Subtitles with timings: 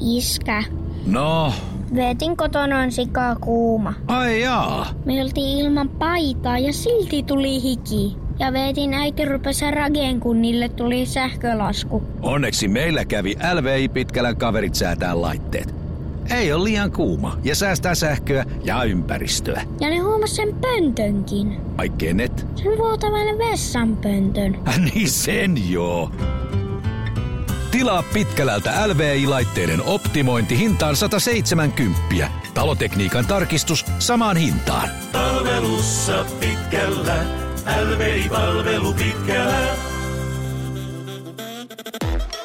[0.00, 0.64] Iskä,
[1.06, 1.52] No,
[1.94, 3.94] vetin kotona on sikaa kuuma.
[4.06, 4.86] ai jaa.
[5.04, 8.16] Me oltiin ilman paitaa ja silti tuli hiki.
[8.38, 12.02] Ja vetin äiti rupesi rageen, kun niille tuli sähkölasku.
[12.22, 15.74] Onneksi meillä kävi LVI Pitkälän kaverit säätää laitteet.
[16.30, 19.62] Ei ole liian kuuma ja säästää sähköä ja ympäristöä.
[19.80, 21.60] Ja ne huomas sen pöntönkin.
[21.78, 22.46] Ai kenet?
[22.56, 24.58] Sen vuotavan vessanpöntön.
[24.94, 26.10] Niin sen joo.
[27.74, 32.28] Tilaa Pitkälältä LVI-laitteiden optimointi hintaan 170.
[32.54, 34.88] Talotekniikan tarkistus samaan hintaan.
[35.12, 37.16] Palvelussa pitkällä,
[37.84, 39.76] LVI-palvelu pitkällä.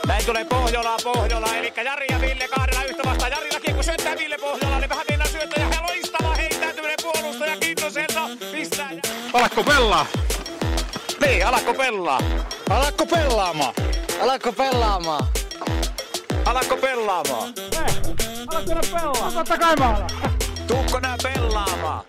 [0.07, 3.31] Näin tulee Pohjola, Pohjola, eli Jari ja Ville kahdella yhtä vastaan.
[3.31, 5.69] Jarilla kiekko syöttää Ville Pohjola, niin vähän mennä syöttäjä.
[5.69, 8.29] Ja loistava heittäytyminen puolustaja Kintoselta.
[8.51, 8.89] Pistää.
[9.33, 10.05] Alakko pelaa?
[11.21, 12.21] Niin, alakko pelaa?
[12.69, 13.73] Alakko pelaamaan?
[14.21, 15.27] Alatko pelaamaan?
[16.45, 17.53] Alakko pelaamaan?
[19.33, 20.09] Totta kai mä alan.
[20.67, 22.05] Tuukko nää pelaamaan?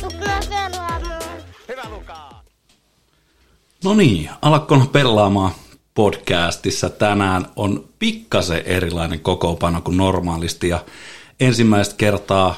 [0.00, 1.22] Tukkaa pelaamaan.
[1.68, 2.44] Hyvä Lukaa.
[3.84, 5.52] No niin, Alakkona pelaamaan
[5.94, 10.84] podcastissa tänään on pikkasen erilainen kokoopano kuin normaalisti ja
[11.40, 12.54] ensimmäistä kertaa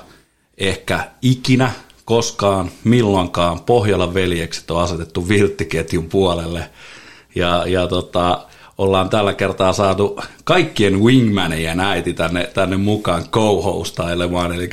[0.59, 1.71] ehkä ikinä
[2.05, 6.71] koskaan milloinkaan Pohjolan veljekset on asetettu vilttiketjun puolelle
[7.35, 8.47] ja, ja tota,
[8.79, 14.71] ollaan tällä kertaa saatu kaikkien wingmanien äiti tänne, tänne mukaan co-hostailemaan, eli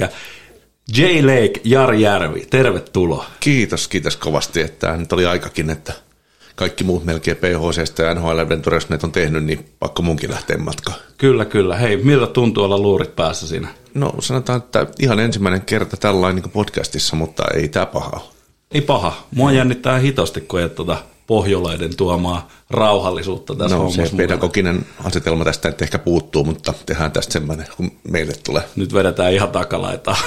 [0.97, 1.01] J.
[1.01, 3.25] Lake, Jari Järvi, tervetuloa.
[3.39, 5.93] Kiitos, kiitos kovasti, että nyt oli aikakin, että
[6.55, 10.97] kaikki muut melkein PHCstä ja NHL Adventuresnet on tehnyt, niin pakko munkin lähteä matkaan.
[11.17, 11.75] Kyllä, kyllä.
[11.75, 13.67] Hei, miltä tuntuu olla luurit päässä siinä?
[13.93, 18.21] No sanotaan, että ihan ensimmäinen kerta tällainen niin podcastissa, mutta ei tämä paha ole.
[18.71, 19.27] Ei paha.
[19.35, 20.97] Mua jännittää hitosti, kun ei tuota
[21.29, 24.17] pohjolaiden tuomaa rauhallisuutta tässä No hommassa se mukana.
[24.27, 28.63] pedagoginen asetelma tästä nyt ehkä puuttuu, mutta tehdään tästä semmoinen, kun meille tulee.
[28.75, 30.17] Nyt vedetään ihan takalaitaa.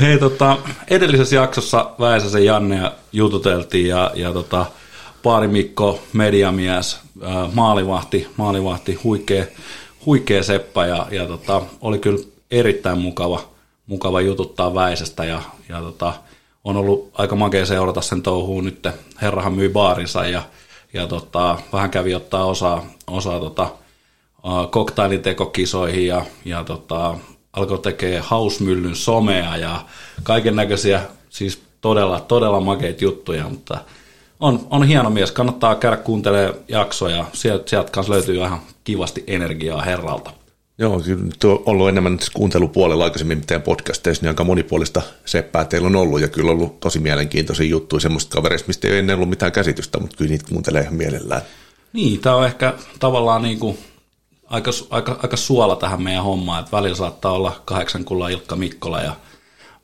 [0.00, 0.58] Hei, tota,
[0.90, 4.66] edellisessä jaksossa Väisäsen Jannea jututeltiin ja, ja tota,
[5.22, 6.98] Paari Mikko, mediamies,
[7.52, 9.44] maalivahti, maalivahti huikea,
[10.06, 13.40] huikea seppä ja, ja tota, oli kyllä erittäin mukava,
[13.86, 16.14] mukava jututtaa Väisestä ja, ja tota,
[16.64, 18.88] on ollut aika makea seurata sen touhuun nyt.
[19.22, 20.42] Herrahan myi baarinsa ja,
[20.92, 23.68] ja tota, vähän kävi ottaa osaa, osaa tota,
[24.70, 27.14] koktailitekokisoihin ja, ja tota,
[27.52, 29.84] alkoi tekee hausmyllyn somea ja
[30.22, 33.78] kaiken näköisiä, siis todella, todella makeita juttuja, mutta
[34.40, 39.82] on, on hieno mies, kannattaa käydä kuuntelemaan jaksoja, sieltä, sieltä kanssa löytyy ihan kivasti energiaa
[39.82, 40.30] herralta.
[40.82, 45.86] Joo, kyllä nyt on ollut enemmän kuuntelupuolella aikaisemmin mitään podcasteissa, niin aika monipuolista seppää teillä
[45.86, 49.28] on ollut, ja kyllä on ollut tosi mielenkiintoisia juttuja semmoista kavereista, mistä ei ennen ollut
[49.28, 51.42] mitään käsitystä, mutta kyllä niitä kuuntelee ihan mielellään.
[51.92, 53.78] Niin, tämä on ehkä tavallaan niin kuin
[54.46, 59.00] aika, aika, aika suola tähän meidän hommaan, että välillä saattaa olla kahdeksan kulla Ilkka Mikkola
[59.00, 59.16] ja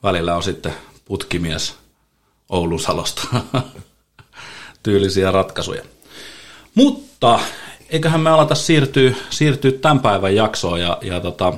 [0.03, 0.73] välillä on sitten
[1.05, 1.75] putkimies
[2.49, 3.27] Oulun Salosta.
[4.83, 5.83] Tyylisiä ratkaisuja.
[6.75, 7.39] Mutta
[7.89, 11.53] eiköhän me alata siirtyä, siirtyä tämän päivän jaksoon ja, ja tota,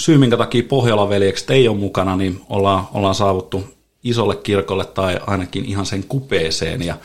[0.00, 3.64] syy minkä takia Pohjolan veljekset ei ole mukana, niin ollaan, ollaan saavuttu
[4.04, 6.96] isolle kirkolle tai ainakin ihan sen kupeeseen ja,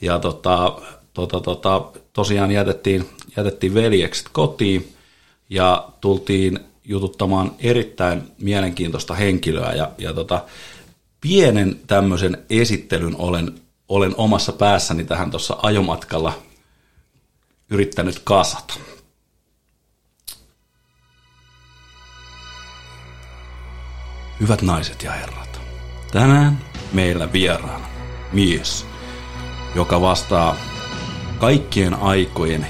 [0.00, 0.78] ja tota,
[1.14, 1.82] tota, tota,
[2.12, 4.94] tosiaan jätettiin, jätettiin veljekset kotiin
[5.50, 10.44] ja tultiin jututtamaan erittäin mielenkiintoista henkilöä ja, ja tota,
[11.20, 13.52] pienen tämmöisen esittelyn olen,
[13.88, 16.32] olen omassa päässäni tähän tuossa ajomatkalla
[17.70, 18.74] yrittänyt kasata.
[24.40, 25.60] Hyvät naiset ja herrat,
[26.12, 27.86] tänään meillä vieraana
[28.32, 28.86] mies,
[29.74, 30.56] joka vastaa
[31.38, 32.66] kaikkien aikojen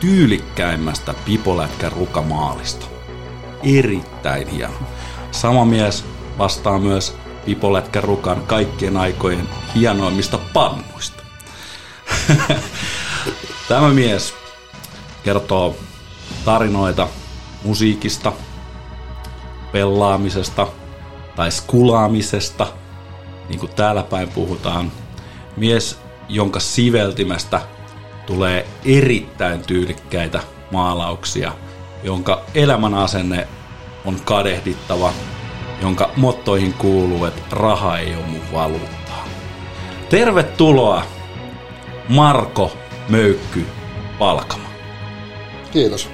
[0.00, 2.86] tyylikkäimmästä pipolätkä rukamaalista.
[3.62, 4.88] Erittäin hieno.
[5.30, 6.04] Sama mies
[6.38, 11.22] vastaa myös pipolätkä rukan kaikkien aikojen hienoimmista pannuista.
[13.68, 14.34] Tämä mies
[15.22, 15.76] kertoo
[16.44, 17.08] tarinoita
[17.64, 18.32] musiikista,
[19.72, 20.66] pelaamisesta
[21.36, 22.66] tai skulaamisesta,
[23.48, 24.92] niin kuin täällä päin puhutaan.
[25.56, 25.98] Mies,
[26.28, 27.60] jonka siveltimestä
[28.26, 30.40] tulee erittäin tyylikkäitä
[30.70, 31.52] maalauksia,
[32.02, 33.48] jonka elämän asenne
[34.04, 35.12] on kadehdittava,
[35.82, 39.24] jonka mottoihin kuuluu, että raha ei ole mun valuuttaa.
[40.08, 41.02] Tervetuloa
[42.08, 42.72] Marko
[43.08, 43.62] Möykky
[44.18, 44.70] Palkama.
[45.72, 46.08] Kiitos.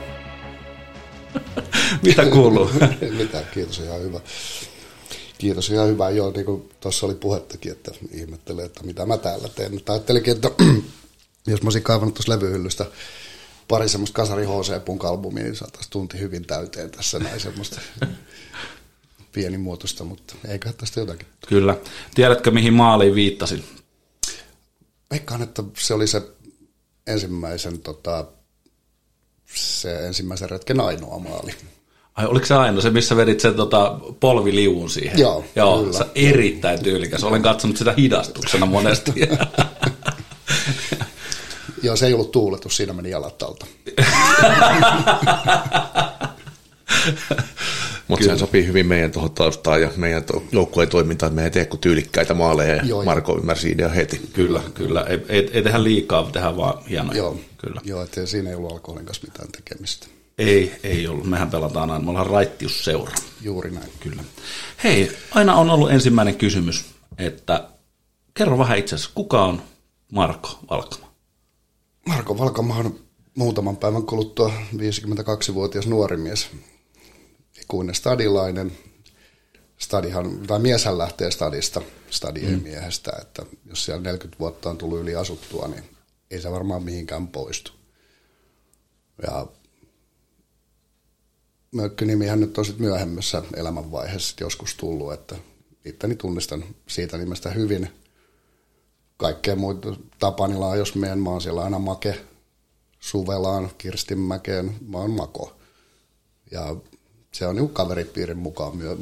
[2.03, 2.71] Mitä kuuluu?
[3.03, 4.21] Ei mitään, kiitos ihan hyvä.
[5.39, 6.11] Kiitos ihan hyvä.
[6.11, 9.75] Joo, niin kuin tuossa oli puhettakin, että ihmettelee, että mitä mä täällä teen.
[9.75, 10.51] Mutta ajattelinkin, että
[11.47, 12.87] jos mä olisin kaivannut tuossa levyhyllystä
[13.69, 17.81] pari semmoista kasari HC Punk-albumia, niin saataisiin tunti hyvin täyteen tässä näin semmoista
[19.33, 21.27] pienimuotoista, mutta eiköhän tästä jotakin.
[21.49, 21.77] Kyllä.
[22.15, 23.65] Tiedätkö, mihin maaliin viittasin?
[25.11, 26.23] Veikkaan, että se oli se
[27.06, 28.25] ensimmäisen, tota,
[29.55, 31.55] se ensimmäisen retken ainoa maali.
[32.14, 35.19] Ai, oliko se aina se, missä vedit sen tota, polviliuun siihen?
[35.19, 35.99] Joo, Joo kyllä.
[35.99, 37.25] se erittäin tyylikäs.
[37.25, 39.12] Olen katsonut sitä hidastuksena monesti.
[41.82, 43.67] Joo, se ei ollut tuuletus, siinä meni jalat alta.
[48.11, 51.51] Mutta sehän sopii hyvin meidän tuohon taustaan ja meidän to- joukkueen toimintaan, että me ei
[51.51, 54.21] tee kuin tyylikkäitä maaleja ja Joo, Marko ymmärsi idean heti.
[54.33, 55.01] kyllä, kyllä.
[55.09, 57.19] Ei, ei, ei tehdä liikaa, tehdään vaan hienoja.
[57.19, 57.81] Joo, Kyllä.
[57.85, 60.07] Joo että siinä ei ollut alkoholin kanssa mitään tekemistä.
[60.39, 61.27] Ei, ei ollut.
[61.27, 62.05] Mehän pelataan aina.
[62.05, 63.12] Me ollaan raittiusseura.
[63.43, 63.93] Juuri näin.
[64.01, 64.23] Kyllä.
[64.85, 66.85] Hei, aina on ollut ensimmäinen kysymys,
[67.19, 67.69] että
[68.35, 69.62] kerro vähän itse asiassa, kuka on
[70.12, 71.12] Marko Valkama?
[72.07, 72.99] Marko Valkama on
[73.37, 76.49] muutaman päivän kuluttua 52-vuotias nuori mies,
[77.71, 78.73] ikuinen stadilainen.
[79.79, 85.01] Stadihan, tai mieshän lähtee stadista, stadi ei miehestä, että jos siellä 40 vuotta on tullut
[85.01, 85.85] yli asuttua, niin
[86.31, 87.73] ei se varmaan mihinkään poistu.
[89.23, 89.47] Ja
[91.73, 95.37] mökkynimihän nyt on sitten myöhemmässä elämänvaiheessa joskus tullut, että
[95.85, 97.91] itteni tunnistan siitä nimestä hyvin.
[99.17, 102.21] Kaikkea muuta Tapanilaa, jos menen, mä oon siellä aina Make,
[103.01, 105.57] Suvelaan, Kirstinmäkeen, mä oon Mako.
[106.51, 106.77] Ja
[107.32, 108.97] se on niinku kaveripiirin mukaan myö,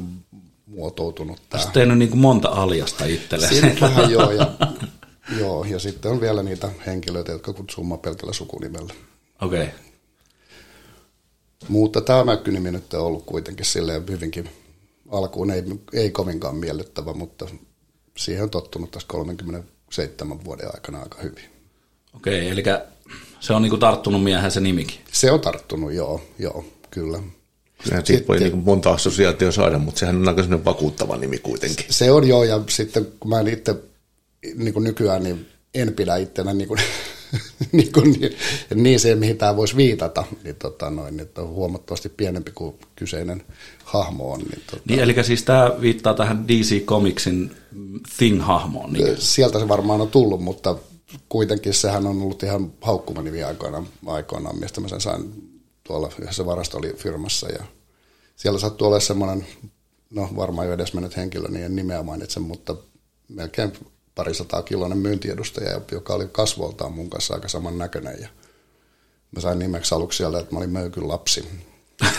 [0.65, 1.59] muotoutunut tää.
[1.59, 3.53] Oletko tehnyt niin kuin monta aliasta itselleen?
[3.55, 4.51] Siinä vähän joo, ja,
[5.39, 8.93] joo, ja sitten on vielä niitä henkilöitä, jotka kutsuu mua pelkällä sukunimellä.
[9.41, 9.63] Okei.
[9.63, 9.73] Okay.
[11.67, 14.49] Mutta tämä mökkynimi nyt on ollut kuitenkin silleen hyvinkin
[15.11, 17.47] alkuun, ei, ei kovinkaan miellyttävä, mutta
[18.17, 21.45] siihen on tottunut tässä 37 vuoden aikana aika hyvin.
[22.13, 22.63] Okei, okay, eli
[23.39, 24.99] se on niin kuin tarttunut miehen se nimikin.
[25.11, 27.19] Se on tarttunut, joo, joo, kyllä.
[27.85, 31.85] Sehän siitä voi niin monta assosiaatio saada, mutta sehän on aika sellainen vakuuttava nimi kuitenkin.
[31.89, 33.75] Se on joo, ja sitten kun mä en itse
[34.55, 36.79] niin kuin nykyään niin en pidä itsenä niin kuin,
[37.71, 38.35] niin, kuin, niin,
[38.75, 43.43] niin se, mihin tämä voisi viitata, niin, tota, noin, että on huomattavasti pienempi kuin kyseinen
[43.83, 44.39] hahmo on.
[44.39, 47.51] Niin, tota, Niin, eli siis tämä viittaa tähän DC Comicsin
[48.17, 48.93] Thing-hahmoon.
[48.93, 49.17] Niin.
[49.17, 50.75] Sieltä se varmaan on tullut, mutta
[51.29, 55.48] kuitenkin sehän on ollut ihan haukkumanivi aikoinaan, aikoinaan, mistä mä sen sain
[55.89, 57.63] tuolla yhdessä varastolifirmassa ja
[58.35, 59.47] siellä sattuu olla semmoinen,
[60.09, 62.75] no varmaan jo edesmennyt henkilö, niin en nimeä mainitse, mutta
[63.27, 63.73] melkein
[64.15, 68.29] parisataa kiloinen myyntiedustaja, joka oli kasvoltaan mun kanssa aika saman näköinen ja
[69.31, 71.47] mä sain nimeksi aluksi siellä, että mä olin möykyn lapsi.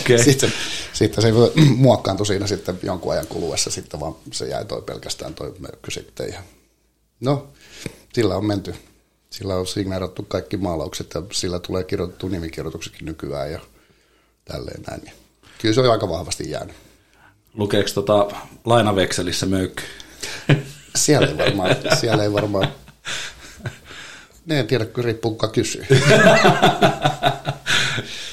[0.00, 0.24] okay.
[0.24, 0.52] sitten,
[0.92, 1.32] sitten se
[1.76, 6.28] muokkaantui siinä sitten jonkun ajan kuluessa, sitten vaan se jäi toi pelkästään toi möykky sitten.
[6.32, 6.42] Ja
[7.20, 7.48] no,
[8.12, 8.74] sillä on menty.
[9.30, 13.60] Sillä on signeerattu kaikki maalaukset ja sillä tulee kirjoitettu nimikirjoituksetkin nykyään ja
[14.44, 15.02] tälleen näin.
[15.06, 15.12] Ja
[15.58, 16.76] kyllä se on aika vahvasti jäänyt.
[17.54, 18.28] Lukeeko tota
[18.64, 19.82] lainavekselissä möykky?
[20.96, 22.72] Siellä ei varmaan, siellä ei varmaan
[24.46, 25.86] ne en tiedä, kun riippuu kuka kysyy.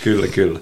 [0.03, 0.59] kyllä, kyllä.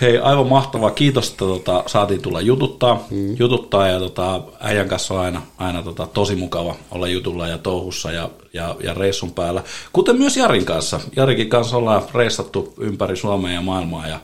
[0.00, 0.90] Hei, aivan mahtavaa.
[0.90, 3.06] Kiitos, että tota, saatiin tulla jututtaa.
[3.10, 3.36] Mm.
[3.38, 8.12] jututtaa ja tota, äijän kanssa on aina, aina tota, tosi mukava olla jutulla ja touhussa
[8.12, 9.62] ja, ja, ja reissun päällä.
[9.92, 11.00] Kuten myös Jarin kanssa.
[11.16, 14.08] Jarikin kanssa ollaan reissattu ympäri Suomea ja maailmaa.
[14.08, 14.20] Ja,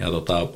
[0.00, 0.46] ja tota,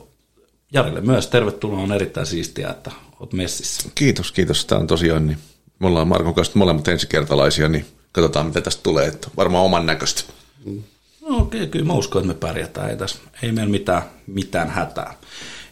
[0.72, 1.80] Jarille myös tervetuloa.
[1.80, 2.90] On erittäin siistiä, että
[3.20, 3.88] olet messissä.
[3.94, 4.64] Kiitos, kiitos.
[4.64, 5.38] Tämä on tosiaan, niin
[5.78, 9.06] me ollaan Markon kanssa molemmat ensikertalaisia, niin katsotaan mitä tästä tulee.
[9.06, 10.22] Että varmaan oman näköistä.
[10.64, 10.82] Mm.
[11.28, 12.90] No okei, okay, kyllä mä uskon, että me pärjätään.
[12.90, 15.14] Ei, tässä, ei meillä mitään, mitään hätää.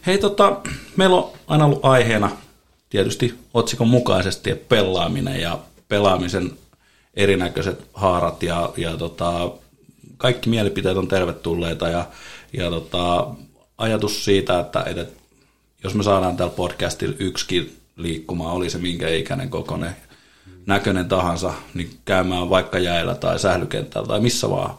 [0.05, 0.61] Hei, tota,
[0.95, 2.29] meillä on aina ollut aiheena
[2.89, 6.51] tietysti otsikon mukaisesti pelaaminen ja pelaamisen
[7.13, 9.51] erinäköiset haarat ja, ja tota,
[10.17, 12.05] kaikki mielipiteet on tervetulleita ja,
[12.53, 13.27] ja tota,
[13.77, 15.05] ajatus siitä, että, että
[15.83, 19.95] jos me saadaan tällä podcastilla yksikin liikkumaan, oli se minkä ikäinen kokoinen
[20.65, 24.77] näköinen tahansa, niin käymään vaikka jäillä tai sählykentällä tai missä vaan,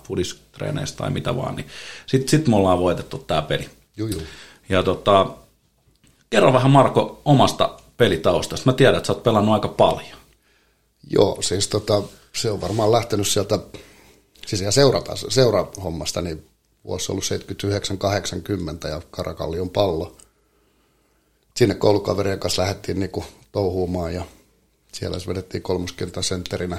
[0.58, 1.66] fudistreeneissä tai mitä vaan, niin
[2.06, 3.70] sitten sit me ollaan voitettu tämä peli.
[3.96, 4.22] Juu, juu.
[4.68, 5.26] Ja tota,
[6.30, 8.70] kerro vähän Marko omasta pelitaustasta.
[8.70, 10.18] Mä tiedän, että sä oot pelannut aika paljon.
[11.10, 13.58] Joo, siis tota, se on varmaan lähtenyt sieltä,
[14.46, 16.46] siis ihan seurata, seurahommasta, niin
[16.84, 17.24] vuosi ollut
[18.84, 20.16] 79-80 ja Karakallion pallo.
[21.56, 24.24] Sinne koulukaverien kanssa lähdettiin niinku touhuumaan ja
[24.92, 26.78] siellä vedettiin kolmoskentän sentterinä.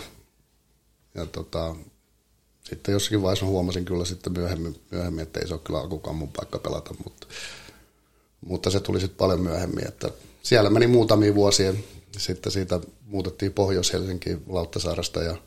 [1.15, 1.75] Ja tota,
[2.69, 6.31] sitten jossakin vaiheessa huomasin kyllä sitten myöhemmin, myöhemmin että ei se ole kyllä alkukaan mun
[6.35, 7.27] paikka pelata, mutta,
[8.45, 10.09] mutta se tuli sitten paljon myöhemmin, että
[10.43, 11.73] siellä meni muutamia vuosia,
[12.17, 15.37] sitten siitä muutettiin Pohjois-Helsinkiin Lauttasaarasta ja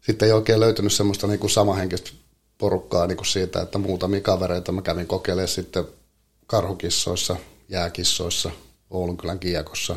[0.00, 2.10] sitten ei oikein löytynyt semmoista niin kuin samahenkistä
[2.58, 5.84] porukkaa niin kuin siitä, että muutamia kavereita mä kävin kokeilemaan sitten
[6.46, 7.36] karhukissoissa,
[7.68, 8.50] jääkissoissa,
[8.90, 9.96] Oulunkylän kiekossa.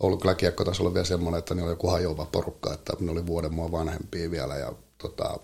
[0.00, 3.26] Oulunkylän kiekko taisi olla vielä semmoinen, että ne oli joku hajoava porukka, että ne oli
[3.26, 5.38] vuoden mua vanhempia vielä ja tota,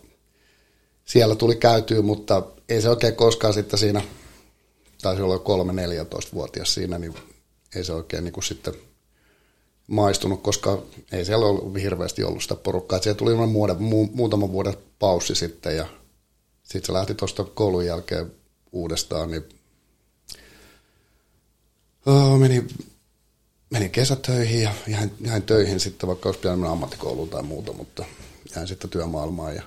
[1.05, 4.03] siellä tuli käytyä, mutta ei se oikein koskaan sitten siinä,
[5.03, 7.15] taisi olla 3-14-vuotias siinä, niin
[7.75, 8.75] ei se oikein niin kuin sitten
[9.87, 10.83] maistunut, koska
[11.13, 13.01] ei siellä ollut hirveästi ollut sitä porukkaa.
[13.01, 15.87] Siellä tuli muoden, mu, muutama vuoden paussi sitten ja
[16.63, 18.33] sitten se lähti tuosta koulun jälkeen
[18.73, 19.45] uudestaan, niin
[22.07, 22.67] oh, meni,
[23.71, 28.05] menin kesätöihin ja jäin, jäin töihin sitten, vaikka olisi pitänyt ammattikouluun tai muuta, mutta
[28.57, 29.63] jäin sitten työmaailmaan ja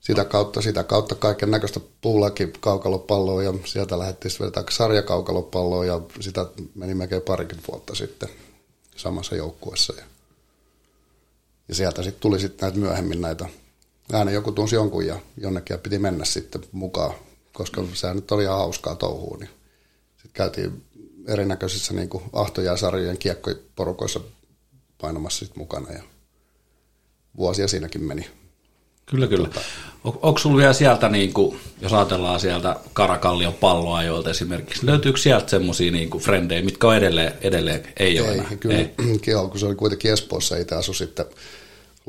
[0.00, 6.46] sitä kautta, sitä kautta kaiken näköistä puulakin kaukalopalloa ja sieltä lähdettiin vetää sarjakaukalopalloa ja sitä
[6.74, 8.28] meni melkein parikymmentä vuotta sitten
[8.96, 9.94] samassa joukkuessa.
[9.96, 10.04] Ja,
[11.68, 13.48] ja sieltä sitten tuli sitten näitä myöhemmin näitä,
[14.12, 17.14] aina joku tunsi jonkun ja jonnekin ja piti mennä sitten mukaan,
[17.52, 19.36] koska se nyt oli ihan hauskaa touhua.
[19.38, 19.50] Niin
[20.12, 20.84] sitten käytiin
[21.28, 24.20] erinäköisissä niin ahtojääsarjojen kiekkoporukoissa
[25.00, 26.02] painamassa sitten mukana ja
[27.36, 28.26] vuosia siinäkin meni.
[29.06, 29.48] Kyllä, kyllä.
[30.04, 35.50] On, onko sinulla vielä sieltä, niin kuin, jos ajatellaan sieltä Karakallion palloajoilta esimerkiksi, löytyykö sieltä
[35.50, 38.56] semmoisia niin frendejä, mitkä on edelleen, edelleen ei, ole ei, enää?
[38.60, 38.90] Kyllä, ei.
[39.26, 41.26] Joo, kun se oli kuitenkin Espoossa, itse asu sitten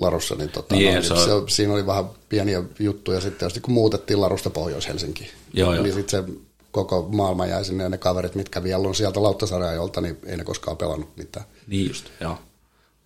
[0.02, 3.50] Larussa, niin, tota, Niin, no, se niin on- se, siinä oli vähän pieniä juttuja sitten,
[3.62, 5.84] kun muutettiin Larusta Pohjois-Helsinkiin, Joo, joo.
[5.84, 6.34] niin sitten se
[6.76, 10.44] koko maailma jäi sinne ja ne kaverit, mitkä vielä on sieltä Lauttasareajolta, niin ei ne
[10.44, 11.46] koskaan pelannut mitään.
[11.68, 12.38] Niin just, joo.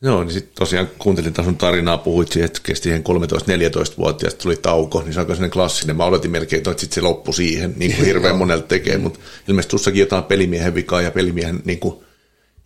[0.02, 4.56] Joo, niin sitten tosiaan kuuntelin taas sun tarinaa, puhuit siihen, että kesti siihen 13-14-vuotiaasta tuli
[4.56, 5.96] tauko, niin se on aika sellainen klassinen.
[5.96, 9.72] Mä odotin melkein, että sitten se loppui siihen, niin kuin hirveän monelta tekee, mutta ilmeisesti
[9.72, 11.96] tussakin jotain pelimiehen vikaa ja pelimiehen niin kuin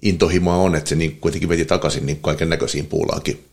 [0.01, 3.43] intohimoa on, että se niin kuitenkin veti takaisin niin kaiken näköisiin puulaakin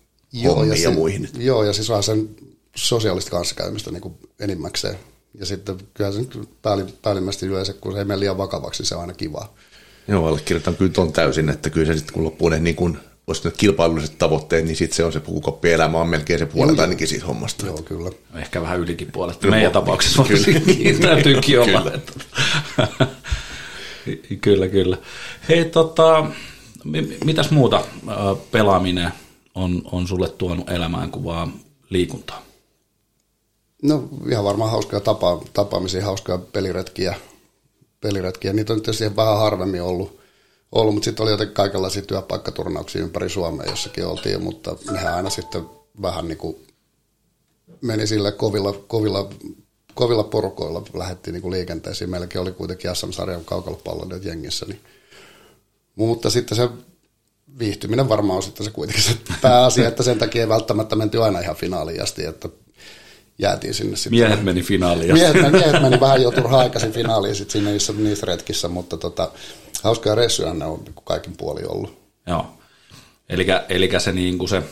[0.45, 1.29] hommiin ja, se, ja muihin.
[1.39, 2.29] Joo, ja siis vaan sen
[2.77, 4.97] sosiaalista kanssakäymistä niin kuin enimmäkseen.
[5.35, 8.95] Ja sitten kyllä se nyt päälli- päällimmäisesti yleensä, kun se ei mene liian vakavaksi, se
[8.95, 9.55] on aina kivaa.
[10.09, 12.99] Joo, allekirjoitan kyllä ton täysin, että kyllä se sitten kun loppuu ne niin kuin,
[13.33, 17.09] sanoa, kilpailulliset tavoitteet, niin sitten se on se pukukoppielämä on melkein se puolet Joo, ainakin
[17.09, 17.67] siitä hommasta.
[17.67, 18.11] Joo, kyllä.
[18.35, 19.37] Ehkä vähän ylikin puolet.
[19.37, 20.41] Kyllä, Meidän mo- tapauksessa kyllä.
[20.47, 21.83] varsinkin täytyykin olla.
[21.83, 22.01] Kyllä.
[24.41, 24.99] kyllä, kyllä.
[25.49, 26.27] Hei, tota,
[26.85, 27.85] mi- mitäs muuta
[28.51, 29.11] pelaaminen
[29.55, 31.53] on, on sulle tuonut elämään kuin vaan
[31.91, 32.43] liikuntaa?
[33.83, 37.15] No ihan varmaan hauskoja tapa, tapaamisia, hauskoja peliretkiä.
[38.01, 38.53] peliretkiä.
[38.53, 40.21] Niitä on nyt tietysti vähän harvemmin ollut,
[40.73, 45.67] ollut mutta sitten oli jotenkin kaikenlaisia työpaikkaturnauksia ympäri Suomea, jossakin oltiin, mutta nehän aina sitten
[46.03, 46.57] vähän niin kuin
[47.81, 49.31] meni sille kovilla, kovilla,
[49.95, 52.11] kovilla porukoilla lähdettiin niin kuin liikenteeseen.
[52.11, 54.67] Meilläkin oli kuitenkin SM-sarjan kaukalopalloilijoita jengissä.
[54.67, 54.81] Niin.
[55.97, 56.69] Mutta sitten se
[57.59, 61.41] viihtyminen varmaan on sitten se kuitenkin se pääasia, että sen takia ei välttämättä menty aina
[61.41, 62.49] ihan finaaliin asti, että
[63.41, 64.19] jäätiin sinne sitten.
[64.19, 65.13] Miehet meni finaaliin.
[65.13, 69.31] Miehet, miehet meni vähän jo turhaan aikaisin finaaliin sitten siinä niissä, niissä retkissä, mutta tota,
[69.83, 71.99] hauskoja reissuja ne on niin kaikin puoli ollut.
[72.27, 72.47] Joo.
[73.69, 74.63] Elikkä se, niin kuin se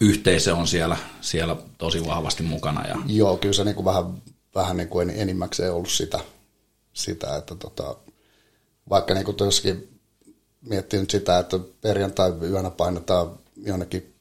[0.00, 2.88] yhteisö on siellä, siellä tosi vahvasti mukana.
[2.88, 4.04] Ja, Joo, kyllä se niin kuin vähän,
[4.54, 6.20] vähän niin kuin en- enimmäkseen ollut sitä,
[6.92, 7.96] sitä että tota,
[8.90, 9.36] vaikka niin kuin
[10.60, 14.11] miettii nyt sitä, että perjantai yönä painetaan jonnekin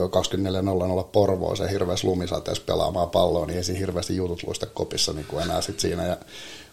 [0.00, 5.26] 24.00 Porvoon se hirveässä lumisateessa pelaamaan palloa, niin ei siinä hirveästi jutut luista kopissa niin
[5.26, 6.06] kuin enää sit siinä.
[6.06, 6.16] Ja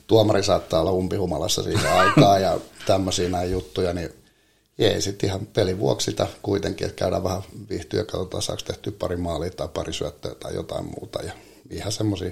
[0.08, 4.10] tuomari saattaa olla umpihumalassa siihen aikaa ja tämmöisiä näin juttuja, niin
[4.80, 8.92] ei sitten ihan pelin vuoksi sitä kuitenkin, että käydään vähän viihtyä ja katsotaan saako tehty
[8.92, 11.22] pari maalia tai pari syöttöä tai jotain muuta.
[11.22, 11.34] Ja
[11.70, 12.32] ihan semmoisia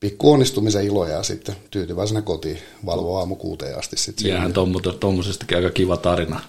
[0.00, 3.96] pikku onnistumisen iloja ja sitten tyytyväisenä kotiin valvoa aamu kuuteen asti.
[3.96, 4.36] Sitten siinä.
[4.36, 4.52] jäähän
[5.00, 6.40] tuommoisestakin aika kiva tarina.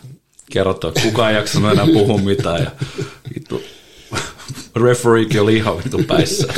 [0.51, 2.63] Kerrottu, että kukaan ei jaksanut enää puhua mitään.
[2.63, 2.71] Ja
[3.35, 3.63] vittu,
[4.75, 6.47] refereekin oli ihan vittu päissä.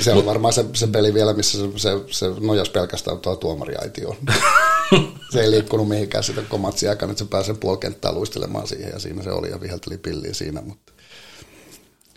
[0.00, 4.16] Se on varmaan se, se peli vielä, missä se, se, se nojas pelkästään tuo tuomariaitioon.
[5.32, 9.22] se ei liikkunut mihinkään sitä komatsi aikana, että se pääsee puolikenttään luistelemaan siihen ja siinä
[9.22, 10.62] se oli ja vihelteli pilliä siinä.
[10.62, 10.92] Mutta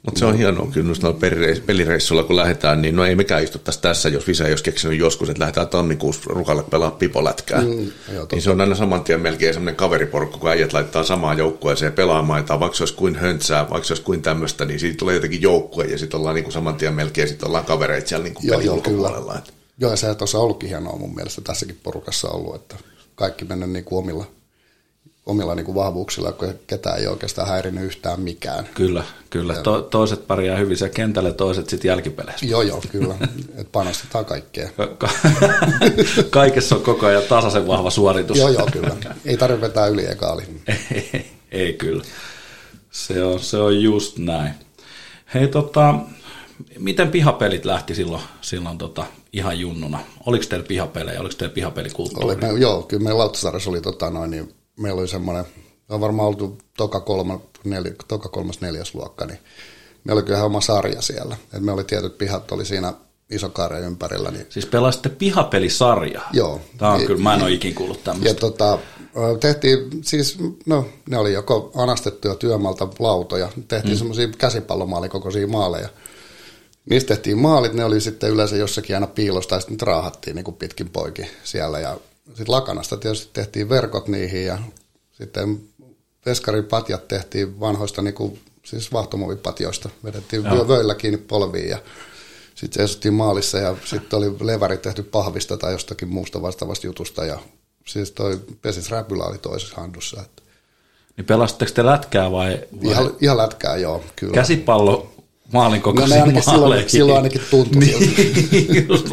[0.04, 3.82] Mutta se on hienoa kyllä noilla pelireis- pelireissuilla, kun lähdetään, niin no ei mekään istuttaisi
[3.82, 7.62] tässä, jos Visa ei olisi keksinyt joskus, että lähdetään tammikuussa rukalle pelaa pipolätkää.
[7.62, 11.38] Mm, joo, niin se on aina saman tien melkein semmoinen kaveriporukka, kun äijät laittaa samaan
[11.38, 14.98] joukkueeseen pelaamaan, tai vaikka se olisi kuin höntsää, vaikka se olisi kuin tämmöistä, niin siitä
[14.98, 18.24] tulee jotenkin joukkue, ja sitten ollaan niin kuin saman tien melkein, sitten ollaan kavereita siellä
[18.24, 19.40] niin kuin Joo, pelin joo, ulkopuolella.
[19.78, 22.76] joo, ja se tuossa on ollutkin hienoa mun mielestä tässäkin porukassa ollut, että
[23.16, 24.26] kaikki mennyt niin kuin omilla,
[25.26, 28.70] omilla niin kuin vahvuuksilla, kun ketään ei oikeastaan häirinyt yhtään mikään.
[28.74, 29.54] Kyllä, kyllä.
[29.54, 32.46] To, toiset pärjää hyvin siellä kentällä, toiset sitten jälkipeleissä.
[32.46, 33.16] Joo, joo, kyllä.
[33.58, 34.70] että panostetaan kaikkea.
[34.78, 35.10] Ka- ka-
[36.30, 38.38] Kaikessa on koko ajan tasaisen vahva suoritus.
[38.38, 38.96] Joo, joo, kyllä.
[39.26, 40.44] Ei tarvitse vetää yli eka oli.
[40.92, 42.04] ei, ei kyllä.
[42.92, 44.54] Se on, se on just näin.
[45.34, 45.96] Hei tota,
[46.80, 50.00] miten pihapelit lähti silloin, silloin tota, ihan junnuna?
[50.26, 52.26] Oliko teillä pihapelejä, oliko teillä pihapelikulttuuri?
[52.26, 55.46] Oli, me, joo, kyllä meillä Lauttasaaressa oli, tota, noin, niin meillä oli semmoinen,
[55.90, 59.40] on varmaan oltu toka, kolma, neli, toka kolmas neljäs luokka, niin
[60.04, 61.38] meillä oli kyllä oma sarja siellä.
[61.54, 62.94] Et me oli tietyt pihat, oli siinä
[63.30, 64.32] iso karja ympärillä.
[64.32, 64.46] Niin...
[64.50, 66.30] Siis pelasitte pihapelisarjaa?
[66.34, 66.62] Joo.
[66.78, 68.30] Tämä on ja, kyllä, mä en ole ikin kuullut tämmöistä.
[68.30, 68.80] Ja tota,
[69.40, 73.98] tehtiin siis, no ne oli joko anastettuja työmaalta lautoja, tehtiin mm.
[73.98, 75.90] semmoisia käsipallomaalikokoisia maaleja.
[76.90, 80.58] Niistä tehtiin maalit, ne oli sitten yleensä jossakin aina piilosta ja sitten raahattiin niin kuin
[80.58, 81.80] pitkin poikin siellä.
[81.80, 84.58] Ja sitten lakanasta tietysti tehtiin verkot niihin ja
[85.12, 85.62] sitten
[86.26, 89.90] veskaripatjat tehtiin vanhoista niin kuin, siis vahtomovipatjoista.
[90.04, 90.68] Vedettiin Joo.
[90.68, 91.78] vöillä kiinni polviin ja
[92.56, 97.40] sitten seisottiin maalissa ja sitten oli leväri tehty pahvista tai jostakin muusta vastaavasta jutusta ja
[97.86, 100.22] siis toi Pesis Räpylä oli toisessa handussa.
[100.22, 100.44] Että.
[101.18, 102.60] Niin pelasitteko te lätkää vai?
[102.84, 102.92] vai?
[102.92, 104.34] Ihan, ihan lätkää, joo, kyllä.
[104.34, 105.13] Käsipallo
[105.54, 109.08] maalin kokoisia no, ainakin silloin, silloin ainakin tuntui niin, just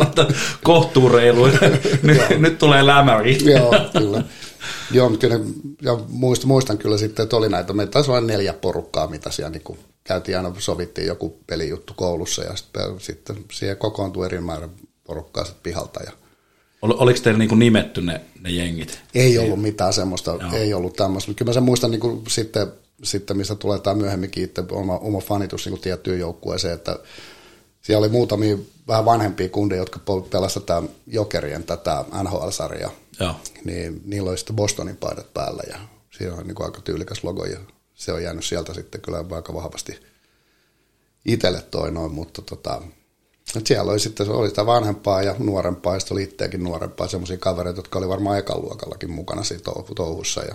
[0.64, 1.47] kohtuureilu.
[2.02, 3.38] nyt, nyt tulee lämäri.
[3.44, 4.25] joo, kyllä.
[4.90, 5.44] Joo, mutta kyllä,
[5.82, 9.50] ja muistan, muistan kyllä sitten, että oli näitä, meitä taisi olla neljä porukkaa, mitä siellä
[9.50, 14.68] niin käytiin aina, sovittiin joku pelijuttu koulussa ja sitten, sitten siihen kokoontui eri määrä
[15.04, 16.02] porukkaa sitten pihalta.
[16.02, 16.12] Ja...
[16.82, 19.00] Ol, oliko teillä niin nimetty ne, ne jengit?
[19.14, 20.52] Ei ollut mitään semmoista, Joo.
[20.52, 21.35] ei ollut tämmöistä.
[21.35, 22.66] Kyllä mä sen muistan niin kuin sitten,
[23.02, 26.99] sitten, mistä tulee tämä myöhemminkin itse oma, oma fanitus niin tiettyyn joukkueeseen, että
[27.80, 28.57] siellä oli muutamia
[28.88, 32.90] vähän vanhempia kundeja, jotka pelasivat tätä Jokerien tätä NHL-sarjaa.
[33.21, 33.35] Joo.
[33.64, 35.78] Niin niillä oli sitten Bostonin paidat päällä ja
[36.19, 37.59] siinä on niin kuin aika tyylikäs logo ja
[37.95, 40.00] se on jäänyt sieltä sitten kyllä aika vahvasti
[41.25, 42.83] itselle toi noin, mutta tota,
[43.57, 47.38] et siellä oli sitten oli sitä vanhempaa ja nuorempaa, ja sitten oli itseäkin nuorempaa, semmoisia
[47.38, 49.62] kavereita, jotka oli varmaan ekan luokallakin mukana siinä
[49.95, 50.42] touhussa.
[50.42, 50.54] Ja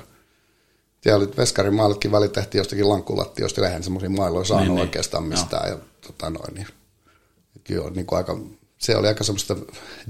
[1.05, 4.81] siellä oli veskarin maalitkin väli tehtiin jostakin lankkulattioista, lehen semmoisia mailoja saanut niin, niin.
[4.81, 5.69] oikeastaan mistään.
[5.69, 6.67] Ja, tota noin, niin,
[7.63, 8.37] kyllä, niin kuin aika,
[8.77, 9.55] se oli aika semmoista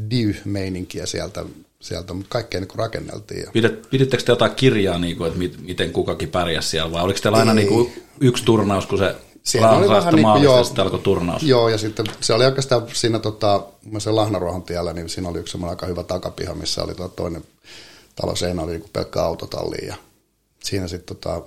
[0.09, 1.45] div-meininkiä sieltä
[1.79, 3.39] sieltä, mutta kaikkea niin rakenneltiin.
[3.39, 3.51] Ja...
[3.53, 7.19] Pidit, pidittekö te jotain kirjaa, niin kuin, että mit, miten kukakin pärjäsi siellä, vai oliko
[7.19, 10.99] teillä aina niin kuin yksi turnaus, kun se siellä oli vähän niin kuin, joo, alkoi
[10.99, 11.43] turnaus?
[11.43, 13.63] Joo, ja sitten se oli oikeastaan siinä tota,
[13.97, 17.43] se Lahnaruohon tiellä, niin siinä oli yksi aika hyvä takapiha, missä oli tuo toinen
[18.15, 19.95] talo seinä, oli niin pelkkä autotalli, ja
[20.65, 21.41] siinä sitten tota,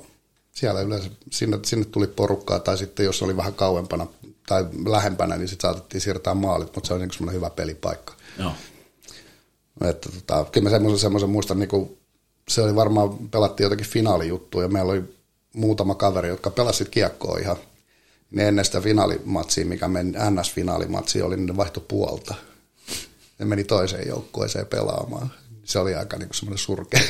[0.53, 4.07] siellä yleensä, sinne, sinne tuli porukkaa, tai sitten jos oli vähän kauempana
[4.47, 8.15] tai lähempänä, niin sitten saatettiin siirtää maalit, mutta se oli niin semmoinen hyvä pelipaikka.
[8.39, 8.53] Joo.
[9.85, 11.99] Että tota, kyllä mä semmoisen, semmoisen muistan, niin kuin,
[12.49, 15.03] se oli varmaan, pelattiin jotakin finaalijuttuja ja meillä oli
[15.55, 17.57] muutama kaveri, jotka pelasivat kiekkoa ihan
[18.31, 22.35] ne ennen sitä finaalimatsia, mikä meni NS-finaalimatsia, oli ne vaihto puolta.
[23.39, 25.33] Ne meni toiseen joukkueeseen pelaamaan.
[25.69, 27.01] Se oli aika niin semmoinen surkea.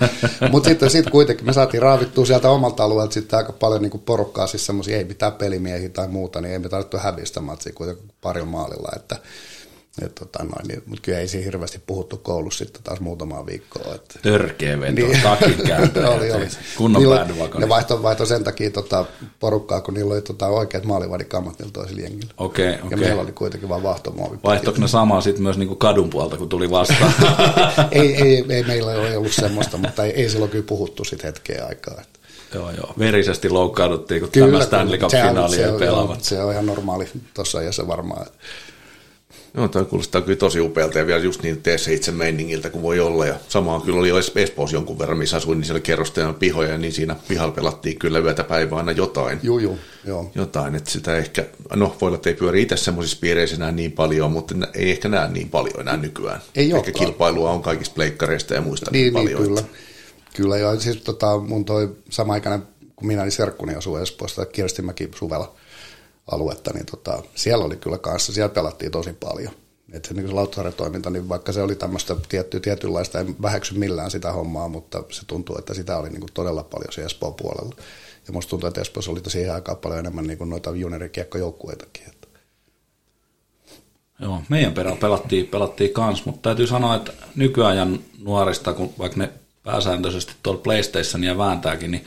[0.52, 4.46] Mutta sitten sit kuitenkin me saatiin raavittua sieltä omalta alueelta sitten aika paljon niin porukkaa,
[4.46, 8.48] siis semmoisia ei mitään pelimiehiä tai muuta, niin ei me tarvittu hävistä matsia kuitenkin parilla
[8.48, 8.92] maalilla.
[8.96, 9.16] Että
[10.00, 13.94] et, tota, noin, niin, mutta kyllä ei siinä hirveästi puhuttu koulussa sitten taas muutamaa viikkoa.
[13.94, 14.18] Että.
[14.22, 15.22] Törkeä veto, niin.
[15.22, 16.08] takinkääntö.
[16.16, 16.48] oli, oli.
[16.76, 17.26] Kunnon niillä,
[17.58, 19.04] Ne vaihto, vaihto sen takia tota,
[19.40, 22.34] porukkaa, kun niillä oli tota, oikeat maalivadikammat niillä toisilla jengillä.
[22.36, 22.90] Okay, okay.
[22.90, 24.38] Ja meillä oli kuitenkin vain vahtomuovi.
[24.44, 27.14] Vaihtoiko ne samaa sitten myös niinku kadun puolta, kun tuli vastaan?
[27.90, 31.66] ei, ei, ei, meillä ei ollut semmoista, mutta ei, ei silloin kyllä puhuttu sitten hetkeä
[31.66, 31.94] aikaa.
[32.00, 32.18] Että.
[32.54, 32.94] Joo, joo.
[32.98, 36.24] Verisesti loukkauduttiin, kun Kyllä, tämä Stanley Cup-finaali ei pelaavat.
[36.24, 38.26] Se on ihan normaali tuossa ja se varmaan.
[39.54, 42.82] Joo, tämä kuulostaa kyllä tosi upealta ja vielä just niin tee se itse meiningiltä kuin
[42.82, 43.26] voi olla.
[43.26, 47.16] Ja samaa kyllä oli Espoossa jonkun verran, missä asuin, niin siellä kerrosteena pihoja, niin siinä
[47.28, 49.38] pihalla pelattiin kyllä yötä päivää aina jotain.
[49.42, 50.30] Joo, joo, joo.
[50.34, 53.92] Jotain, että sitä ehkä, no voi olla, että ei pyöri itse semmoisissa piireissä enää niin
[53.92, 56.40] paljon, mutta ei ehkä näe niin paljon enää nykyään.
[56.54, 59.42] Ei Ehkä kilpailua on kaikista pleikkareista ja muista niin, niin paljon.
[59.42, 59.62] Niin, kyllä.
[60.36, 60.80] Kyllä, joo.
[60.80, 62.62] Siis tota, mun toi sama aikainen,
[62.96, 65.54] kun minä olin serkkuni asuu Espoosta, Kirstimäki suvella
[66.26, 69.52] aluetta, niin tota, siellä oli kyllä kanssa, siellä pelattiin tosi paljon.
[69.92, 74.10] Että se, niin se toiminta, niin vaikka se oli tämmöistä tietty, tietynlaista, en väheksy millään
[74.10, 77.76] sitä hommaa, mutta se tuntuu, että sitä oli niin kuin todella paljon se Espoon puolella.
[78.26, 82.02] Ja musta tuntuu, että Espoossa oli siihen aikaan paljon enemmän niin kuin noita juniorikiekkojoukkueitakin.
[82.08, 82.28] Että.
[84.20, 89.32] Joo, meidän perään pelattiin, pelattiin kans, mutta täytyy sanoa, että nykyajan nuorista, kun vaikka ne
[89.62, 92.04] pääsääntöisesti tuolla PlayStationia vääntääkin, niin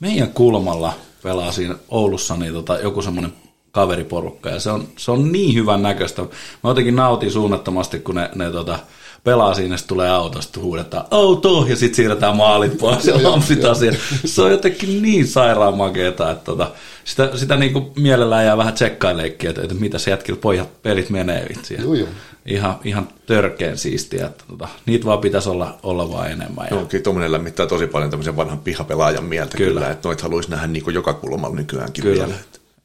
[0.00, 3.32] meidän kulmalla pelaa siinä Oulussa niin tota, joku semmoinen
[3.72, 6.22] kaveriporukka ja se on, se on niin hyvän näköistä.
[6.22, 8.78] Mä jotenkin nautin suunnattomasti, kun ne, ne tota,
[9.24, 13.98] pelaa siinä, sitten tulee autosta, huudetaan auto, ja sitten siirretään maalit pois ja lampsitaan siihen.
[14.24, 16.70] Se on jotenkin niin sairaan makeeta, että tota,
[17.04, 21.10] sitä, sitä niin kuin mielellään jää vähän tsekkaileikkiä, että, että mitä se jätkillä pojat pelit
[21.10, 21.80] menee vitsiä.
[21.82, 22.08] Joo, joo.
[22.46, 26.66] Ihan, ihan törkeen siistiä, että tota, niitä vaan pitäisi olla, olla vaan enemmän.
[26.70, 29.90] Ja, Joo, kyllä tuommoinen lämmittää tosi paljon tämmöisen vanhan pihapelaajan mieltä kyllä, Kyllä.
[29.90, 32.26] että noita haluaisi nähdä niin kuin joka kulmalla nykyäänkin Kyllä.
[32.26, 32.38] vielä.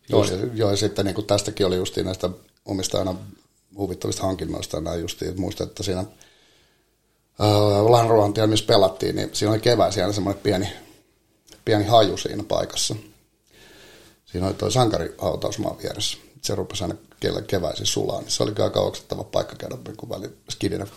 [0.09, 2.29] Joo, ja, joo, ja sitten niin kuin tästäkin oli justiin näistä
[2.65, 3.15] omista aina
[3.77, 6.07] huvittavista hankinnoista näin justiin, että muistan, että siinä äh,
[7.89, 10.69] Lanruantia, missä pelattiin, niin siinä oli keväisin aina semmoinen pieni,
[11.65, 12.95] pieni haju siinä paikassa.
[14.25, 16.17] Siinä oli tuo sankarihautausmaa vieressä.
[16.41, 16.95] Se rupesi aina
[17.47, 20.87] keväisin sulaa, niin se oli aika oksettava paikka käydä niin väli skidinä,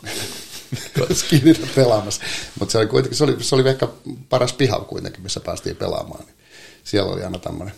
[1.12, 2.22] skidinä pelaamassa.
[2.58, 3.88] Mutta se oli kuitenkin, se oli, se oli ehkä
[4.28, 6.24] paras piha kuitenkin, missä päästiin pelaamaan.
[6.24, 6.36] Niin
[6.84, 7.74] siellä oli aina tämmöinen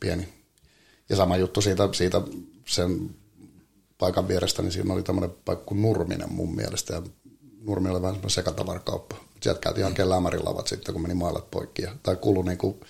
[0.00, 0.41] pieni.
[1.08, 2.20] Ja sama juttu siitä, siitä
[2.66, 3.10] sen
[3.98, 6.94] paikan vierestä, niin siinä oli tämmöinen paikka kuin Nurminen mun mielestä.
[6.94, 7.02] Ja
[7.64, 9.16] Nurmi oli vähän semmoinen sekatavarakauppa.
[9.40, 11.82] Sieltä käytiin ihan lämärilavat sitten, kun meni mailat poikki.
[11.82, 12.80] Ja, tai kulu niin kuin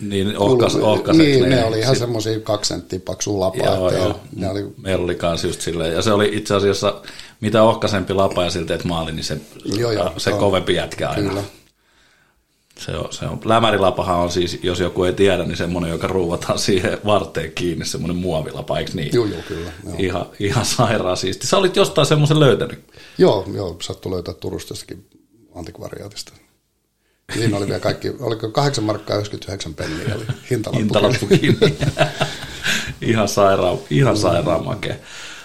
[0.00, 1.64] niin ohkas, Kuulu- ohkaset Niin, ne, ne.
[1.64, 3.66] oli ihan Sit- semmoisia kaksi senttiä paksua lapaa.
[3.74, 4.20] Joo, että joo.
[4.36, 5.92] Ne oli, Meillä oli kans just silleen.
[5.92, 7.02] Ja se oli itse asiassa,
[7.40, 10.38] mitä ohkaisempi lapa ja siltä teet maali, niin se, Joo, joo, se joo.
[10.38, 11.28] kovempi jätkä aina.
[11.28, 11.42] kyllä.
[12.78, 13.40] Se on, se on.
[13.44, 18.16] Lämärilapahan on siis, jos joku ei tiedä, niin semmoinen, joka ruuvataan siihen varteen kiinni, semmoinen
[18.16, 19.10] muovilapa, eikö niin?
[19.12, 19.70] Joo, joo, kyllä.
[19.84, 21.46] Joo, Ihan, ihan sairaan siisti.
[21.46, 22.84] Sä olit jostain semmoisen löytänyt.
[23.18, 25.06] joo, joo sattui löytää Turustastakin
[25.54, 26.32] antikvariaatista.
[27.34, 30.78] Siinä oli vielä kaikki, oliko 8 markkaa 99 penniä, oli hintalappu.
[30.78, 31.76] Hintalappu kiinni.
[33.12, 34.94] ihan sairaan, ihan sairaan makea.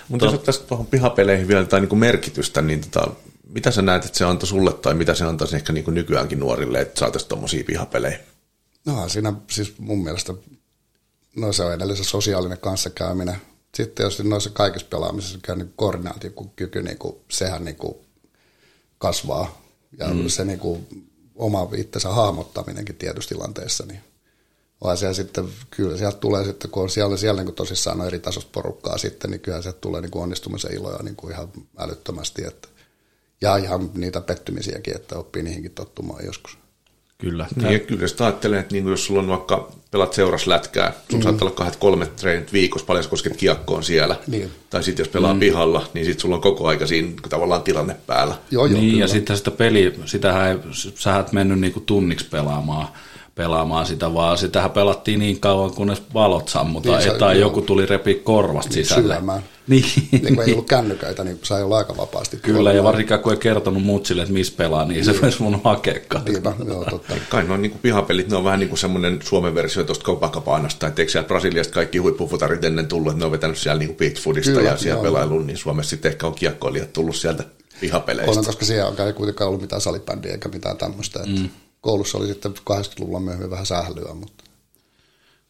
[0.09, 3.11] Mutta jos ottaisiin tuohon pihapeleihin vielä jotain niin kuin merkitystä, niin tota,
[3.49, 6.39] mitä sä näet, että se antoi sulle tai mitä se antaisi ehkä niin kuin nykyäänkin
[6.39, 8.19] nuorille, että saataisiin tuommoisia pihapelejä?
[8.85, 10.33] No siinä siis mun mielestä,
[11.35, 13.35] no se on edelleen se sosiaalinen kanssakäyminen.
[13.75, 17.95] Sitten jos noissa kaikissa pelaamisissa käy niin koordinaatiokyky, niin kuin, sehän niin kuin
[18.97, 19.61] kasvaa.
[19.99, 20.27] Ja mm.
[20.27, 20.87] se niin kuin,
[21.35, 24.01] oma itsensä hahmottaminenkin tietyissä tilanteissa, niin
[24.83, 28.07] vaan siellä sitten, kyllä sieltä tulee sitten, kun on siellä, siellä niin kuin tosissaan on
[28.07, 31.49] eri tasosta porukkaa sitten, niin kyllä sieltä tulee niin kuin onnistumisen iloja niin kuin ihan
[31.77, 32.45] älyttömästi.
[32.45, 32.67] Että,
[33.41, 36.57] ja ihan niitä pettymisiäkin, että oppii niihinkin tottumaan joskus.
[37.17, 37.47] Kyllä.
[37.55, 40.93] Niin, ja kyllä sitä ajattelen, että niin kuin jos sulla on vaikka pelat seuras lätkää,
[41.09, 41.23] sun mm.
[41.23, 44.15] saattaa olla kahdet kolmet treenit viikossa, paljon sä kosket kiekkoon siellä.
[44.27, 44.51] Niin.
[44.69, 45.39] Tai sitten jos pelaa mm.
[45.39, 48.35] pihalla, niin sitten sulla on koko aika siinä tavallaan tilanne päällä.
[48.51, 49.03] Joo, joo, niin, kyllä.
[49.03, 50.57] ja sitten sitä peli, sitähän ei,
[50.95, 52.87] sähän et mennyt niinku tunniksi pelaamaan,
[53.39, 57.49] pelaamaan sitä, vaan sitähän pelattiin niin kauan, kunnes valot sammutaan, Niin, niin, tai joo.
[57.49, 59.13] joku tuli repi korvasta sisälle.
[59.13, 59.43] syömään.
[59.67, 62.37] Niin, Niin kun ei ollut kännyköitä, niin sai olla aika vapaasti.
[62.37, 65.93] Kyllä, ja varsinkaan kun ei kertonut mutsille, että missä pelaa, niin se olisi voinut hakea
[66.25, 67.13] Niinpä, joo, totta.
[67.29, 70.87] Kai noin niin kuin pihapelit, ne on vähän niin kuin semmoinen Suomen versio tuosta Copacabannasta,
[70.87, 73.97] että eikö sieltä Brasiliasta kaikki huippufutarit ennen tullut, että ne on vetänyt siellä niin kuin
[73.97, 75.03] beachfoodista Kyllä, ja siellä joo.
[75.03, 77.43] pelailuun, niin Suomessa sitten ehkä on kiekkoilijat tullut sieltä
[77.81, 78.39] pihapeleistä.
[78.39, 81.19] On, koska siellä ei kuitenkaan ollut mitään salibändiä eikä mitään tämmöistä.
[81.19, 81.49] Että mm.
[81.81, 84.43] Koulussa oli sitten 80-luvulla myöhemmin vähän sählyä, mutta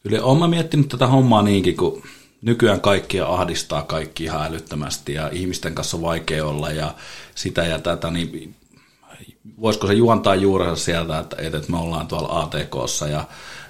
[0.04, 2.04] Kyllä olen mä miettinyt tätä hommaa niinkin, kun
[2.42, 6.94] nykyään kaikkia ahdistaa kaikki ihan älyttömästi ja ihmisten kanssa on vaikea olla ja
[7.36, 8.56] sitä ja tätä, niin
[9.62, 13.24] voisiko se juontaa juurensa sieltä, että, että me ollaan tuolla ATKssa ja,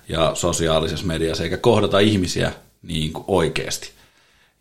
[0.10, 3.92] ja sosiaalisessa mediassa eikä kohdata ihmisiä niin kuin oikeasti.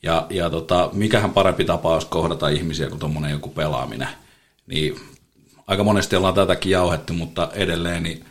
[0.02, 4.08] Ja, ja tota, mikähän parempi tapa olisi kohdata ihmisiä kuin tuommoinen joku pelaaminen.
[4.66, 5.00] Niin
[5.68, 8.24] aika monesti ollaan tätäkin jauhettu, mutta edelleen niin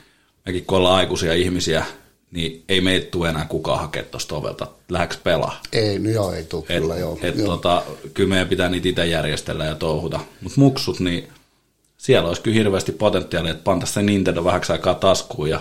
[0.45, 1.85] mekin kun ollaan aikuisia ihmisiä,
[2.31, 4.67] niin ei meitä tule enää kukaan hakea tuosta ovelta.
[4.89, 5.61] Lähdekö pelaa?
[5.73, 7.19] ei, no joo, ei tule Et, kyllä, joo.
[7.21, 7.47] et, joo.
[7.47, 10.19] tota, kyllä meidän pitää niitä itse järjestellä ja touhuta.
[10.41, 11.27] Mutta muksut, niin
[11.97, 15.59] siellä olisi kyllä hirveästi potentiaalia, että pantaisiin se Nintendo vähäksi aikaa taskuun ja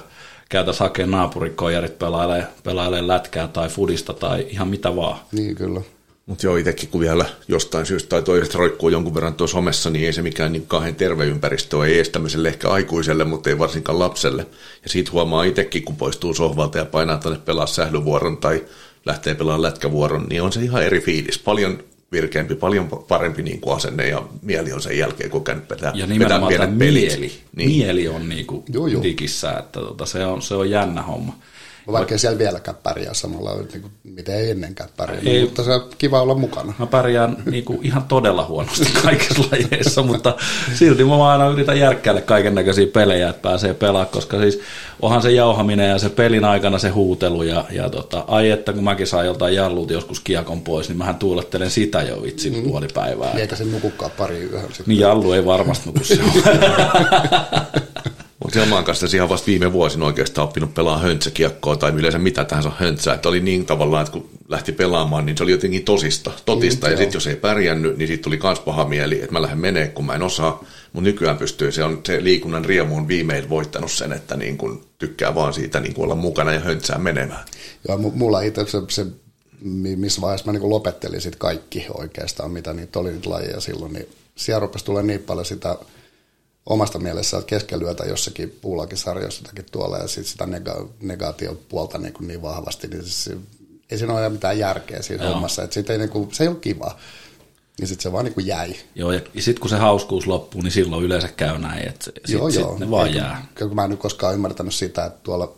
[0.49, 5.19] käytäisiin hakemaan naapurikojarit pelailee, pelailee lätkää tai fudista tai ihan mitä vaan.
[5.33, 5.81] Niin kyllä.
[6.27, 10.07] Mutta joo, itsekin kun vielä jostain syystä tai toisesta roikkuu jonkun verran tuossa somessa, niin
[10.07, 13.99] ei se mikään niin kauhean terve ympäristö ei edes tämmöiselle ehkä aikuiselle, mutta ei varsinkaan
[13.99, 14.47] lapselle.
[14.83, 18.65] Ja siitä huomaa itsekin, kun poistuu sohvalta ja painaa tänne pelaa sählyvuoron tai
[19.07, 21.39] lähtee pelaamaan lätkävuoron, niin on se ihan eri fiilis.
[21.39, 21.79] Paljon
[22.13, 26.09] virkeämpi, paljon parempi niin kuin asenne ja mieli on sen jälkeen, kun käynyt vetää, Ja
[26.19, 26.79] vetää pienet pelit.
[26.79, 27.33] mieli.
[27.57, 27.71] Niin.
[27.71, 29.03] Mieli on niinku Joo, joo.
[29.03, 31.39] digissä, että tota, se, on, se on jännä homma.
[31.93, 35.45] Vaikka ei siellä vieläkään pärjää samalla, niin kuin, mitä ei ennenkään pärjää, Ei.
[35.45, 36.75] mutta se on kiva olla mukana.
[36.79, 40.37] Mä pärjään niinku ihan todella huonosti kaikissa lajeissa, mutta
[40.75, 44.61] silti mä aina yritän järkkäillä kaiken näköisiä pelejä, että pääsee pelaamaan, koska siis
[45.03, 48.85] onhan se jauhaminen ja se pelin aikana se huutelu ja, ja tota, ai että kun
[48.85, 52.63] mäkin saan joltain jallut joskus kiekon pois, niin mähän tuulettelen sitä jo vitsi mm.
[52.63, 53.31] puoli päivää.
[53.31, 54.85] Niin Eikä se nukukaan pari yöhön sitten.
[54.87, 56.19] Niin jallu ei varmasti nuku se
[58.47, 62.73] Mutta Selmaan kanssa ihan vasta viime vuosina oikeastaan oppinut pelaa höntsäkiekkoa tai yleensä mitä tahansa
[62.79, 63.15] höntsää.
[63.15, 66.87] Että oli niin tavallaan, että kun lähti pelaamaan, niin se oli jotenkin tosista, totista.
[66.87, 69.59] Mm, ja sitten jos ei pärjännyt, niin sitten tuli kans paha mieli, että mä lähden
[69.59, 70.65] menee, kun mä en osaa.
[70.93, 74.85] Mutta nykyään pystyy, se on se liikunnan riemu on viimein voittanut sen, että niin kun
[74.99, 77.45] tykkää vaan siitä niin kun olla mukana ja höntsää menemään.
[77.89, 79.07] Joo, mu- mulla itse se, se
[79.61, 83.93] mi- missä vaiheessa mä niin lopettelin sit kaikki oikeastaan, mitä niitä oli niitä lajeja silloin,
[83.93, 85.77] niin siellä rupesi tulee niin paljon sitä
[86.67, 92.43] omasta mielessä keskelyötä jossakin puulakin sarjassa jotakin tuolla ja sitten sitä nega- negaatiopuolta niin, niin
[92.43, 93.37] vahvasti, niin se,
[93.91, 95.33] ei siinä ole mitään järkeä siinä Joo.
[95.33, 96.99] hommassa, että sit ei, niin kuin, se ei ole kiva.
[97.79, 98.75] Niin sitten se vaan niin kuin jäi.
[98.95, 102.51] Joo, ja sitten kun se hauskuus loppuu, niin silloin yleensä käy näin, että sit, joo,
[102.51, 102.79] sit joo.
[102.79, 103.47] ne vaan Eikä- jää.
[103.55, 105.55] Kyllä mä en nyt koskaan ymmärtänyt sitä, että tuolla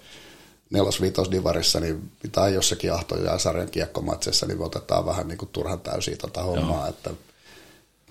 [0.70, 5.38] nelos vitos divarissa niin, tai jossakin ahto- ja sarjan kiekkomatseissa, niin me otetaan vähän niin
[5.38, 7.10] kuin turhan täysiä tota hommaa, että,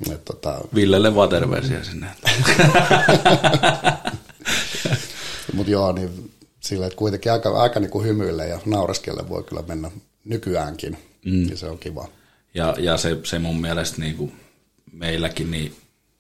[0.02, 2.08] että tota, Villelle vaan terveisiä sinne.
[5.54, 9.64] mutta joo, niin sille, että kuitenkin aika, aika niin kuin hymyille ja naureskelle voi kyllä
[9.68, 9.92] mennä
[10.26, 11.50] nykyäänkin, mm.
[11.50, 12.08] ja se on kiva.
[12.54, 14.34] Ja, ja se, se mun mielestä niin kuin
[14.92, 15.76] meilläkin, niin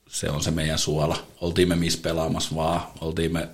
[0.07, 1.17] se on se meidän suola.
[1.41, 3.49] Oltiin me missä pelaamassa vaan, oltiin me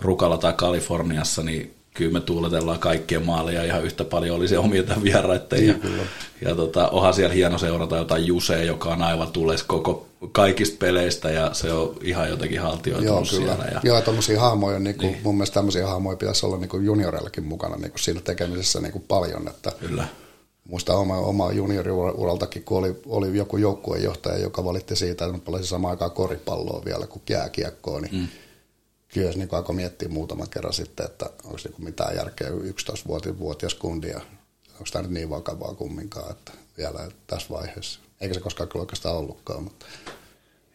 [0.00, 4.82] Rukalla tai Kaliforniassa, niin kyllä me tuuletellaan kaikkien maalia ihan yhtä paljon oli se omia
[4.82, 5.66] tai vieraiden.
[5.66, 5.74] Ja,
[6.40, 11.30] ja tota, onhan siellä hieno seurata jotain Jusea, joka on aivan tules koko kaikista peleistä
[11.30, 13.56] ja se on ihan jotenkin Joo, haltioitunut kyllä.
[13.56, 13.70] siellä.
[13.72, 15.20] Ja, Joo, tuommoisia hahmoja, niin kuin, niin.
[15.24, 18.92] mun mielestä tämmöisiä hahmoja pitäisi olla niin kuin junioreillakin mukana niin kuin siinä tekemisessä niin
[18.92, 20.04] kuin paljon, että kyllä.
[20.68, 25.66] Muista oma, oma junioriuraltakin, kun oli, oli joku joukkuejohtaja, joka valitti siitä, että mä pelasin
[25.66, 28.28] samaan aikaan koripalloa vielä kuin jääkiekkoa, niin mm.
[29.14, 34.08] Kyllä se niin alkoi miettiä muutaman kerran sitten, että onko niin mitään järkeä 11-vuotias kundi
[34.08, 34.20] ja
[34.72, 38.00] onko tämä nyt niin vakavaa kumminkaan, että vielä tässä vaiheessa.
[38.20, 39.86] Eikä se koskaan kyllä oikeastaan ollutkaan, mutta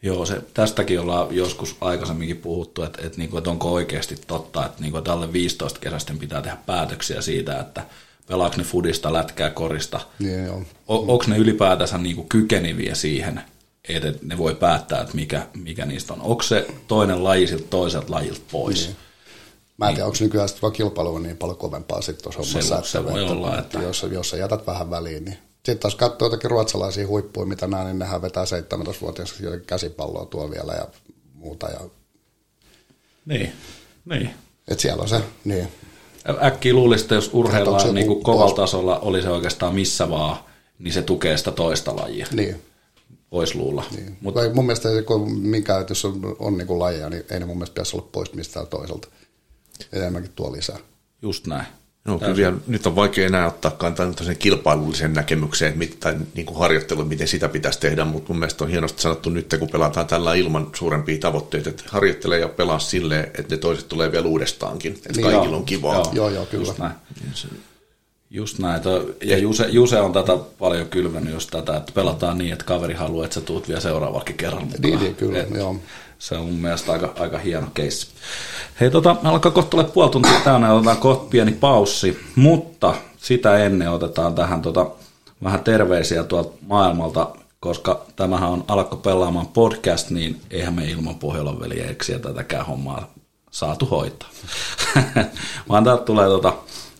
[0.02, 4.66] Joo, se, tästäkin ollaan joskus aikaisemminkin puhuttu, että, että, niin kuin, että onko oikeasti totta,
[4.66, 7.84] että, niin kuin, että alle 15 kesästen pitää tehdä päätöksiä siitä, että
[8.26, 10.00] pelaako ne fudista, lätkää, korista.
[10.18, 10.62] Niin, joo.
[10.88, 13.42] O, onko ne ylipäätänsä niin kuin kykeneviä siihen,
[13.88, 16.20] että ne voi päättää, että mikä, mikä niistä on.
[16.20, 18.86] Onko se toinen laji siltä toiselta lajilta pois?
[18.86, 18.96] Niin.
[19.78, 22.58] Mä en tiedä, onko nykyään sitten vaan kilpailu on niin paljon kovempaa sitten tuossa Se
[22.68, 22.76] hommassa.
[22.76, 25.94] voi- se voi että, olla, että- Jos, jos sä jätät vähän väliin, niin sitten taas
[25.94, 29.34] katsoo jotakin ruotsalaisia huippuja, mitä nämä, niin nehän vetää 17-vuotias
[29.66, 30.86] käsipalloa tuolla vielä ja
[31.34, 31.66] muuta.
[31.68, 31.80] Ja,
[33.26, 33.52] Niin,
[34.04, 34.30] niin.
[34.68, 35.68] et siellä on se, niin.
[36.42, 40.36] Äkkiä luulisi, että jos urheillaan se niin kuin kovalla tasolla, oli se oikeastaan missä vaan,
[40.78, 42.26] niin se tukee sitä toista lajia.
[42.32, 42.62] niin.
[43.32, 43.84] Voisi luulla.
[43.96, 44.06] niin.
[44.06, 47.40] Mut, Mutta mun mielestä se, kun että jos on, on niin kuin lajeja, niin ei
[47.40, 49.08] ne mun mielestä pitäisi olla pois mistään toiselta.
[49.92, 50.78] Enemmänkin tuo lisää.
[51.22, 51.66] just näin.
[52.04, 56.46] No, kyllä vielä, nyt on vaikea enää ottaa kantaa tämmöiseen kilpailullisen näkemykseen, mit, tai niin
[56.46, 60.06] kuin harjoittelu, miten sitä pitäisi tehdä, mutta mun mielestä on hienosti sanottu nyt, kun pelataan
[60.06, 64.92] tällä ilman suurempia tavoitteita, että harjoittele ja pelaa silleen, että ne toiset tulee vielä uudestaankin,
[64.92, 65.56] että Niin, kaikilla joo.
[65.56, 65.94] on kivaa.
[65.94, 66.10] Joo.
[66.12, 66.66] Joo, joo, kyllä.
[66.66, 66.92] Just näin.
[68.32, 68.82] Just näin.
[69.24, 73.24] Ja Juse, Juse on tätä paljon kylvänyt just tätä, että pelataan niin, että kaveri haluaa,
[73.24, 74.82] että sä tuut vielä seuraavakin kerran mukaan.
[74.82, 75.76] Niin, niin, kyllä, Et joo.
[76.18, 78.06] Se on mun mielestä aika, aika hieno keissi.
[78.80, 83.58] Hei, tota, alkaa kohta tulee puoli tuntia täynnä ja otetaan kohta pieni paussi, mutta sitä
[83.58, 84.90] ennen otetaan tähän tota,
[85.44, 87.28] vähän terveisiä tuolta maailmalta,
[87.60, 93.14] koska tämähän on Alkko pelaamaan podcast, niin eihän me ilman Pohjolan veljeksiä tätäkään hommaa
[93.50, 94.28] saatu hoitaa.
[95.68, 96.52] Vaan täältä tulee tota,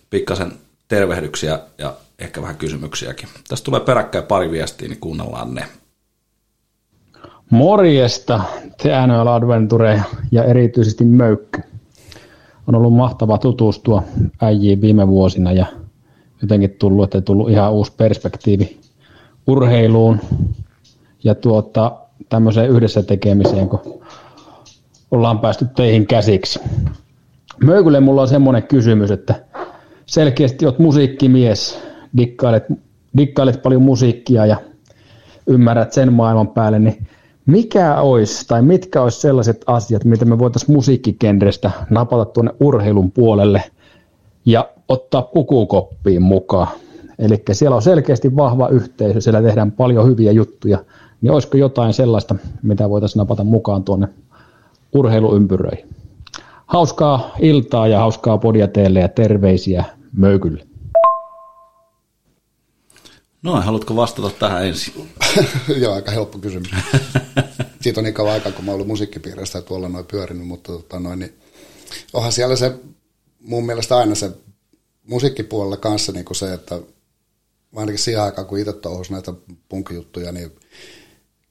[0.09, 0.53] pikkasen
[0.91, 3.29] tervehdyksiä ja ehkä vähän kysymyksiäkin.
[3.49, 5.65] Tästä tulee peräkkäin pari viestiä, niin kuunnellaan ne.
[7.49, 8.41] Morjesta,
[8.83, 10.01] te NHL Adventure
[10.31, 11.61] ja erityisesti Möykky.
[12.67, 14.03] On ollut mahtava tutustua
[14.41, 15.65] äijiin viime vuosina ja
[16.41, 18.79] jotenkin tullut, että tullut ihan uusi perspektiivi
[19.47, 20.19] urheiluun
[21.23, 21.91] ja tuota,
[22.29, 24.03] tämmöiseen yhdessä tekemiseen, kun
[25.11, 26.59] ollaan päästy teihin käsiksi.
[27.63, 29.50] Möykylle mulla on semmoinen kysymys, että
[30.11, 31.79] selkeästi olet musiikkimies,
[32.17, 32.63] dikkailet,
[33.17, 34.57] dikkailet paljon musiikkia ja
[35.47, 37.07] ymmärrät sen maailman päälle, niin
[37.45, 43.63] mikä olisi tai mitkä olisi sellaiset asiat, mitä me voitaisiin musiikkikenrestä napata tuonne urheilun puolelle
[44.45, 46.67] ja ottaa pukukoppiin mukaan.
[47.19, 50.77] Eli siellä on selkeästi vahva yhteisö, siellä tehdään paljon hyviä juttuja,
[51.21, 54.07] niin olisiko jotain sellaista, mitä voitaisiin napata mukaan tuonne
[54.93, 55.85] urheiluympyröihin.
[56.65, 59.85] Hauskaa iltaa ja hauskaa podia teille ja terveisiä
[60.17, 60.67] Möykylle.
[63.41, 65.09] No, haluatko vastata tähän ensin?
[65.81, 66.69] Joo, aika helppo kysymys.
[67.81, 70.99] Siitä on niin kauan aikaa, kun mä ollut musiikkipiireistä ja tuolla noin pyörinyt, mutta tota
[70.99, 71.33] noin, niin
[72.13, 72.73] onhan siellä se
[73.39, 74.31] mun mielestä aina se
[75.03, 76.81] musiikkipuolella kanssa niin kuin se, että
[77.75, 79.33] ainakin siihen aikaan, kun itse touhusin näitä
[79.69, 80.51] punkijuttuja, niin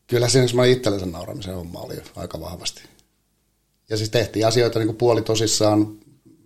[0.06, 2.82] kyllä siinä semmoinen itsellensä nauramisen homma oli aika vahvasti.
[3.90, 5.98] Ja siis tehtiin asioita niin kuin puoli tosissaan,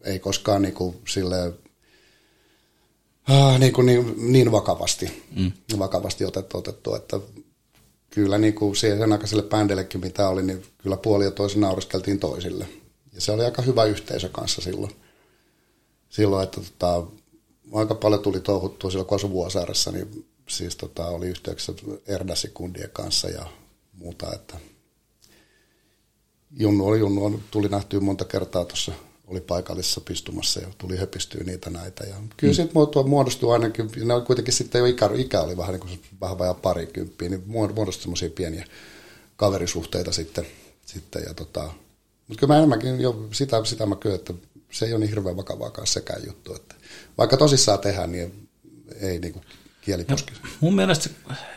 [0.05, 1.53] ei koskaan niin kuin silleen
[3.29, 5.53] ah, niin, kuin niin, niin vakavasti, mm.
[5.79, 7.21] vakavasti otettu, otettu, että
[8.11, 12.69] kyllä niin kuin siihen aikaiselle bändillekin mitä oli, niin kyllä puoli ja toisin nauriskeltiin toisille.
[13.13, 14.93] Ja se oli aika hyvä yhteisö kanssa silloin.
[16.09, 17.07] Silloin, että tota,
[17.73, 21.73] aika paljon tuli touhuttua silloin, kun asui Vuosaaressa, niin siis tota, oli yhteyksissä
[22.07, 23.47] Erdasikundien kanssa ja
[23.93, 24.57] muuta, että
[26.51, 28.93] Junnu oli Junnu, tuli nähtyä monta kertaa tuossa
[29.27, 32.05] oli paikallisessa pistumassa ja tuli höpistyä niitä näitä.
[32.05, 32.55] Ja kyllä mm.
[32.55, 36.39] sitten muodostui ainakin, ne oli kuitenkin sitten jo ikä, ikä oli vähän niin kuin vähän
[36.39, 38.67] vajaa parikymppiä, niin muodostui semmoisia pieniä
[39.37, 40.47] kaverisuhteita sitten.
[40.87, 41.71] sitten ja tota,
[42.29, 44.35] mutta kyllä mä enemmänkin jo sitä, sitä mä kyllä, että
[44.71, 46.55] se ei ole niin hirveän vakavaakaan sekään juttu.
[46.55, 46.75] Että
[47.19, 48.49] vaikka tosissaan tehdään, niin
[49.01, 49.45] ei niin kuin
[49.81, 50.07] kieli
[50.61, 51.11] Mun mielestä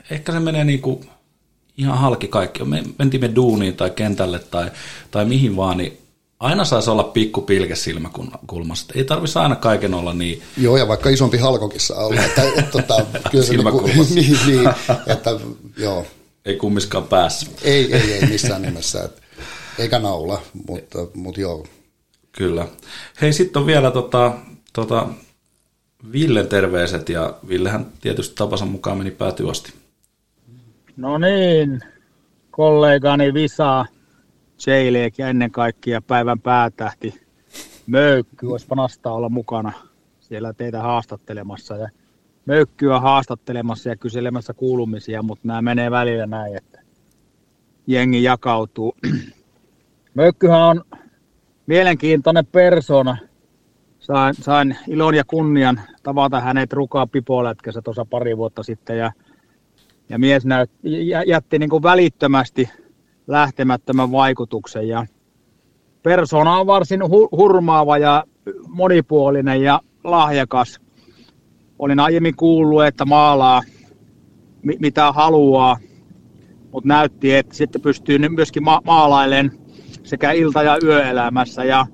[0.09, 1.09] ehkä se menee niin kuin
[1.77, 2.63] ihan halki kaikki.
[2.63, 4.71] Me mentiin me duuniin tai kentälle tai,
[5.11, 6.06] tai mihin vaan, niin
[6.39, 8.93] aina saisi olla pikku pilke silmäkulmasta.
[8.97, 10.41] Ei tarvitsisi aina kaiken olla niin...
[10.57, 12.21] Joo, ja vaikka isompi halkokin saa olla.
[12.21, 14.69] Että, et, tota, kyllä se niin, niin, niin,
[15.07, 15.29] että
[15.77, 16.05] joo.
[16.45, 17.47] Ei kummiskaan päässä.
[17.63, 19.03] Ei, ei, ei missään nimessä.
[19.03, 19.21] Et,
[19.79, 21.65] eikä naula, mutta, mutta joo.
[22.31, 22.67] Kyllä.
[23.21, 24.33] Hei, sitten on vielä tota,
[24.73, 25.07] tota,
[26.11, 29.73] Villen terveiset, ja Villehän tietysti tapansa mukaan meni päätyasti.
[30.97, 31.81] No niin,
[32.51, 33.85] kollegani Visa,
[34.65, 37.21] Jaileek ja ennen kaikkea päivän päätähti
[37.87, 38.47] Möykky.
[38.47, 39.71] Olisi panasta olla mukana
[40.19, 41.75] siellä teitä haastattelemassa.
[41.75, 41.89] Ja
[42.45, 46.81] Möykkyä haastattelemassa ja kyselemässä kuulumisia, mutta nämä menee välillä näin, että
[47.87, 48.95] jengi jakautuu.
[50.13, 50.83] Möykkyhän on
[51.65, 53.17] mielenkiintoinen persona.
[53.99, 59.11] Sain, sain ilon ja kunnian tavata hänet rukaa pipolätkässä tuossa pari vuotta sitten ja,
[60.09, 60.71] ja mies näyt,
[61.25, 62.69] jätti niin kuin välittömästi
[63.27, 65.05] lähtemättömän vaikutuksen ja
[66.03, 68.23] persona on varsin hu- hurmaava ja
[68.67, 70.79] monipuolinen ja lahjakas.
[71.79, 73.61] Olin aiemmin kuullut, että maalaa
[74.63, 75.77] mi- mitä haluaa,
[76.71, 79.57] mutta näytti, että sitten pystyy myöskin ma- maalailemaan
[80.03, 81.85] sekä ilta- ja yöelämässä ja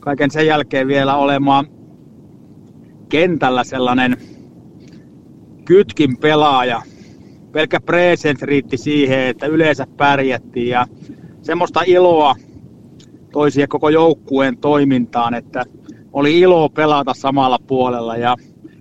[0.00, 1.66] kaiken sen jälkeen vielä olemaan
[3.08, 4.16] kentällä sellainen
[5.64, 6.82] kytkin pelaaja.
[7.56, 10.86] Pelkä presence riitti siihen, että yleensä pärjättiin ja
[11.42, 12.34] semmoista iloa
[13.32, 15.64] toisia koko joukkueen toimintaan, että
[16.12, 18.36] oli ilo pelata samalla puolella ja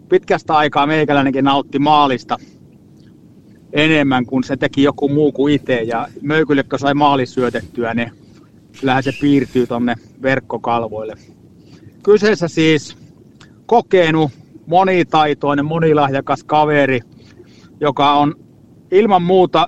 [0.10, 2.38] pitkästä aikaa meikäläinenkin nautti maalista
[3.74, 8.12] enemmän kuin se teki joku muu kuin itse ja Möykylle, kun sai maali syötettyä, niin
[8.80, 11.16] kyllähän se piirtyy tonne verkkokalvoille.
[12.04, 12.98] Kyseessä siis
[13.66, 14.32] kokenut,
[14.68, 17.00] monitaitoinen, monilahjakas kaveri,
[17.80, 18.45] joka on
[18.92, 19.68] ilman muuta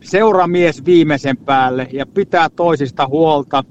[0.00, 3.64] seuramies viimeisen päälle ja pitää toisista huolta.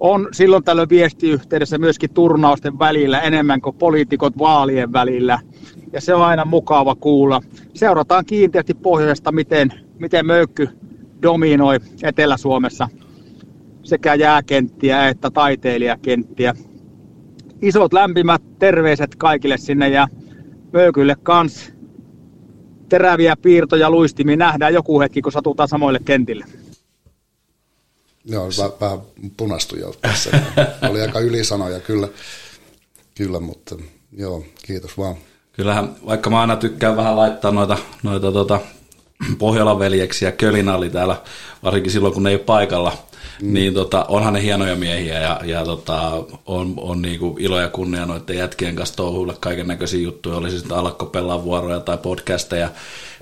[0.00, 5.38] On silloin tällöin viestiyhteydessä myöskin turnausten välillä enemmän kuin poliitikot vaalien välillä.
[5.92, 7.40] Ja se on aina mukava kuulla.
[7.74, 10.68] Seurataan kiinteästi pohjoista, miten, miten möykky
[11.22, 12.88] dominoi Etelä-Suomessa
[13.82, 16.54] sekä jääkenttiä että taiteilijakenttiä.
[17.62, 20.08] Isot lämpimät terveiset kaikille sinne ja
[20.72, 21.75] Möykylle kans
[22.88, 26.44] teräviä piirtoja luistimia nähdään joku hetki, kun satutaan samoille kentille.
[28.24, 28.98] Joo, vähän, vähän
[29.36, 30.30] punastui jo tässä.
[30.90, 32.08] Oli aika ylisanoja kyllä,
[33.14, 33.76] kyllä, mutta
[34.12, 35.14] joo, kiitos vaan.
[35.52, 38.60] Kyllähän, vaikka mä aina tykkään vähän laittaa noita, noita tota,
[39.38, 41.22] Pohjolan veljeksi ja Kölinalli täällä,
[41.62, 42.92] varsinkin silloin kun ne ei ole paikalla,
[43.42, 43.54] mm.
[43.54, 48.06] niin tota, onhan ne hienoja miehiä ja, ja tota, on, on niinku ilo ja kunnia
[48.06, 52.70] noiden jätkien kanssa touhuilla kaiken näköisiä juttuja, oli sitten alakkopellaan vuoroja tai podcasteja,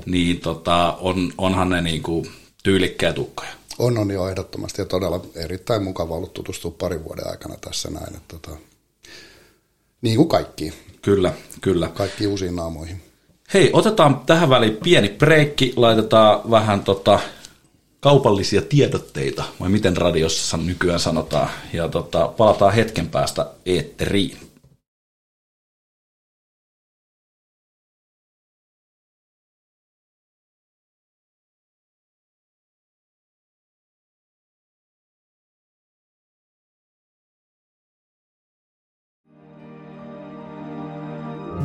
[0.07, 2.27] niin tota, on, onhan ne niinku
[2.63, 3.51] tyylikkää tukkoja.
[3.79, 8.17] On, on jo ehdottomasti ja todella erittäin mukava ollut tutustua parin vuoden aikana tässä näin.
[8.17, 8.57] Että, tota,
[10.03, 10.73] niin kuin kaikki.
[11.03, 11.89] Kyllä, kyllä.
[11.89, 13.03] Kaikki uusiin naamoihin.
[13.55, 17.21] Hei, otetaan tähän väliin pieni breikki, laitetaan vähän tota,
[18.05, 24.39] kaupallisia tiedotteita, vai miten radiossa nykyään sanotaan, ja tota, palataan hetken päästä eetteriin.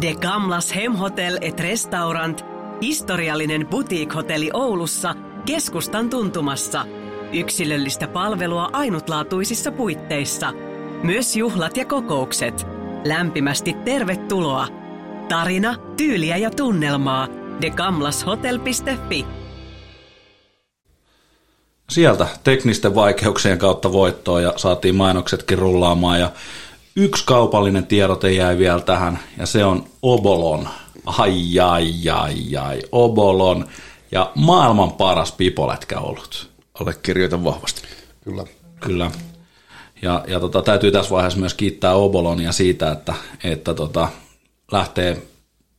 [0.02, 2.46] De Gamlas Hemhotel et Restaurant,
[2.82, 6.86] historiallinen boutique-hotelli Oulussa, keskustan tuntumassa.
[7.34, 10.54] Yksilöllistä palvelua ainutlaatuisissa puitteissa.
[11.04, 12.68] Myös juhlat ja kokoukset.
[13.06, 14.68] Lämpimästi tervetuloa.
[15.30, 17.28] Tarina, tyyliä ja tunnelmaa.
[17.62, 19.26] degamlashotel.fi
[21.90, 26.32] Sieltä teknisten vaikeuksien kautta voittoa ja saatiin mainoksetkin rullaamaan ja
[26.96, 30.70] yksi kaupallinen tiedote jäi vielä tähän, ja se on Obolon.
[31.06, 33.68] Ai, ai, ai, ai, Obolon.
[34.12, 36.50] Ja maailman paras pipolätkä ollut.
[36.80, 37.82] Allekirjoitan vahvasti.
[38.24, 38.46] Kyllä.
[38.80, 39.12] Kyllä.
[40.02, 44.10] Ja, ja tota, täytyy tässä vaiheessa myös kiittää Obolonia siitä, että, että tota,
[44.72, 45.22] lähtee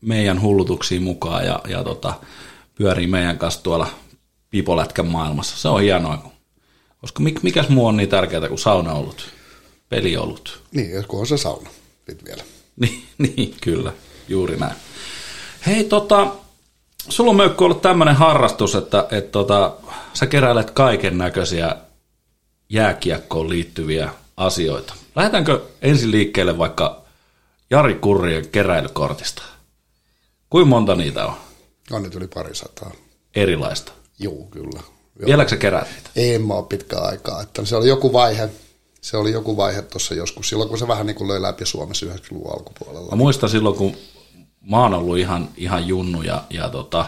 [0.00, 2.14] meidän hullutuksiin mukaan ja, ja tota,
[2.74, 3.86] pyörii meidän kanssa tuolla
[4.50, 5.56] pipolätkän maailmassa.
[5.56, 6.32] Se on hienoa,
[7.00, 9.28] koska mik, mikäs muu on niin tärkeää kuin saunaolut,
[9.88, 10.62] peliolut.
[10.72, 11.70] Niin, jos kun on se sauna
[12.08, 12.42] sit vielä.
[12.80, 13.92] Niin, niin, kyllä,
[14.28, 14.76] juuri näin.
[15.66, 16.32] Hei, tota,
[17.10, 19.72] sulla on Möykky ollut tämmöinen harrastus, että et, tota,
[20.14, 21.76] sä keräilet kaiken näköisiä
[22.68, 24.94] jääkiekkoon liittyviä asioita.
[25.16, 27.02] Lähdetäänkö ensin liikkeelle vaikka
[27.70, 29.42] Jari Kurrien keräilykortista?
[30.50, 31.34] Kuinka monta niitä on?
[31.90, 32.90] On nyt yli pari sataa.
[33.34, 33.92] Erilaista.
[34.18, 34.80] Joo, kyllä.
[35.18, 35.26] Joo.
[35.26, 36.10] Vieläkö sä kerät niitä?
[36.16, 37.42] Ei mä ole pitkään aikaa.
[37.42, 38.48] Että se oli joku vaihe,
[39.00, 42.06] se oli joku vaihe tuossa joskus, silloin kun se vähän niin kuin löi läpi Suomessa
[42.06, 43.10] 90-luvun alkupuolella.
[43.10, 43.96] Mä muistan silloin, kun
[44.60, 47.06] mä oon ollut ihan, ihan junnu ja, ja tota,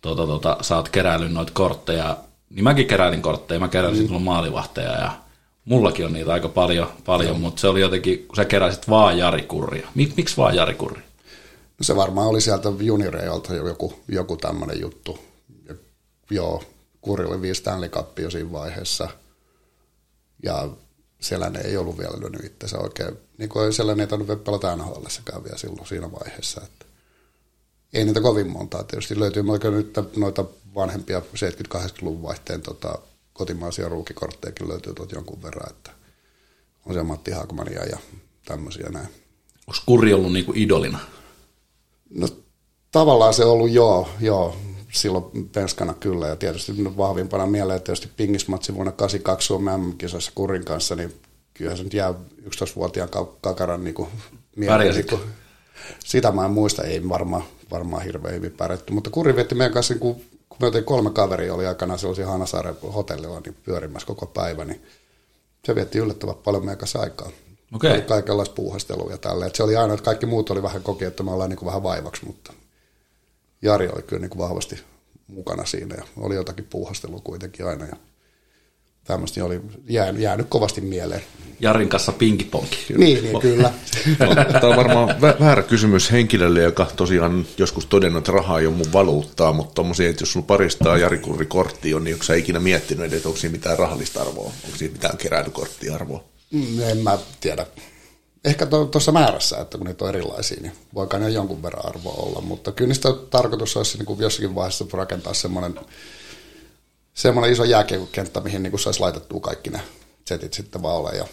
[0.00, 2.16] tota, tota, sä oot keräillyt noita kortteja,
[2.50, 4.04] niin mäkin keräilin kortteja, mä keräilin mm.
[4.04, 5.12] silloin maalivahteja ja
[5.64, 9.42] mullakin on niitä aika paljon, paljon mutta se oli jotenkin, kun sä keräsit vaan Jari
[9.42, 9.88] Kurria.
[9.94, 11.02] Mik, miksi vaan Jari Kurri?
[11.78, 15.18] No se varmaan oli sieltä junioreilta joku, joku tämmöinen juttu.
[15.68, 15.74] Ja,
[16.30, 16.62] joo,
[17.00, 19.08] Kurri oli viisi Stanley Cupia siinä vaiheessa.
[20.42, 20.68] Ja
[21.20, 23.18] Selänne ei ollut vielä lyönyt itsensä oikein.
[23.38, 25.04] Niin kuin Selänne ei tainnut pelata nhl
[25.44, 26.60] vielä silloin siinä vaiheessa.
[26.64, 26.86] Että
[27.92, 29.42] ei niitä kovin montaa tietysti löytyy.
[29.42, 30.44] Mä nyt noita
[30.74, 32.98] vanhempia 70-80-luvun vaihteen tota,
[33.32, 35.90] kotimaisia ruukikorttejakin löytyy tuolta jonkun verran, että
[36.86, 37.98] on se Matti Haakmania ja
[38.44, 39.08] tämmöisiä näin.
[39.66, 40.98] Onko Kurri ollut niinku idolina?
[42.10, 42.28] No
[42.92, 44.56] tavallaan se on ollut joo, joo
[44.92, 50.96] silloin penskana kyllä ja tietysti vahvimpana mieleen tietysti pingismatsi vuonna 82 Suomen MM-kisoissa Kurin kanssa,
[50.96, 51.14] niin
[51.54, 52.14] kyllähän se nyt jää
[52.46, 53.08] 11-vuotiaan
[53.40, 53.94] kakaran niin
[54.56, 54.94] mieleen.
[54.94, 55.20] Niin kuin,
[56.04, 59.94] sitä mä en muista, ei varmaan, varmaan hirveän hyvin pärjätty, mutta Kuri vietti meidän kanssa,
[59.94, 60.14] niin kun,
[60.48, 64.82] kun me oltiin kolme kaveria, oli aikana sellaisia Hanasaaren hotellilla niin pyörimässä koko päivä, niin
[65.64, 67.30] se vietti yllättävän paljon meidän kanssa aikaa.
[67.74, 67.92] Okay.
[67.92, 69.50] Oli kaikenlaista puuhastelua ja tälleen.
[69.54, 71.82] Se oli aina, että kaikki muut oli vähän koki, että me ollaan niin kuin vähän
[71.82, 72.52] vaivaksi, mutta
[73.62, 74.76] Jari oli kyllä niin kuin vahvasti
[75.26, 77.84] mukana siinä ja oli jotakin puuhastelua kuitenkin aina.
[77.84, 77.96] Ja
[79.04, 81.22] tämmöistä oli jäänyt, jäänyt kovasti mieleen.
[81.60, 82.76] Jarin kanssa pinkiponki.
[82.96, 83.72] Niin, niin kyllä.
[84.18, 88.74] No, tämä on varmaan väärä kysymys henkilölle, joka tosiaan joskus todennut, että rahaa ei ole
[88.74, 92.34] mun valuuttaa, mutta tommosia, että jos sulla paristaa Jari Kurri kortti on, niin onko sä
[92.34, 94.52] ikinä miettinyt, että onko siinä mitään rahallista arvoa?
[94.64, 96.24] Onko siinä mitään keräilykorttiarvoa?
[96.50, 97.66] Mm, en mä tiedä.
[98.44, 102.40] Ehkä tuossa määrässä, että kun niitä on erilaisia, niin voi ne jonkun verran arvoa olla,
[102.40, 105.80] mutta kyllä niistä tarkoitus olisi niin kuin jossakin vaiheessa rakentaa semmoinen
[107.14, 109.80] semmoinen iso jääkiekokenttä, mihin niin saisi laitettua kaikki ne
[110.24, 111.26] setit sitten vaan ole ja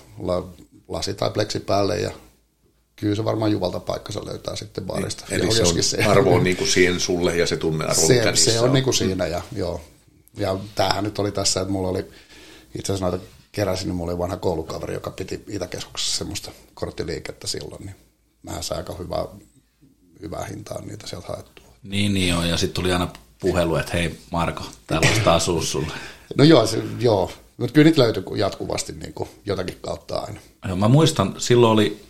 [0.87, 2.11] lasi tai pleksi päälle ja
[2.95, 5.25] kyllä se varmaan Juvalta paikkansa löytää sitten baarista.
[5.31, 8.59] Eli se on, se arvo on niin kuin siihen sulle ja se tunnearvo, se, se
[8.59, 8.73] on, on.
[8.73, 9.81] Niin kuin siinä ja joo.
[10.37, 12.05] Ja tämähän nyt oli tässä, että mulla oli
[12.75, 13.25] itse asiassa noita
[13.57, 17.95] keräsin, niin mulla oli vanha koulukaveri, joka piti Itäkeskuksessa semmoista korttiliikettä silloin, niin
[18.43, 19.25] mä sain aika hyvää,
[20.21, 21.65] hyvää hintaa niitä sieltä haettua.
[21.83, 23.07] Niin, niin joo, ja sitten tuli aina
[23.39, 25.87] puhelu, että hei Marko, täällä on taas sulle.
[26.37, 27.31] No joo, se, joo.
[27.57, 30.39] mutta kyllä niitä löytyy jatkuvasti niin kuin jotakin kautta aina.
[30.67, 32.03] Joo, mä muistan, silloin oli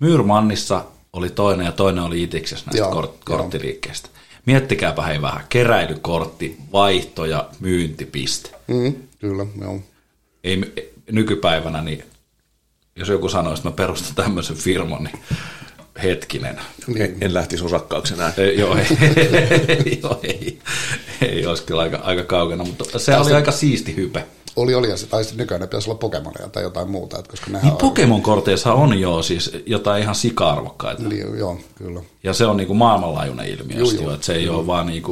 [0.00, 4.08] Myyrmannissa oli toinen ja toinen oli Itiksessä näistä joo, kort- korttiliikkeistä.
[4.46, 8.50] Miettikääpä hei vähän, keräilykortti, vaihto ja myyntipiste.
[8.68, 9.80] Mm, kyllä, joo.
[10.44, 12.04] Ei, nykypäivänä, niin
[12.96, 15.18] jos joku sanoisi, että mä perustan tämmöisen firman, niin
[16.02, 16.60] hetkinen.
[16.86, 17.16] Niin.
[17.20, 18.32] En lähtisi osakkaaksi enää.
[18.36, 18.86] Ei, joo, ei,
[19.68, 20.58] ei, joo, ei,
[21.22, 24.26] ei olisi kyllä aika, aika kaukana, mutta se Tästä oli aika siisti hype.
[24.56, 27.18] Oli, oli, ja se, tai nykyään ne pitäisi olla Pokemonia tai jotain muuta.
[27.18, 31.02] Että koska niin Pokemon-korteissa on jo siis jotain ihan sika-arvokkaita.
[31.02, 32.00] Niin, joo, kyllä.
[32.22, 34.58] Ja se on niin kuin maailmanlaajuinen ilmiö, joo, joo, että se ei joo.
[34.58, 35.02] ole vaan niin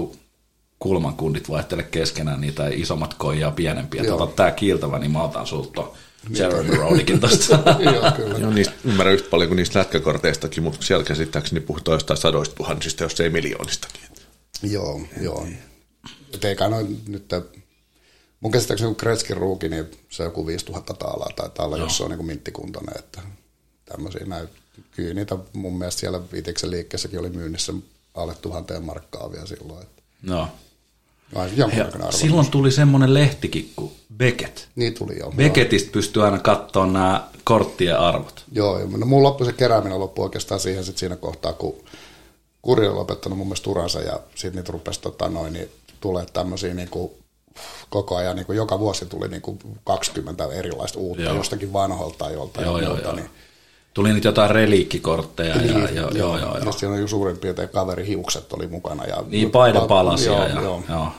[0.78, 4.04] kuin kulmankundit vaihtele keskenään niitä isommat koijaa pienempiä.
[4.04, 5.86] Tota, tämä kiiltävä, niin mä otan sulta
[6.30, 7.58] Jeremy Rodikin tosta.
[7.78, 8.38] Joo, kyllä.
[8.38, 13.02] Joo, niistä ymmärrän yhtä paljon kuin niistä lätkäkorteistakin, mutta siellä käsittääkseni puhutaan jostain sadoista tuhansista,
[13.02, 14.00] jos ei miljoonistakin.
[14.62, 15.46] Joo, joo.
[16.34, 17.30] Et eikä noin nyt,
[18.40, 22.04] mun käsittääkseni kun Kretskin ruuki, niin se on joku 5000 taalaa tai olla, jos se
[22.04, 23.20] on niin minttikuntoinen, että
[23.84, 24.48] tämmöisiä näin.
[24.90, 27.72] Kyllä niitä mun mielestä siellä Viitiksen liikkeessäkin oli myynnissä
[28.14, 29.82] alle tuhanteen markkaa vielä silloin.
[29.82, 30.02] Että.
[30.22, 30.48] No.
[31.34, 31.50] Vai
[32.10, 34.58] silloin tuli semmoinen lehtikin kuin Beckett.
[34.76, 35.32] Niin tuli joo.
[35.36, 38.44] Beckettistä pystyy aina katsoa nämä korttien arvot.
[38.52, 41.74] Joo, no mun loppui se kerääminen loppu oikeastaan siihen sit siinä kohtaa, kun
[42.62, 45.68] Kuri on lopettanut mun mielestä uransa ja sitten niitä rupesi tota, noin, niin
[46.00, 47.12] tulee tämmöisiä niin kuin,
[47.90, 51.36] koko ajan, niin kuin joka vuosi tuli niin kuin 20 erilaista uutta, joo.
[51.36, 52.66] jostakin vanholta tai joltain.
[52.66, 53.12] Joo, joo, joo.
[53.12, 53.30] Niin
[53.98, 55.56] Tuli nyt jotain reliikkikortteja.
[55.56, 58.66] Ja, Niin, ja, joo, joo, joo, Ja siinä on jo suurin piirtein kaveri hiukset oli
[58.66, 59.04] mukana.
[59.04, 60.32] Ja Niin, paidapalasia.
[60.32, 60.82] Joo, ja, joo, joo.
[60.88, 61.12] joo.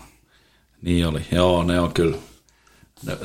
[0.81, 1.21] Niin oli.
[1.31, 2.17] Joo, ne on kyllä.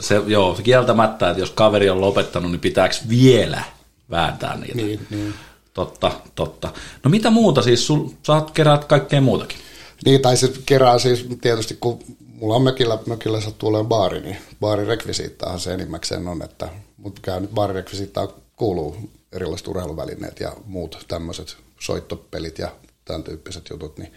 [0.01, 3.63] Se, joo, se kieltämättä, että jos kaveri on lopettanut, niin pitääkö vielä
[4.11, 4.77] vääntää niitä?
[4.77, 5.35] Niin, niin.
[5.75, 6.73] Totta, totta.
[7.05, 7.87] No mitä muuta siis?
[7.87, 9.59] Sul, saat keräät kaikkea muutakin.
[10.05, 11.99] Niin, tai se kerää siis tietysti, kun
[12.33, 17.41] mulla on mökillä, mökillä sattuu olemaan baari, niin baarirekvisiittaahan se enimmäkseen on, että mutta käy
[17.41, 18.97] nyt baarirekvisiittaan kuuluu
[19.33, 22.69] erilaiset urheiluvälineet ja muut tämmöiset soittopelit ja
[23.05, 24.13] tämän tyyppiset jutut, niin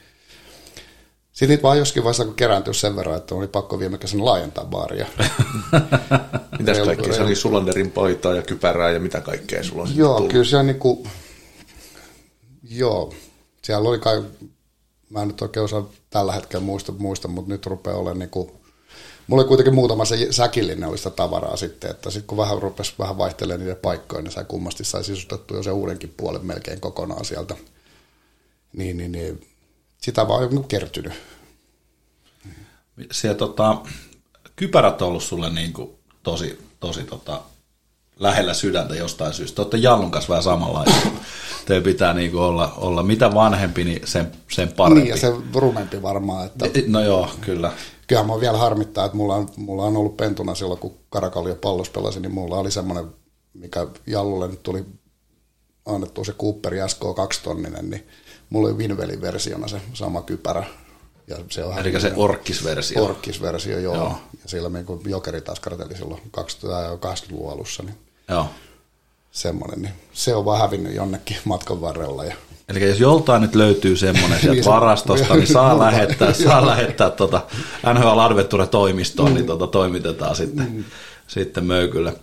[1.32, 4.66] sitten niitä vaan joskin vaiheessa kun kerääntyy sen verran, että oli pakko viime kesänä laajentaa
[4.66, 5.08] baaria.
[6.60, 7.14] Mitäs kaikkea?
[7.14, 10.32] Se oli Sulanderin paitaa ja kypärää ja mitä kaikkea sulla on Joo, tullut?
[10.32, 11.08] kyllä se on niinku,
[12.64, 13.14] joo,
[13.62, 14.24] siellä oli kai,
[15.10, 18.56] mä en nyt oikein osaa tällä hetkellä muista, muista mutta nyt rupeaa olemaan niinku,
[19.28, 22.94] mulla oli kuitenkin muutama se säkillinen oli sitä tavaraa sitten, että sitten kun vähän rupesi
[23.00, 27.26] vähän vaihtelemaan niiden paikkoja, niin sai kummasti sai sisustettua jo se uudenkin puolen melkein kokonaan
[27.26, 27.56] sieltä.
[28.74, 29.48] Niin, niin, niin
[30.02, 31.14] sitä vaan on kertynyt.
[33.12, 33.78] Se, tota,
[34.56, 35.90] kypärät on ollut sulle niin kuin
[36.24, 37.42] tosi, tosi tota,
[38.20, 39.56] lähellä sydäntä jostain syystä.
[39.56, 41.12] Te olette Jallun kanssa vähän samanlaisia.
[41.66, 45.02] Teidän pitää niin kuin olla, olla, mitä vanhempi, niin sen, sen parempi.
[45.02, 47.72] Niin, ja se rumempi varmaan, että No joo, kyllä.
[48.08, 51.90] Kyllähän mä vielä harmittaa, että mulla on, mulla on ollut pentuna silloin, kun Karakallio pallos
[51.90, 53.06] pelasi, niin mulla oli semmoinen,
[53.54, 54.86] mikä Jallulle nyt tuli
[55.86, 58.08] annettu se Cooperi SK2 tonninen, niin
[58.50, 60.64] mulla oli Winvelin versiona se sama kypärä.
[61.28, 63.04] Ja se on Eli se orkkisversio.
[63.04, 63.96] Orkkisversio, joo.
[63.96, 64.16] Joo.
[64.44, 67.98] Ja sillä niin kun Jokeri taas karteli silloin 2080-luvun alussa, niin
[68.30, 68.46] Joo.
[69.32, 72.26] semmoinen, niin se on vaan hävinnyt jonnekin matkan varrella.
[72.26, 72.36] Ja
[72.68, 77.42] Eli jos joltain nyt löytyy semmoinen sieltä Niin varastosta, niin saa lähettää, saa lähettää tuota
[77.94, 79.48] NHL Adventure toimistoon, niin Mm.
[79.48, 80.86] tuota toimitetaan sitten,
[81.28, 82.14] sitten möykylle.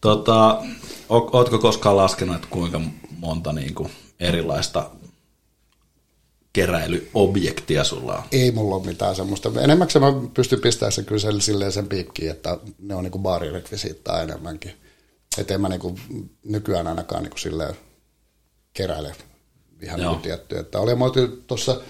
[0.00, 0.62] Tota,
[1.08, 2.80] ootko koskaan laskenut, että kuinka
[3.18, 3.90] monta niin kuin
[4.20, 4.90] erilaista
[6.52, 8.22] keräilyobjektia sulla on?
[8.32, 9.50] Ei mulla ole mitään semmoista.
[9.60, 14.72] Enemmäksi mä pystyn pistämään sen kyllä silleen sen piikkiin, että ne on niinku baarirekvisiittaa enemmänkin.
[15.38, 15.98] Että en mä niinku
[16.44, 17.74] nykyään ainakaan niinku silleen
[18.72, 19.14] keräile
[19.82, 20.58] ihan niinku tietty.
[20.58, 21.12] Että oli mulla
[21.46, 21.80] tuossa,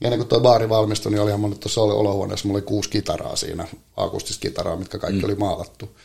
[0.00, 3.36] ennen kuin tuo baari valmistui, niin olihan mulla tuossa oli olohuoneessa, mulla oli kuusi kitaraa
[3.36, 5.24] siinä, akustista kitaraa, mitkä kaikki mm.
[5.24, 5.96] oli maalattu.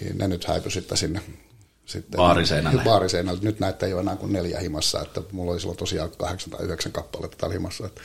[0.00, 1.20] Niin ne nyt häipy sitten sinne
[1.86, 2.82] sitten Baariseinälle.
[2.84, 3.40] baariseinälle.
[3.42, 6.64] Nyt näitä ei ole enää kuin neljä himassa, että mulla oli silloin tosiaan kahdeksan tai
[6.64, 7.86] yhdeksän kappaletta täällä himassa.
[7.86, 8.00] Että,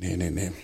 [0.00, 0.56] niin, niin, niin.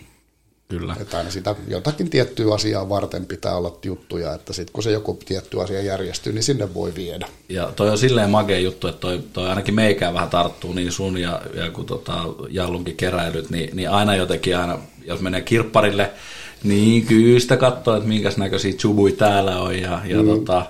[0.79, 0.97] Kyllä.
[1.01, 5.19] Että aina sitä jotakin tiettyä asiaa varten pitää olla juttuja, että sitten kun se joku
[5.25, 7.27] tietty asia järjestyy, niin sinne voi viedä.
[7.49, 11.19] Ja toi on silleen makea juttu, että toi, toi ainakin meikään vähän tarttuu niin sun
[11.19, 12.15] ja, ja kun tota
[12.51, 16.11] Jallunkin keräilyt, niin, niin aina jotenkin aina, jos menee kirpparille,
[16.65, 20.29] niin kyllä sitä katsoo, että minkäs näköisiä chubui täällä on ja, ja Mm.
[20.29, 20.67] tota,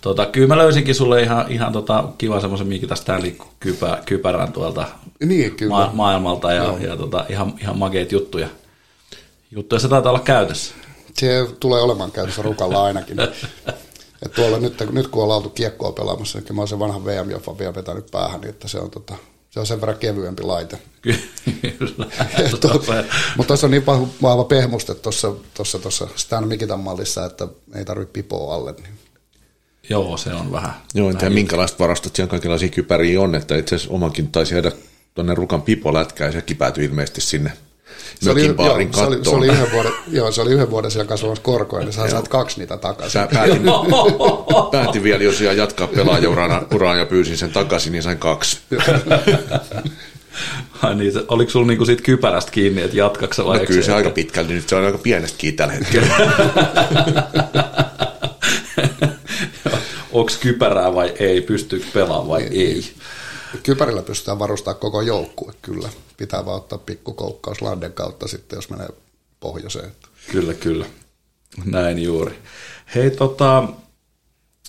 [0.00, 4.84] tota, kyllä mä löysinkin sulle ihan, ihan tota, kiva semmoisen Mikita Stanley kypä, kypärän tuolta
[5.24, 5.70] Niin, kyllä.
[5.74, 6.78] ma- maailmalta ja, Joo.
[6.78, 8.48] ja tota, ihan, ihan makeita juttuja.
[9.56, 10.74] Juttuja se taitaa olla käytössä.
[11.14, 13.16] Se tulee olemaan käytössä rukalla ainakin.
[14.22, 17.58] Et tuolla nyt, nyt kun ollaan oltu kiekkoa pelaamassa, niin mä oon sen vanhan VM-joffan
[17.58, 19.14] vielä vetänyt päähän, niin että se on, tota,
[19.50, 20.78] se on sen verran kevyempi laite.
[21.02, 21.18] Kyllä.
[23.36, 23.86] Mutta tuossa on niin
[24.22, 28.72] vahva, pehmuste tuossa, tuossa, tuossa Stan Mikitan mallissa, että ei tarvitse pipoa alle.
[28.72, 28.98] Niin.
[29.88, 30.74] Joo, se on vähän.
[30.94, 34.72] Joo, en tiedä minkälaiset varastot siellä kaikenlaisia kypäriä on, että itse asiassa omankin taisi jäädä
[35.14, 37.52] tuonne Rukan pipolätkään ja sekin päätyi ilmeisesti sinne
[38.24, 41.08] mökin baarin joo, se, oli, se, oli yhden vuoden, joo, se oli yhden vuoden siellä
[41.08, 43.12] kasvamassa korkoja, niin sä saat kaksi niitä takaisin.
[43.12, 43.62] Sä päätin,
[44.72, 48.58] päätin vielä jos ihan jatkaa pelaajauraan uraan ja pyysin sen takaisin, niin sain kaksi.
[50.82, 53.92] Ai niin, se- oliko sulla niinku siitä kypärästä kiinni, että jatkaksa vai No, kyllä se
[53.92, 56.08] aika pitkälti, nyt se on aika pienestä kiinni tällä hetkellä.
[60.12, 62.84] Onko kypärää vai ei, pystyykö pelaamaan vai ei?
[63.62, 65.88] Kypärillä pystytään varustamaan koko joukkue, kyllä.
[66.16, 68.88] Pitää vaan ottaa pikku koukkaus Landen kautta sitten, jos menee
[69.40, 69.92] pohjoiseen.
[70.30, 70.86] Kyllä, kyllä.
[71.64, 72.38] Näin juuri.
[72.94, 73.58] Hei, tota,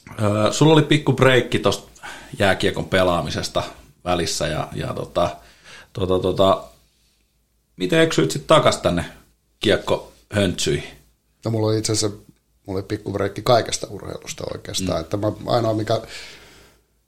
[0.09, 1.91] äh, sulla oli pikku breikki tuosta
[2.39, 3.63] jääkiekon pelaamisesta
[4.05, 5.35] välissä ja, ja tota,
[5.93, 6.63] tota, tota,
[7.77, 9.05] miten eksyit sitten takas tänne
[9.59, 10.89] kiekko höntsyihin?
[11.45, 12.17] No mulla oli itse asiassa,
[12.65, 14.97] mulla oli pikku breikki kaikesta urheilusta oikeastaan.
[14.97, 15.01] Mm.
[15.01, 16.01] Että mä, ainoa mikä,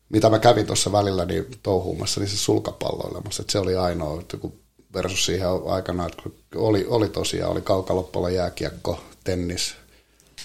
[0.10, 3.42] mitä mä kävin tuossa välillä niin touhuumassa, niin se sulkapalloilemassa.
[3.42, 4.60] Että se oli ainoa, että kun
[4.94, 9.76] versus siihen aikanaan, että kun oli, oli tosiaan, oli kaukaloppuilla jääkiekko, tennis,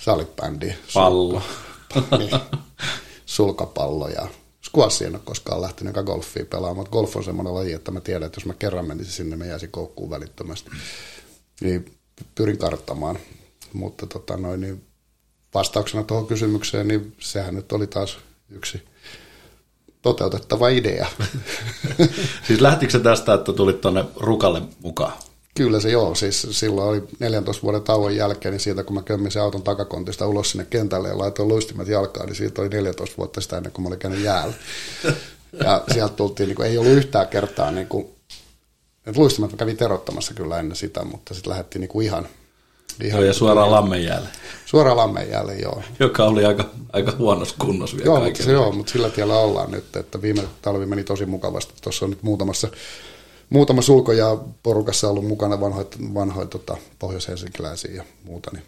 [0.00, 1.42] salibändi, Pallo.
[1.94, 2.30] sulka- niin,
[3.26, 4.28] sulkapallo ja
[4.70, 8.00] squash en ole koskaan lähtenyt eikä golfia pelaamaan, mutta golf on semmoinen laji, että mä
[8.00, 10.70] tiedän, että jos mä kerran menisin sinne, mä jäisin koukkuun välittömästi.
[11.60, 11.98] Niin
[12.34, 13.18] pyrin karttamaan,
[13.72, 14.84] mutta tota noin, niin
[15.54, 18.18] vastauksena tuohon kysymykseen, niin sehän nyt oli taas
[18.50, 18.82] yksi
[20.02, 21.06] toteutettava idea.
[22.46, 25.12] Siis lähtikö se tästä, että tulit tuonne Rukalle mukaan?
[25.54, 29.32] Kyllä se joo, siis silloin oli 14 vuoden tauon jälkeen, niin siitä kun mä kömmin
[29.32, 33.40] sen auton takakontista ulos sinne kentälle ja laitoin luistimet jalkaan, niin siitä oli 14 vuotta
[33.40, 34.54] sitä ennen kuin mä olin käynyt jäällä.
[35.64, 38.06] Ja sieltä tultiin, niin kuin, ei ollut yhtään kertaa, niin kuin,
[39.06, 42.28] että luistimet mä kävin terottamassa kyllä ennen sitä, mutta sitten lähdettiin niin kuin ihan,
[43.08, 44.28] Joo, ja suoraan Lammenjäälle.
[44.66, 45.82] Suoraan Lammenjäälle, joo.
[46.00, 49.70] Joka oli aika, aika huonossa kunnossa vielä Joo, mutta, se, joo, mutta sillä tiellä ollaan
[49.70, 51.74] nyt, että viime talvi meni tosi mukavasti.
[51.82, 52.68] Tuossa on nyt muutamassa,
[53.50, 58.64] muutamassa ulko- ja porukassa ollut mukana vanhoja, vanhoja tota, pohjois-helsinkiläisiä ja muuta, niin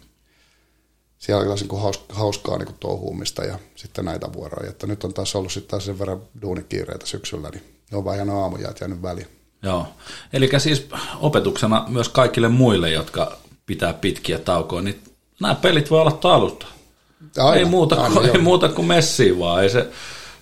[1.17, 4.69] siellä oli niin hauskaa, hauskaa niin touhuumista ja sitten näitä vuoroja.
[4.69, 8.29] Että nyt on taas ollut sitten taas sen verran duunikiireitä syksyllä, niin ne on vähän
[8.29, 9.27] aamujäät jäänyt väliin.
[9.63, 9.87] Joo,
[10.33, 10.87] eli siis
[11.19, 14.99] opetuksena myös kaikille muille, jotka pitää pitkiä taukoja, niin
[15.41, 16.65] nämä pelit voi olla talusta.
[17.37, 19.89] Aina, ei, muuta aina, kuin, ei muuta kuin messiin vaan, ei se,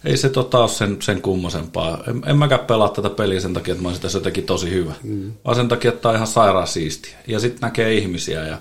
[0.06, 2.04] ei se tota ole sen, sen kummosempaa.
[2.08, 4.94] En, en mäkään pelaa tätä peliä sen takia, että mä olisin tässä jotenkin tosi hyvä,
[5.04, 5.32] mm.
[5.46, 7.18] vaan sen takia, että tämä on ihan sairaan siistiä.
[7.28, 8.58] Ja sitten näkee ihmisiä ja,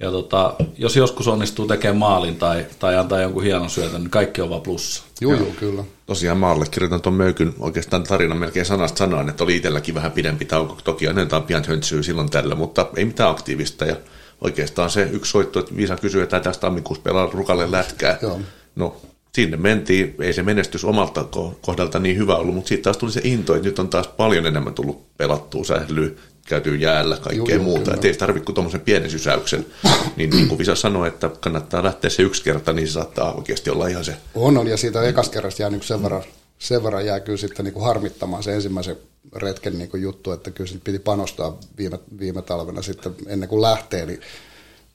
[0.00, 4.40] ja tota, jos joskus onnistuu tekemään maalin tai, tai antaa jonkun hienon syötön, niin kaikki
[4.40, 5.02] on vaan plussa.
[5.20, 5.84] Joo, joo, kyllä.
[6.06, 10.44] Tosiaan maalle kirjoitan tuon möykyn oikeastaan tarinan melkein sanasta sanaan, että oli itselläkin vähän pidempi
[10.44, 10.78] tauko.
[10.84, 13.84] Toki annetaan pian höntsyä silloin tällä, mutta ei mitään aktiivista.
[13.84, 13.96] Ja
[14.40, 18.18] oikeastaan se yksi soitto, että Viisa kysyy, että tässä tammikuussa pelaa rukalle lätkää.
[18.22, 18.40] Joo.
[18.76, 18.96] No,
[19.34, 21.24] sinne mentiin, ei se menestys omalta
[21.60, 24.46] kohdalta niin hyvä ollut, mutta siitä taas tuli se into, että nyt on taas paljon
[24.46, 26.10] enemmän tullut pelattua sählyä,
[26.44, 27.94] käyty jäällä, kaikkea Joo, muuta.
[27.94, 29.66] Että ei tarvitse kuin tuommoisen pienen sysäyksen.
[30.16, 33.70] niin, niin kuin Visa sanoi, että kannattaa lähteä se yksi kerta, niin se saattaa oikeasti
[33.70, 34.16] olla ihan se.
[34.34, 36.22] On, on ja siitä ekas kerrasta jää niin sen verran,
[36.58, 38.96] sen verran jää kyllä sitten niin kuin harmittamaan se ensimmäisen
[39.36, 43.62] retken niin kuin juttu, että kyllä sitten piti panostaa viime, viime talvena sitten ennen kuin
[43.62, 44.20] lähtee, niin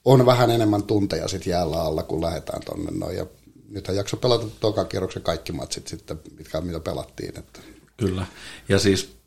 [0.04, 3.16] on vähän enemmän tunteja sitten jäällä alla, kun lähdetään tuonne noin.
[3.16, 3.26] Ja
[3.68, 7.38] nythän jakso pelata toka kierroksen kaikki matsit sitten, mitkä, mitä pelattiin.
[7.38, 7.60] Että.
[7.96, 8.26] Kyllä.
[8.68, 9.19] Ja siis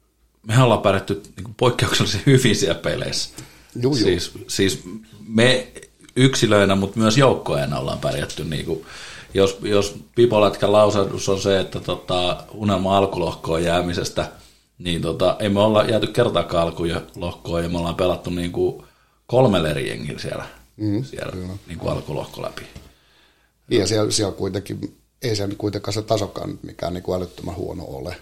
[0.48, 3.30] mehän ollaan pärjätty niin poikkeuksellisen hyvin siellä peleissä.
[3.76, 4.06] Juu, juu.
[4.06, 4.84] Siis, siis
[5.28, 5.68] me
[6.16, 8.44] yksilöinä, mutta myös joukkoina ollaan pärjätty.
[8.44, 8.86] Niin kuin,
[9.34, 14.32] jos, jos Pipolätkän lausahdus on se, että tota, unelma alkulohkoon jäämisestä,
[14.78, 18.84] niin tota, ei me olla jääty kertaakaan alkulohkoon ja me ollaan pelattu niin kuin
[19.28, 20.46] kolme eri jengillä siellä,
[20.78, 21.36] mm, siellä
[21.68, 22.64] niin kuin alkulohko läpi.
[23.70, 28.16] Ja siellä, siellä kuitenkin, ei se kuitenkaan se tasokaan mikään niin kuin älyttömän huono ole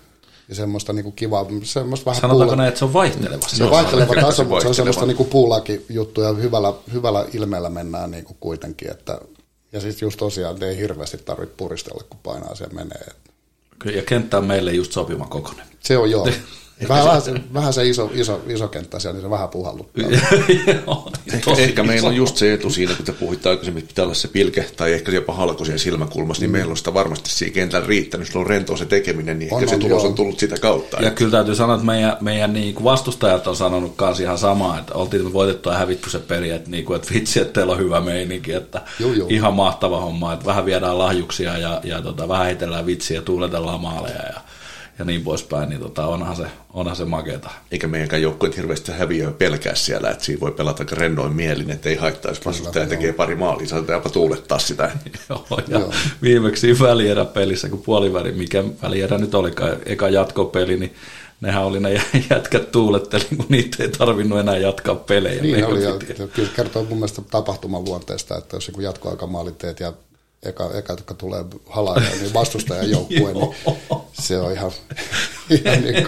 [0.50, 2.56] ja semmoista niinku kivaa, semmoista vähän Sanotaanko puula...
[2.56, 3.48] näin, että se on vaihteleva?
[3.48, 7.70] Se on vaihteleva taso, mutta se on semmoista niinku puulaki juttuja ja hyvällä, hyvällä ilmeellä
[7.70, 9.20] mennään niinku kuitenkin, että
[9.72, 13.08] ja sitten just tosiaan ei hirveästi tarvitse puristella, kun painaa se menee.
[13.96, 15.66] Ja kenttä on meille just sopiva kokonen.
[15.80, 16.28] Se on joo.
[16.90, 20.06] Vähän, vähän, se, vähän se iso, iso, iso kenttä siellä, niin se vähän puhalluttaa.
[21.34, 24.14] ehkä, ehkä meillä on just se etu siinä, kun te puhuitte aikaisemmin, että pitää olla
[24.14, 26.58] se pilke tai ehkä jopa halkoisen silmäkulmassa, niin mm.
[26.58, 29.76] meillä on sitä varmasti siinä kentällä riittänyt, jos on rentoa se tekeminen, niin on, ehkä
[29.76, 30.10] on, se tulos joo.
[30.10, 30.98] on tullut sitä kautta.
[31.02, 34.80] Ja kyllä täytyy sanoa, että meidän, meidän niin kuin vastustajat on sanonut myös ihan samaa,
[34.80, 37.80] että oltiin voitettu ja hävitty se peli, että, niin kuin, että vitsi, että teillä on
[37.80, 39.28] hyvä meininki, että joo, joo.
[39.32, 43.82] ihan mahtava homma, että vähän viedään lahjuksia ja, ja tota, vähän heitellään vitsiä ja tuuletellaan
[43.82, 44.42] maaleja ja
[45.02, 47.50] ja niin poispäin, niin tota, onhan, se, onhan se maketa.
[47.72, 51.90] Eikä meidänkään joukkueet hirveästi häviö pelkää siellä, että siinä voi pelata aika rennoin mielin, että
[51.90, 54.92] ei haittaa, jos vastustaja tekee pari maalia, saataanpa tuulettaa sitä.
[55.30, 55.94] joo, ja joo.
[56.22, 60.96] viimeksi välierä pelissä, kun puoliväri, mikä välierä nyt olikaan, eka jatkopeli, niin
[61.42, 65.42] nehän oli ne jätkät tuuletteli, kun niitä ei tarvinnut enää jatkaa pelejä.
[65.42, 65.94] Niin oli, ja
[66.34, 69.94] kyllä kertoo mun mielestä tapahtuman luonteesta, että jos joku jatkoaikamaalit teet ja
[70.44, 73.56] eka, eka jotka tulee halaamaan, niin vastustajan joukkue, niin
[74.22, 74.72] se on ihan,
[75.50, 76.08] ihan, niin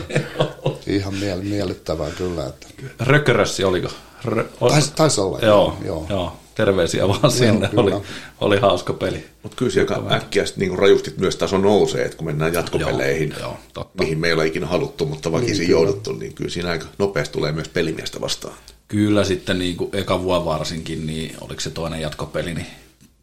[0.63, 2.45] kuin, ihan miel, miellyttävää kyllä.
[2.45, 2.67] Että.
[2.99, 3.89] Rökörössi oliko?
[4.23, 5.77] Rö, taisi, taisi olla, joo.
[5.85, 6.05] joo.
[6.09, 6.37] joo.
[6.55, 7.93] Terveisiä vaan sinne, joo, oli,
[8.41, 9.25] oli hauska peli.
[9.43, 13.57] Mutta kyllä siellä äkkiä niin rajusti myös taso nousee, että kun mennään jatkopeleihin, joo, joo,
[13.73, 14.03] totta.
[14.03, 17.33] mihin me ei ole ikinä haluttu, mutta väkisin niin, jouduttu, niin kyllä siinä aika nopeasti
[17.33, 18.53] tulee myös pelimiestä vastaan.
[18.87, 22.67] Kyllä sitten niin kuin eka vuonna varsinkin, niin oliko se toinen jatkopeli, niin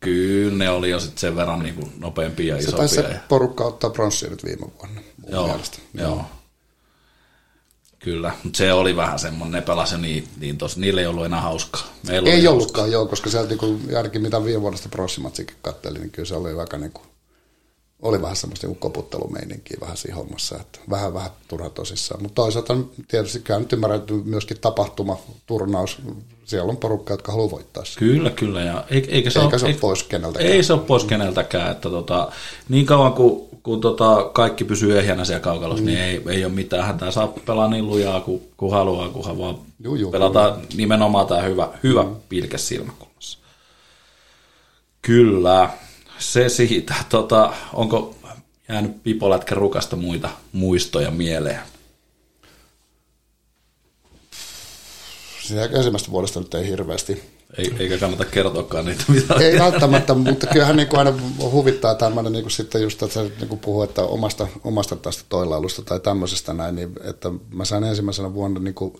[0.01, 2.89] Kyllä ne oli jo sit sen verran niin kuin nopeampia ja isompia.
[2.89, 5.01] Se taisi se porukka ottaa pronssia nyt viime vuonna.
[5.29, 5.79] Joo, mielestä.
[5.95, 6.25] joo.
[7.99, 11.41] Kyllä, mutta se oli vähän semmoinen, ne pelasi niin, niin tos, niille ei ollut enää
[11.41, 11.87] hauskaa.
[12.07, 12.93] Meillä ei ollutkaan, hauskaa.
[12.93, 16.79] joo, koska sieltä niin ainakin mitä viime vuodesta pronssimatsikin kattelin, niin kyllä se oli aika
[16.79, 17.07] niin kuin,
[18.03, 22.23] oli vähän semmoista niin koputtelumeininkiä vähän siinä hommassa, että vähän vähän turha tosissaan.
[22.23, 22.77] Mutta toisaalta
[23.09, 25.99] tietysti kyllä nyt ymmärrän, että myöskin tapahtuma, turnaus,
[26.51, 27.99] siellä on porukka, jotka haluaa voittaa sen.
[27.99, 28.61] Kyllä, kyllä.
[28.61, 30.53] Ja eikä, eikä se, eikä ole, se ole pois keneltäkään.
[30.53, 31.71] Ei se ole pois keneltäkään.
[31.71, 32.33] Että tota,
[32.69, 36.05] niin kauan kuin kun tota, kaikki pysyy ehjänä siellä kaukalossa, niin mm.
[36.05, 37.11] niin ei, ei ole mitään hätää.
[37.11, 40.67] Saa pelaa niin lujaa kuin, kuin haluaa, kunhan vaan juu, juu, pelataan kyllä.
[40.77, 42.17] nimenomaan tämä hyvä, hyvä mm.
[42.29, 43.39] pilke silmäkulmassa.
[45.03, 45.71] Kyllä,
[46.19, 46.95] se siitä.
[47.09, 48.15] Tota, onko
[48.69, 51.61] jäänyt pipolätkä rukasta muita muistoja mieleen?
[55.51, 57.23] Siinä ensimmäisestä vuodesta nyt ei hirveästi.
[57.59, 59.35] Ei, eikä kannata kertoakaan niitä mitä.
[59.35, 63.23] Ei välttämättä, mutta kyllähän niin kuin aina huvittaa tämmöinen niin kuin sitten just, että sä
[63.23, 67.85] niin kuin puhuu, että omasta, omasta tästä toilailusta tai tämmöisestä näin, niin että mä sain
[67.85, 68.95] ensimmäisenä vuonna niin kuin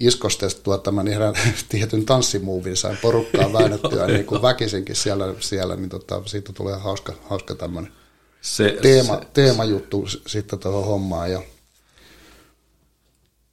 [0.00, 1.34] iskostettua tämän ihan
[1.68, 7.12] tietyn tanssimuuvin, sain porukkaa väännettyä niin kuin väkisinkin siellä, siellä niin tota, siitä tulee hauska,
[7.28, 7.92] hauska tämmöinen
[8.40, 11.32] se, teema, se, teemajuttu sitten tuohon hommaan.
[11.32, 11.42] Ja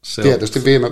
[0.03, 0.65] se tietysti on.
[0.65, 0.91] viime,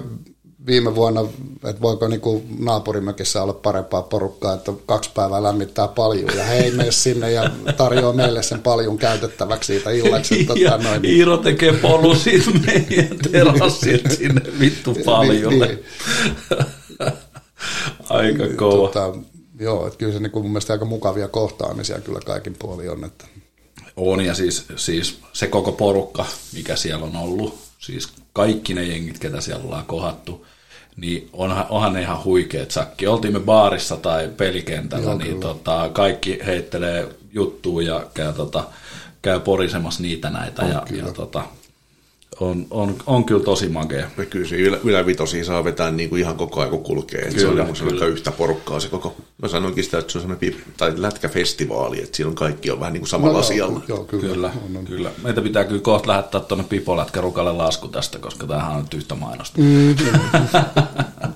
[0.65, 1.21] viime vuonna,
[1.63, 6.91] että voiko niinku naapurimökissä olla parempaa porukkaa, että kaksi päivää lämmittää paljon ja hei mene
[7.05, 10.39] sinne ja tarjoaa meille sen paljon käytettäväksi siitä illaksi.
[10.39, 11.05] ja tota, noin.
[11.05, 15.65] Iiro tekee polu siitä meidän terassilta sinne vittu paljolle.
[15.65, 15.79] niin,
[16.99, 17.13] niin.
[18.09, 18.87] Aika kova.
[18.87, 19.13] Tota,
[19.59, 23.03] joo, että kyllä se niin mun mielestä aika mukavia kohtaamisia kyllä kaikin puoli on.
[23.03, 23.25] Että.
[23.95, 29.19] On ja siis, siis se koko porukka, mikä siellä on ollut, siis kaikki ne jengit,
[29.19, 30.45] ketä siellä ollaan kohattu,
[31.01, 33.07] niin onhan, onhan ne ihan huikeet sakki.
[33.07, 38.63] Oltiin me baarissa tai pelikentällä, Joo, niin tota, kaikki heittelee juttuja ja käy, tota,
[39.21, 40.61] käy porisemassa niitä näitä.
[40.61, 41.43] On, ja, ja tota,
[42.39, 44.07] on, on, on kyllä tosi makea.
[44.17, 47.21] Ja kyllä se ylä, ylävitosia saa vetää niin kuin ihan koko ajan, kun kulkee.
[47.21, 48.05] Kyllä, se on kyllä.
[48.05, 49.15] yhtä porukkaa se koko.
[49.41, 52.93] Mä sanoinkin sitä, että se on semmoinen tai lätkäfestivaali, että siinä on kaikki on vähän
[52.93, 53.81] niin kuin samalla no, asialla.
[53.87, 54.33] Joo, kyllä.
[54.33, 54.85] Kyllä, on, on.
[54.85, 55.11] kyllä.
[55.23, 59.61] Meitä pitää kyllä kohta lähettää tuonne Pipolätkärukalle lasku tästä, koska tämähän on nyt yhtä mainosta.
[59.61, 59.95] Mm,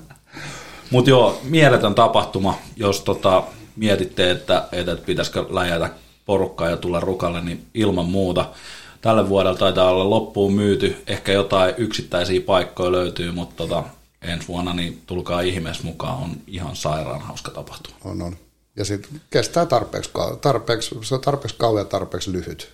[0.91, 3.43] Mutta joo, mieletön tapahtuma, jos tota,
[3.75, 5.89] mietitte, että, että pitäisikö läjätä
[6.25, 8.45] porukkaa ja tulla rukalle, niin ilman muuta–
[9.03, 11.03] tälle vuodelle taitaa olla loppuun myyty.
[11.07, 13.83] Ehkä jotain yksittäisiä paikkoja löytyy, mutta tota,
[14.21, 16.23] ensi vuonna niin tulkaa ihmeessä mukaan.
[16.23, 17.95] On ihan sairaan hauska tapahtuma.
[18.03, 18.37] On, on.
[18.75, 22.73] Ja sitten kestää tarpeeksi, tarpeeksi, se on tarpeeksi kauan ja tarpeeksi lyhyt.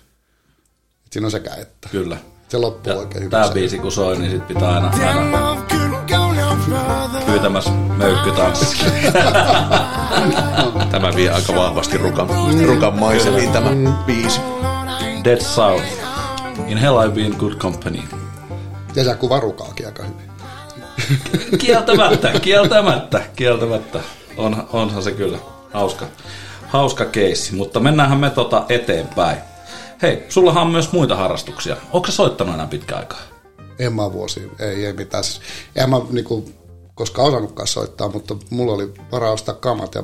[1.06, 1.88] Et siinä on sekä että.
[1.88, 2.16] Kyllä.
[2.48, 3.30] Se loppuu ja oikein hyvin.
[3.30, 5.66] Tämä biisi kun soi, niin sit pitää aina, aina
[7.26, 8.84] pyytämässä möykkytanssiksi.
[10.90, 12.28] tämä vie aika vahvasti rukan,
[12.66, 13.70] rukan maisemiin tämä
[14.06, 14.40] biisi.
[15.24, 15.99] Dead South.
[16.68, 18.02] In hell I've been good company.
[18.94, 20.30] Ja sä kuva rukaakin aika hyvin.
[21.58, 24.00] kieltämättä, kieltämättä, kieltämättä.
[24.36, 25.38] On, onhan se kyllä
[25.72, 26.06] hauska,
[26.68, 29.38] hauska keissi, mutta mennäänhän me tota eteenpäin.
[30.02, 31.76] Hei, sullahan on myös muita harrastuksia.
[31.92, 33.20] Onko sä soittanut enää pitkä aikaa?
[33.78, 35.24] En mä vuosi, ei, ei mitään.
[35.24, 35.40] Siis,
[35.76, 36.50] en mä niinku,
[36.94, 40.02] koskaan osannutkaan soittaa, mutta mulla oli varaa ostaa kamat ja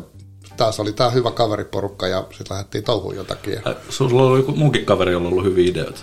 [0.57, 3.59] taas oli tää hyvä kaveriporukka ja sitten lähdettiin touhuun jotakin.
[3.67, 6.01] Äh, sulla oli joku munkin kaveri, jolla on ollut hyviä ideoita.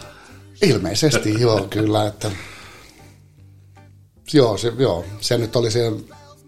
[0.62, 2.08] Ilmeisesti joo, kyllä.
[2.08, 2.32] Että,
[4.34, 6.06] joo, se, joo, se nyt oli siihen,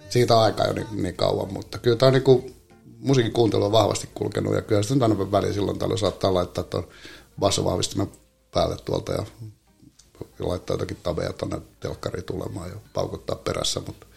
[0.09, 2.55] siitä aikaa jo niin, niin kauan, mutta kyllä tämä on niin
[2.99, 6.87] musiikin kuuntelu on vahvasti kulkenut ja kyllä sitten aina väliin silloin tällöin saattaa laittaa tuon
[7.39, 8.11] bassovahvistimen
[8.51, 9.25] päälle tuolta ja,
[10.39, 14.07] ja laittaa jotakin taveja tuonne telkkariin tulemaan ja paukuttaa perässä, mutta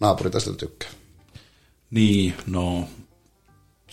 [0.00, 0.90] naapuri tästä tykkää.
[1.90, 2.88] Niin, no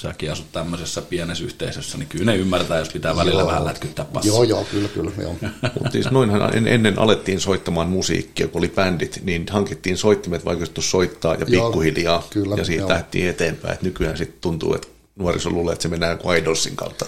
[0.02, 3.48] säkin asut tämmöisessä pienessä yhteisössä, niin kyllä ne ymmärtää, jos pitää välillä joo.
[3.48, 4.32] vähän lätkyttää passia.
[4.32, 5.12] Joo, joo, kyllä, kyllä.
[5.18, 5.36] Joo.
[5.74, 11.36] Mutta siis noinhan ennen alettiin soittamaan musiikkia, kun oli bändit, niin hankittiin soittimet vaikutettu soittaa
[11.36, 13.74] ja pikkuhiljaa, joo, kyllä, ja siitä lähdettiin eteenpäin.
[13.74, 17.06] Et nykyään sitten tuntuu, että nuoriso luulee, että se mennään kuin Idolsin kautta.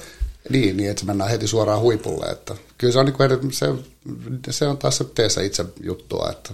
[0.49, 2.25] Niin, niin, että se mennään heti suoraan huipulle.
[2.25, 3.67] Että kyllä se on, niin kuin, se,
[4.49, 6.53] se on taas se teessä itse juttua, että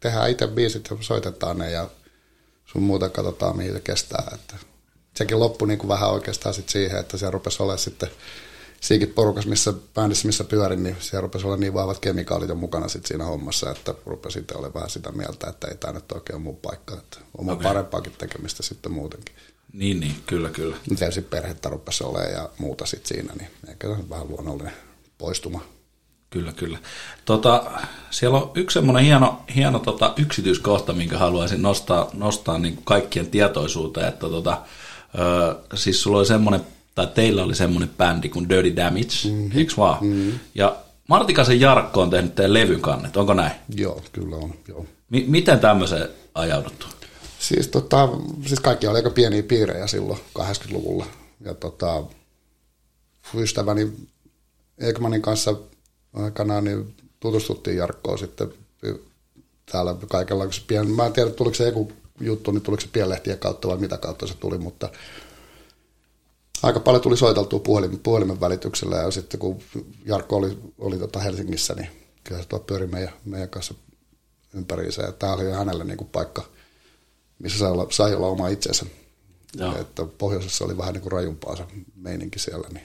[0.00, 1.88] tehdään itse biisit ja soitetaan ne ja
[2.66, 4.30] sun muuta katsotaan, mihin se kestää.
[4.34, 4.56] Että
[5.14, 8.08] sekin loppui niin kuin vähän oikeastaan sit siihen, että se rupesi olemaan sitten
[8.80, 12.88] siinäkin porukassa, missä bändissä, missä pyörin, niin siellä rupesi olla niin vahvat kemikaalit jo mukana
[12.88, 16.36] sit siinä hommassa, että rupesi sitten olemaan vähän sitä mieltä, että ei tämä nyt oikein
[16.36, 17.62] ole mun paikka, että on okay.
[17.62, 19.34] parempaakin tekemistä sitten muutenkin.
[19.72, 20.76] Niin, niin, kyllä, kyllä.
[20.98, 24.72] Tietysti perhettä rupesi olemaan ja muuta sitten siinä, niin ehkä se on vähän luonnollinen
[25.18, 25.64] poistuma.
[26.30, 26.78] Kyllä, kyllä.
[27.24, 27.70] Tota,
[28.10, 34.08] siellä on yksi semmoinen hieno, hieno tota, yksityiskohta, minkä haluaisin nostaa, nostaa niin kaikkien tietoisuuteen,
[34.08, 34.62] että tota,
[35.18, 36.60] Öö, siis sulla oli semmoinen,
[36.94, 39.50] tai teillä oli semmoinen bändi kuin Dirty Damage, mm-hmm.
[39.58, 40.04] eikö vaan?
[40.04, 40.38] Mm-hmm.
[40.54, 40.76] Ja
[41.08, 43.52] Martikasen Jarkko on tehnyt teidän levyn kannet, onko näin?
[43.76, 44.86] Joo, kyllä on, joo.
[45.10, 46.86] M- miten tämmöiseen ajauduttu?
[47.38, 48.08] Siis, tota,
[48.46, 51.06] siis kaikki oli aika pieniä piirejä silloin 80-luvulla.
[51.40, 52.02] Ja tota,
[53.34, 53.92] ystäväni
[54.78, 55.54] Ekmanin kanssa
[56.14, 58.52] aikanaan niin tutustuttiin Jarkkoon sitten
[59.72, 60.44] täällä kaikella.
[60.66, 61.92] Pien, mä en tiedä, tuliko se joku
[62.22, 64.88] juttu, niin tuliko se pienlehtien kautta vai mitä kautta se tuli, mutta
[66.62, 69.58] aika paljon tuli soiteltua puhelimen, puhelimen välityksellä ja sitten kun
[70.04, 71.88] Jarkko oli, oli tota Helsingissä, niin
[72.24, 73.74] kyllä se tuo pyöri meidän, meidän kanssa
[74.54, 76.44] ympäriinsä ja tämä oli hänelle niin kuin paikka,
[77.38, 78.86] missä sai olla, sai olla oma itsensä.
[79.56, 79.78] Joo.
[79.80, 81.64] Että pohjoisessa oli vähän niin kuin rajumpaa se
[81.96, 82.68] meininki siellä.
[82.72, 82.84] Niin.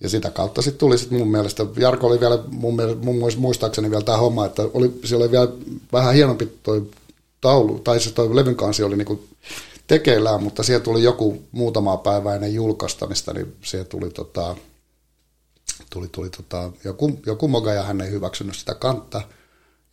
[0.00, 3.38] Ja sitä kautta sitten tuli sit mun mielestä, Jarko oli vielä mun, mielestä, mun muist-
[3.38, 5.48] muistaakseni vielä tämä homma, että oli, siellä oli vielä
[5.92, 6.90] vähän hienompi toi
[7.44, 9.28] taulu, tai se toi levyn kansi oli niinku
[9.86, 14.56] tekeillään, mutta siellä tuli joku muutama päivä ennen julkaistamista, niin siellä tuli, tota,
[15.90, 19.22] tuli, tuli tota, joku, joku moga ja hän ei hyväksynyt sitä kantta,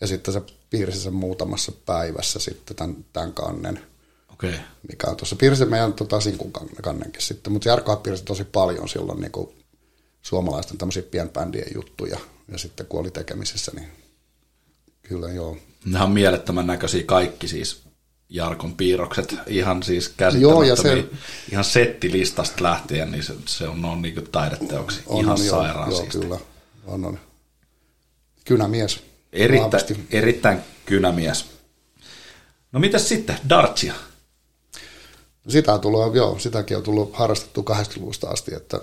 [0.02, 3.80] ja sitten se piirsi sen muutamassa päivässä sitten tämän, tämän kannen,
[4.34, 4.56] Okei.
[4.90, 9.22] mikä on tuossa piirsi meidän tota, sinkun kannenkin sitten, mutta Jarkko piirsi tosi paljon silloin
[9.22, 9.50] niin kuin
[10.22, 12.20] suomalaisten tämmöisiä pienbändien juttuja,
[12.52, 13.88] ja sitten kun oli tekemisissä, niin
[15.04, 15.58] kyllä joo.
[15.86, 17.82] Nämä on mielettömän näköisiä kaikki siis
[18.30, 23.86] Jarkon piirrokset, ihan siis Joo, ja käsittämättömiä, se- ihan settilistasta lähtien, niin se, se on,
[23.86, 26.20] on niin taideteoksia, On, ihan on, joo, sairaan joo, siisti.
[26.20, 26.40] kyllä,
[26.86, 27.20] on, on.
[28.46, 29.04] Kynämies.
[29.34, 30.06] Erittäin, Vahvasti.
[30.12, 31.46] erittäin kynämies.
[32.72, 33.94] No mitäs sitten, Dartsia?
[35.48, 38.80] Sitä on tullut, joo, sitäkin on tullut harrastettu 80-luvusta asti, että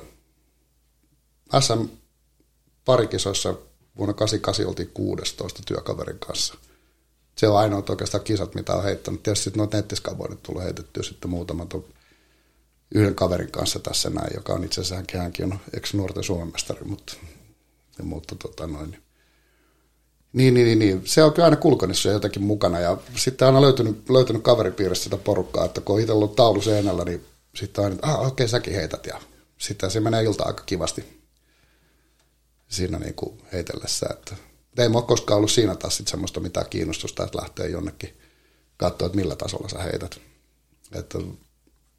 [1.61, 1.85] SM
[2.85, 3.55] parikisoissa
[3.99, 6.55] vuonna 88 oltiin 16 työkaverin kanssa.
[7.39, 9.23] Se on ainoat oikeastaan kisat, mitä on heittänyt.
[9.23, 11.75] Tietysti sitten noita nettiskavoidet tullut heitettyä sitten muutamat
[12.95, 17.17] yhden kaverin kanssa tässä näin, joka on itse asiassa hänkin on ex-nuorten Suomen mestari, mutta,
[18.03, 18.99] mutta tota noin,
[20.33, 21.03] niin, niin, niin, niin.
[21.05, 25.17] Se on kyllä aina siellä jotenkin mukana ja sitten on aina löytynyt, löytynyt kaveripiiristä sitä
[25.17, 27.25] porukkaa, että kun on itse ollut taulu seinällä, niin
[27.55, 29.21] sitten aina, että ah, okei, okay, säkin heität ja
[29.59, 31.23] sitten se menee ilta aika kivasti
[32.69, 34.48] siinä niin kuin heitellessä, että
[34.83, 38.19] ei mulla ole koskaan ollut siinä taas sit semmoista mitään kiinnostusta, että lähtee jonnekin
[38.77, 40.21] katsoa, että millä tasolla sä heität.
[40.93, 41.19] Että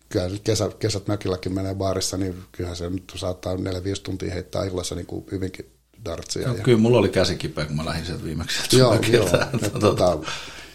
[0.10, 3.60] kyllä kesä, kesät mökilläkin menee baarissa, niin kyllähän se nyt saattaa 4-5
[4.04, 5.72] tuntia heittää illassa niin kuin hyvinkin
[6.06, 6.48] dartsia.
[6.48, 8.78] No, ja- kyllä mulla oli käsi kipeä, kun mä lähdin sieltä viimeksi.
[8.78, 9.26] Joo, joo.
[9.26, 10.20] Että Että, tota- tota,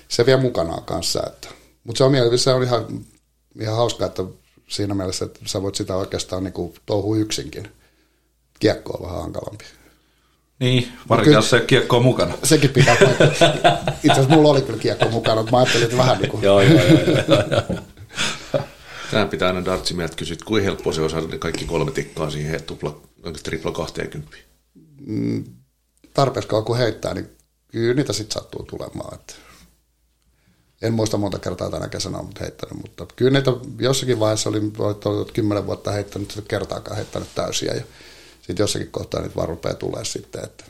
[0.09, 1.23] se vie mukanaan kanssa.
[1.27, 1.49] Että.
[1.85, 3.05] Mutta se on, se on ihan,
[3.61, 4.25] ihan hauska, että
[4.69, 7.69] siinä mielessä, että sä voit sitä oikeastaan niin touhua yksinkin.
[8.59, 9.65] Kiekko on vähän hankalampi.
[10.61, 12.35] Niin, varsinkin Kyllä- jos se kiekko on mukana.
[12.43, 13.27] Sekin pitää paikkaa.
[13.89, 16.43] Itse asiassa mulla oli kyllä kiekko mukana, mutta mä ajattelin, että vähän niin kuin...
[16.43, 17.83] joo, joo, joo.
[19.11, 22.31] Tähän pitää aina dartsimiehet kysyä, että kuinka helppo se on saada ne kaikki kolme tikkaa
[22.31, 24.37] siihen tupla, onko tripla 20.
[25.07, 25.45] mm,
[26.15, 27.31] tarpeeksi kauan kun heittää, niin
[27.69, 29.15] kyllä niitä sitten sattuu tulemaan.
[29.15, 29.35] Että
[30.83, 34.61] en muista monta kertaa tänä kesänä on heittänyt, mutta kyllä niitä jossakin vaiheessa oli,
[35.05, 37.83] ollut kymmenen vuotta heittänyt, kertaakaan heittänyt täysiä ja
[38.47, 40.64] sitten jossakin kohtaa niitä vaan rupeaa tulee sitten, että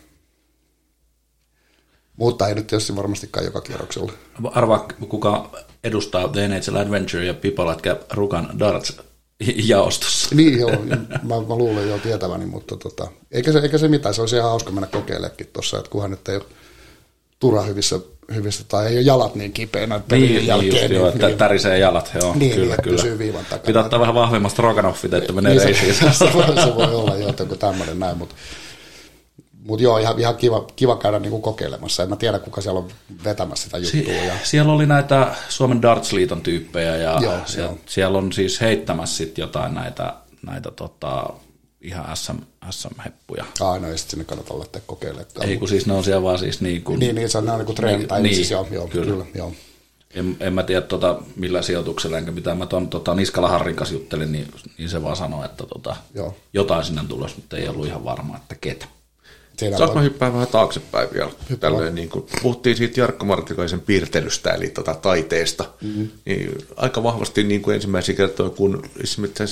[2.17, 4.13] mutta ei nyt tietysti varmastikaan joka kierroksella.
[4.45, 5.51] Arvaa, kuka
[5.85, 8.97] edustaa The NHL Adventure ja People Like Rukan Darts
[9.57, 10.35] jaostossa.
[10.35, 10.71] Niin joo,
[11.23, 14.51] mä, mä luulen jo tietäväni, mutta tota, eikä, se, eikä se mitään, se olisi ihan
[14.51, 16.45] hauska mennä kokeilemaan tuossa, että kunhan nyt ei ole
[17.45, 18.01] turha hyvissä,
[18.35, 20.83] hyvissä tai ei ole jalat niin kipeänä pelien Niin, niin jälkeen.
[20.83, 22.97] just, joo, että niin, tärisee jalat, joo, Niin, kyllä, niin, kyllä.
[22.97, 23.63] pysyy viivan takana.
[23.67, 26.13] Pitää ottaa vähän vahvemmasta Stroganoffit, että menee niin se, reisiin.
[26.19, 28.35] se, voi, se voi olla jo joku tämmöinen näin, mutta
[29.67, 32.03] mut joo, ihan, ihan kiva, kiva käydä niinku kokeilemassa.
[32.03, 32.89] En mä tiedä, kuka siellä on
[33.25, 34.15] vetämässä sitä juttua.
[34.15, 37.79] Si- ja, siellä oli näitä Suomen Darts-liiton tyyppejä ja Joo, siellä, joo.
[37.87, 40.15] siellä on siis heittämässä sit jotain näitä,
[40.47, 41.31] näitä tota,
[41.85, 42.39] ihan SM,
[42.71, 43.45] SM-heppuja.
[43.61, 45.49] aina ei sit sinne kannata lähteä kokeilemaan.
[45.49, 47.01] Ei kun siis ne on siellä vaan siis niin kuin...
[47.01, 49.07] Niin, niin, se on, ne on niinku treeni, tai niin, siis joo, joo, kyllä.
[49.07, 49.25] kyllä.
[49.35, 49.53] joo.
[50.15, 53.95] En, en mä tiedä tota, millä sijoituksella, enkä mitä mä ton tota, Niskala Harrin kanssa
[53.95, 56.37] juttelin, niin, niin se vaan sanoi, että tota, Joo.
[56.53, 58.87] jotain sinne tulos, mutta ei ollut ihan varma, että ketä.
[59.57, 61.31] Siinä Saanko on, hyppää vähän taaksepäin vielä?
[61.61, 65.65] Tälleen, niin kuin, puhuttiin siitä Jarkko Martikaisen piirtelystä, eli tota, taiteesta.
[65.81, 66.09] Mm-hmm.
[66.25, 68.83] Niin, aika vahvasti niin kuin ensimmäisiä kertoja, kun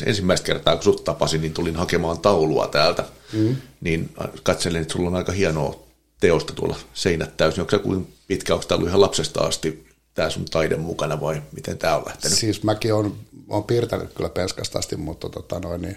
[0.07, 3.05] ensimmäistä kertaa, kun sut tapasin, niin tulin hakemaan taulua täältä.
[3.32, 3.57] Mm-hmm.
[3.80, 4.11] Niin
[4.42, 5.82] katselin, että sulla on aika hienoa
[6.20, 7.61] teosta tuolla seinät täysin.
[7.61, 11.42] Onko se kuin pitkä, onko tämä ollut ihan lapsesta asti tämä sun taide mukana vai
[11.53, 12.38] miten tämä on lähtenyt?
[12.38, 13.16] siis mäkin on,
[13.48, 15.96] on piirtänyt kyllä penskasta asti, mutta tota noin, niin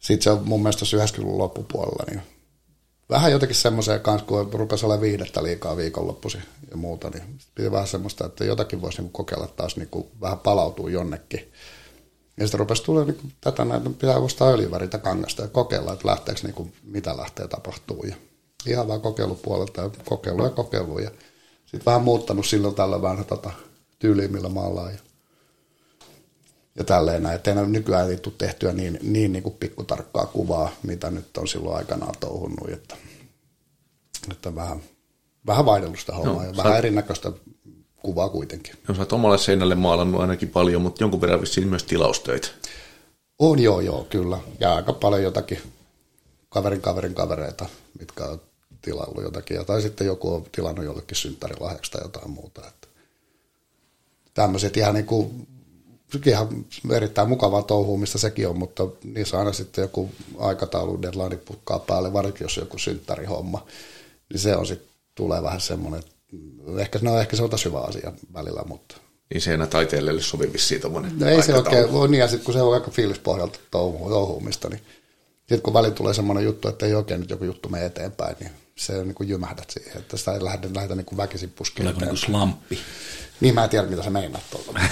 [0.00, 2.22] sitten se on mun mielestä tuossa 90-luvun loppupuolella, niin
[3.10, 7.86] vähän jotenkin semmoiseen kanssa, kun rupesi olemaan viihdettä liikaa viikonloppuisin ja muuta, niin piti vähän
[7.86, 11.52] semmoista, että jotakin voisi niinku kokeilla taas niinku vähän palautua jonnekin.
[12.36, 16.40] Ja sitten rupesi tulemaan niinku tätä näitä, pitää ostaa öljyväritä kangasta ja kokeilla, että lähteekö
[16.42, 18.04] niinku, mitä lähtee tapahtuu.
[18.04, 18.16] Ja
[18.66, 20.98] ihan vaan kokeilupuolelta ja kokeilu ja kokeilu.
[20.98, 21.10] Ja
[21.66, 23.50] sitten vähän muuttanut silloin tällä vähän tota,
[23.98, 24.92] tyyliä, millä maallaan.
[24.92, 24.98] Ja,
[26.76, 27.36] ja tälleen näin.
[27.36, 31.76] Että nykyään ei tule tehtyä niin, niin, niin kuin pikkutarkkaa kuvaa, mitä nyt on silloin
[31.76, 32.68] aikanaan touhunnut.
[32.70, 32.96] Että,
[34.30, 34.80] että vähän,
[35.46, 37.32] vähän vaihdellut sitä hommaa No, ja sä- vähän erinäköistä
[37.96, 38.74] kuvaa kuitenkin.
[38.88, 42.48] No, sä oot omalle seinälle maalannut ainakin paljon, mutta jonkun verran vissiin myös tilaustöitä.
[43.38, 44.38] On joo, joo, kyllä.
[44.60, 45.58] Ja aika paljon jotakin
[46.48, 47.66] kaverin kaverin kavereita,
[47.98, 48.40] mitkä on
[48.82, 49.54] tilaillut jotakin.
[49.54, 52.68] Ja Tai sitten joku on tilannut jollekin synttärilahjaksi tai jotain muuta.
[52.68, 52.88] Että
[54.34, 55.48] tämmöiset ihan niin kuin
[56.26, 56.48] ihan
[56.90, 62.44] erittäin mukavaa touhuumista sekin on, mutta niissä aina sitten joku aikataulu, deadline pukkaa päälle, varsinkin
[62.44, 63.66] jos on joku synttärihomma,
[64.32, 66.12] niin se on sitten, tulee vähän semmoinen, että
[66.82, 68.96] ehkä, no ehkä se on taas hyvä asia välillä, mutta
[69.34, 72.44] Niin se enää taiteilijalle sovi vissiin tommonen No ei se oikein voi niin, ja sitten
[72.44, 74.80] kun se on aika fiilispohjalta touhu, touhuumista, niin
[75.46, 78.50] sitten kun välillä tulee semmoinen juttu, että ei oikein nyt joku juttu mene eteenpäin, niin
[78.76, 81.94] se on niin kuin jymähdät siihen, että sitä ei lähde, lähdetä niin kuin väkisin puskemaan
[81.94, 82.78] Tuleeko niinku slamppi?
[83.40, 84.80] Niin mä en tiedä, mitä sä meinaat tuolla.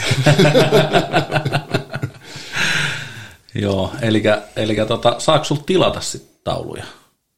[3.55, 4.23] Joo, eli,
[4.57, 6.85] eli tota, saako sul tilata sitten tauluja?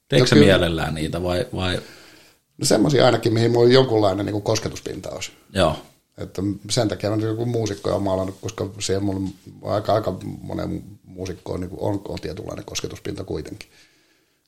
[0.08, 1.80] Teekö No se mielellään niitä vai, vai
[2.58, 5.32] No semmoisia ainakin, mihin mulla on jonkunlainen niin kuin kosketuspinta olisi.
[5.52, 5.76] joo,
[6.18, 9.20] Että sen takia on joku muusikko on maalannut, koska siellä mulla
[9.62, 13.68] on aika, aika monen muusikkoon niin on, on tietynlainen kosketuspinta kuitenkin.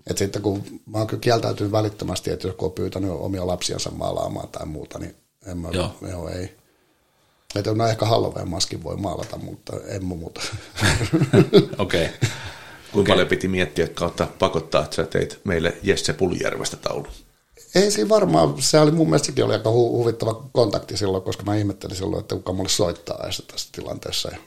[0.06, 3.90] Et sitten kun mä oon kyllä kieltäytynyt välittömästi, että jos kun on pyytänyt omia lapsiansa
[3.90, 5.16] maalaamaan tai muuta, niin
[5.46, 5.96] en mä, Joo.
[6.10, 6.56] joo ei.
[7.54, 10.40] Että no ehkä Halloween maskin voi maalata, mutta en muuta.
[11.78, 12.04] okei.
[12.04, 12.28] Okay.
[12.92, 17.06] Kuinka paljon piti miettiä että kautta pakottaa, että sä teit meille Jesse Puljärvestä taulu?
[17.74, 21.42] Ei siinä varmaan, se oli mun mielestä sekin oli aika hu- huvittava kontakti silloin, koska
[21.42, 24.28] mä ihmettelin silloin, että kuka mulle soittaa edes tässä tilanteessa.
[24.30, 24.38] Ja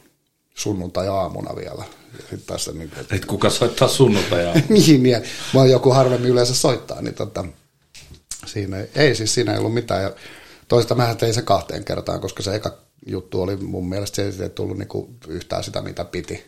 [0.56, 1.84] sunnuntai-aamuna vielä.
[2.20, 7.02] Sitten tässä niin kuin, Et kuka soittaa sunnuntai niin, niin, vaan joku harvemmin yleensä soittaa,
[7.02, 7.46] niin tota,
[8.46, 10.04] siinä ei, ei siis siinä ei ollut mitään.
[10.04, 10.12] Ja
[10.68, 14.50] toista mä tein se kahteen kertaan, koska se eka juttu oli mun mielestä se ei
[14.50, 16.44] tullut niinku yhtään sitä, mitä piti.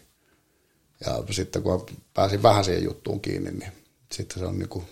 [1.05, 3.71] Ja sitten kun pääsin vähän siihen juttuun kiinni, niin
[4.11, 4.83] sitten se on niinku,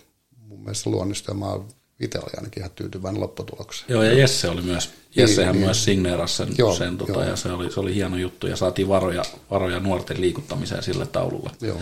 [0.52, 1.68] mun mielestä luonnistui ja mä oon
[2.00, 3.86] itse olin ainakin ihan tyytyväinen lopputulokseen.
[3.88, 5.64] Joo, ja Jesse oli myös, Jessehän niin.
[5.64, 7.22] myös signeerasi sen, Joo, sen tota, joo.
[7.22, 11.50] ja se oli, se oli hieno juttu, ja saatiin varoja, varoja nuorten liikuttamiseen sille taululle.
[11.60, 11.76] Joo.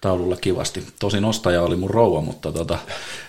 [0.00, 0.84] taululle kivasti.
[1.00, 2.78] Tosin ostaja oli mun rouva, mutta tota,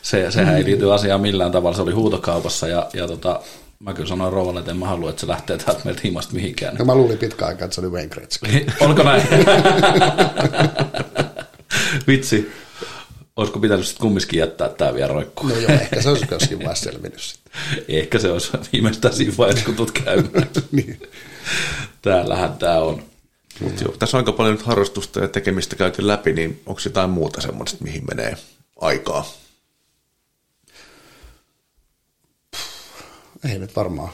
[0.02, 1.76] se, sehän ei liity asiaan millään tavalla.
[1.76, 3.42] Se oli huutokaupassa ja, ja tota,
[3.80, 6.76] mä kyllä sanoin rouvalle, että en mä halua, että se lähtee täältä meiltä himasta mihinkään.
[6.76, 8.66] No mä luulin pitkä aikaa, että se oli Wayne Gretzky.
[8.80, 9.24] Olko näin?
[12.08, 12.52] Vitsi.
[13.38, 15.50] Olisiko pitänyt sitten kumminkin jättää tämä vielä roikkuun?
[15.50, 17.54] No joo, ehkä se olisi joskin vaiheessa selvinnyt sitten.
[17.98, 20.50] Ehkä se olisi viimeistään siinä vaiheessa, kun tulet käymään.
[20.72, 21.02] niin.
[22.02, 23.04] Täällähän tämä on.
[23.60, 27.10] Mut joo, tässä on aika paljon nyt harrastusta ja tekemistä käyty läpi, niin onko jotain
[27.10, 28.38] muuta semmoista, mihin menee
[28.82, 29.32] aikaa?
[33.52, 34.14] Ei nyt varmaan.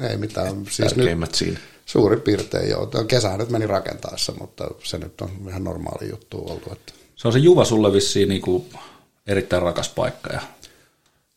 [0.00, 0.64] Ei mitään.
[0.64, 1.58] Siis nyt Tärkeimmät siinä.
[1.86, 2.86] suurin piirtein joo.
[2.86, 6.72] Tuo Kesä nyt meni rakentaessa, mutta se nyt on ihan normaali juttu ollut.
[6.72, 8.66] Että Se on se Juva sulle vissiin niinku
[9.26, 10.40] erittäin rakas paikka ja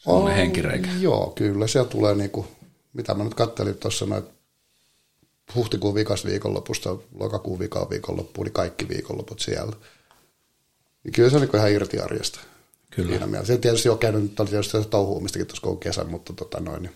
[0.05, 0.89] On, henkireikä.
[0.99, 1.67] Joo, kyllä.
[1.67, 2.47] Siellä tulee niinku,
[2.93, 4.23] mitä mä nyt kattelin tuossa noin
[5.55, 9.75] huhtikuun vikas viikonlopusta lokakuun vikan viikonloppuun, niin kaikki viikonloput siellä.
[11.03, 12.39] Niin kyllä se on niinku ihan irti arjesta.
[12.89, 13.09] Kyllä.
[13.09, 13.53] Siinä mielessä.
[13.53, 16.83] Se tietysti on käynyt, nyt oli tietysti se touhuumistakin tuossa koko kesän, mutta tota noin,
[16.83, 16.95] niin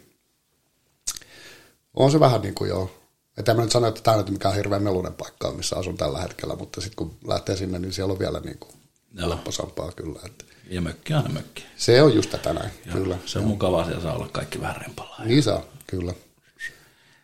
[1.93, 2.98] on se vähän niin kuin joo.
[3.39, 5.97] Että en mä nyt sano, että tämä on nyt mikään hirveän melunen paikka, missä asun
[5.97, 8.71] tällä hetkellä, mutta sitten kun lähtee sinne, niin siellä on vielä niin kuin
[9.13, 9.29] Joo.
[9.29, 10.19] lepposampaa kyllä.
[10.25, 11.63] Että Ja mökki aina mökki.
[11.77, 13.17] se on just tätä näin, Ja kyllä.
[13.25, 15.27] Se on mukavaa, siellä saa olla kaikki vähän rempallaan.
[15.27, 16.13] Niin saa, kyllä.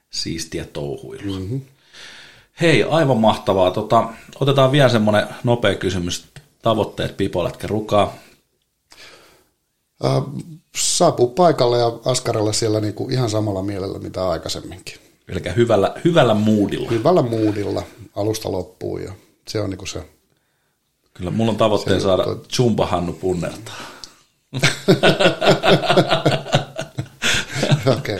[0.09, 1.39] Siistiä touhuilua.
[1.39, 1.61] Mm-hmm.
[2.61, 3.71] Hei, aivan mahtavaa.
[3.71, 4.09] Tota,
[4.39, 6.25] otetaan vielä semmoinen nopea kysymys.
[6.61, 8.13] Tavoitteet pipolätkä rukaa.
[10.05, 10.23] Äh,
[10.77, 15.04] saapuu paikalle ja askarella siellä niin kuin ihan samalla mielellä mitä aikaisemminkin.
[15.27, 16.89] Eli hyvällä, hyvällä moodilla.
[16.89, 17.83] Hyvällä moodilla
[18.15, 19.13] alusta loppuun ja
[19.47, 20.09] se on niin kuin se.
[21.13, 22.23] Kyllä mulla on tavoitteen saada
[22.57, 23.75] Jumba Hannu punnertaa.
[27.97, 28.19] Okei.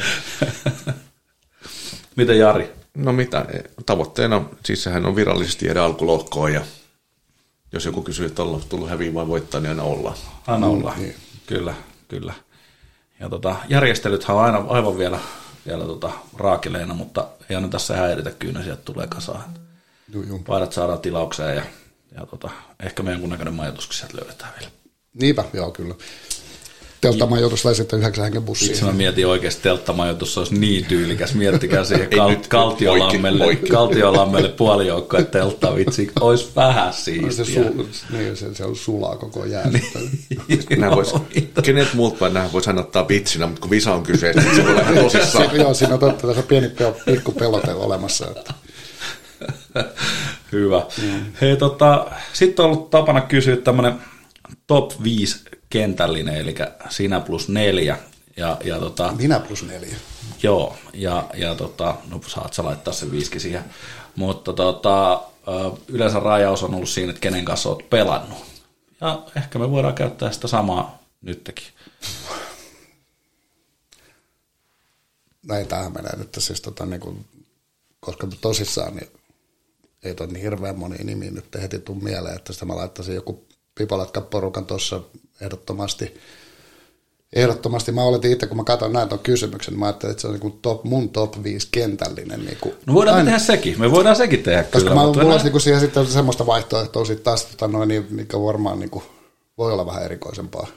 [2.15, 2.73] Miten Jari?
[2.97, 3.45] No mitä,
[3.85, 6.61] tavoitteena, siis sehän on virallisesti jäädä alkulohkoon ja
[7.71, 10.15] jos joku kysyy, että ollaan tullut häviin vai voittaa, niin aina ollaan.
[10.47, 10.99] Aina ollaan.
[10.99, 11.15] niin.
[11.45, 11.73] Kyllä,
[12.07, 12.33] kyllä.
[13.19, 15.19] Ja tota, järjestelythän on aina aivan vielä,
[15.67, 19.43] vielä tota, raakileena, mutta ei aina tässä häiritä, kyllä ne sieltä tulee kasaan.
[20.47, 21.63] Paidat saadaan tilaukseen ja,
[22.15, 22.49] ja tota,
[22.79, 24.71] ehkä meidän kunnäköinen majoituskin sieltä löydetään vielä.
[25.13, 25.95] Niinpä, joo kyllä.
[27.01, 28.71] Telttamajoitus vai sitten yhdeksän hengen bussiin.
[28.71, 31.33] Itse mä mietin oikeasti telttamajoitus, olisi niin tyylikäs.
[31.35, 33.69] Miettikää siihen kal- nyt, Kaltiolammelle, poikki, poikki.
[33.69, 36.11] Kaltiolammelle puolijoukkoa teltta vitsi.
[36.19, 37.45] Olisi vähän se, siistiä.
[37.45, 39.69] su, niin, se, se on sulaa koko jää.
[40.77, 41.13] Nämä vois,
[41.63, 44.71] kenet muut vai nämä voisi ottaa vitsinä, mutta kun visa on kyseessä, niin se voi
[44.71, 45.49] olla tosissaan.
[45.49, 48.27] Se, joo, siinä on totta, tässä on pieni pel- pikku pelote olemassa.
[48.27, 48.53] Että.
[50.51, 50.85] Hyvä.
[51.41, 53.93] Hei, tota, sitten on ollut tapana kysyä tämmöinen
[54.67, 55.39] top 5
[55.75, 56.55] kentällinen, eli
[56.89, 57.97] sinä plus neljä.
[58.37, 59.95] Ja, ja tota, Minä plus neljä.
[60.43, 63.63] Joo, ja, ja tota, no saat sä laittaa sen viiski siihen.
[64.15, 65.23] Mutta tota,
[65.87, 68.37] yleensä rajaus on ollut siinä, että kenen kanssa oot pelannut.
[69.01, 71.65] Ja ehkä me voidaan käyttää sitä samaa nytkin.
[75.47, 77.25] näin tähän menee nyt siis tota, niin kuin
[77.99, 79.07] koska tosissaan niin
[80.03, 83.45] ei toi niin hirveän moni nimi nyt heti tuu mieleen, että sitä mä laittaisin joku
[83.75, 85.01] pipalatka porukan tuossa
[85.41, 86.19] ehdottomasti.
[87.33, 90.27] Ehdottomasti mä oletin itse, kun mä katson näin ton kysymyksen, niin mä ajattelin, että se
[90.27, 92.45] on niin kuin top, mun top 5 kentällinen.
[92.45, 93.79] Niin kuin, No voidaan aina- tehdä sekin.
[93.79, 94.95] Me voidaan sekin tehdä koska kyllä.
[94.95, 98.41] mä, mutta mulla olisi niinku siihen sitten semmoista vaihtoehtoa sitten taas, tota noin, niin, mikä
[98.41, 99.03] varmaan niinku,
[99.57, 100.67] voi olla vähän erikoisempaa.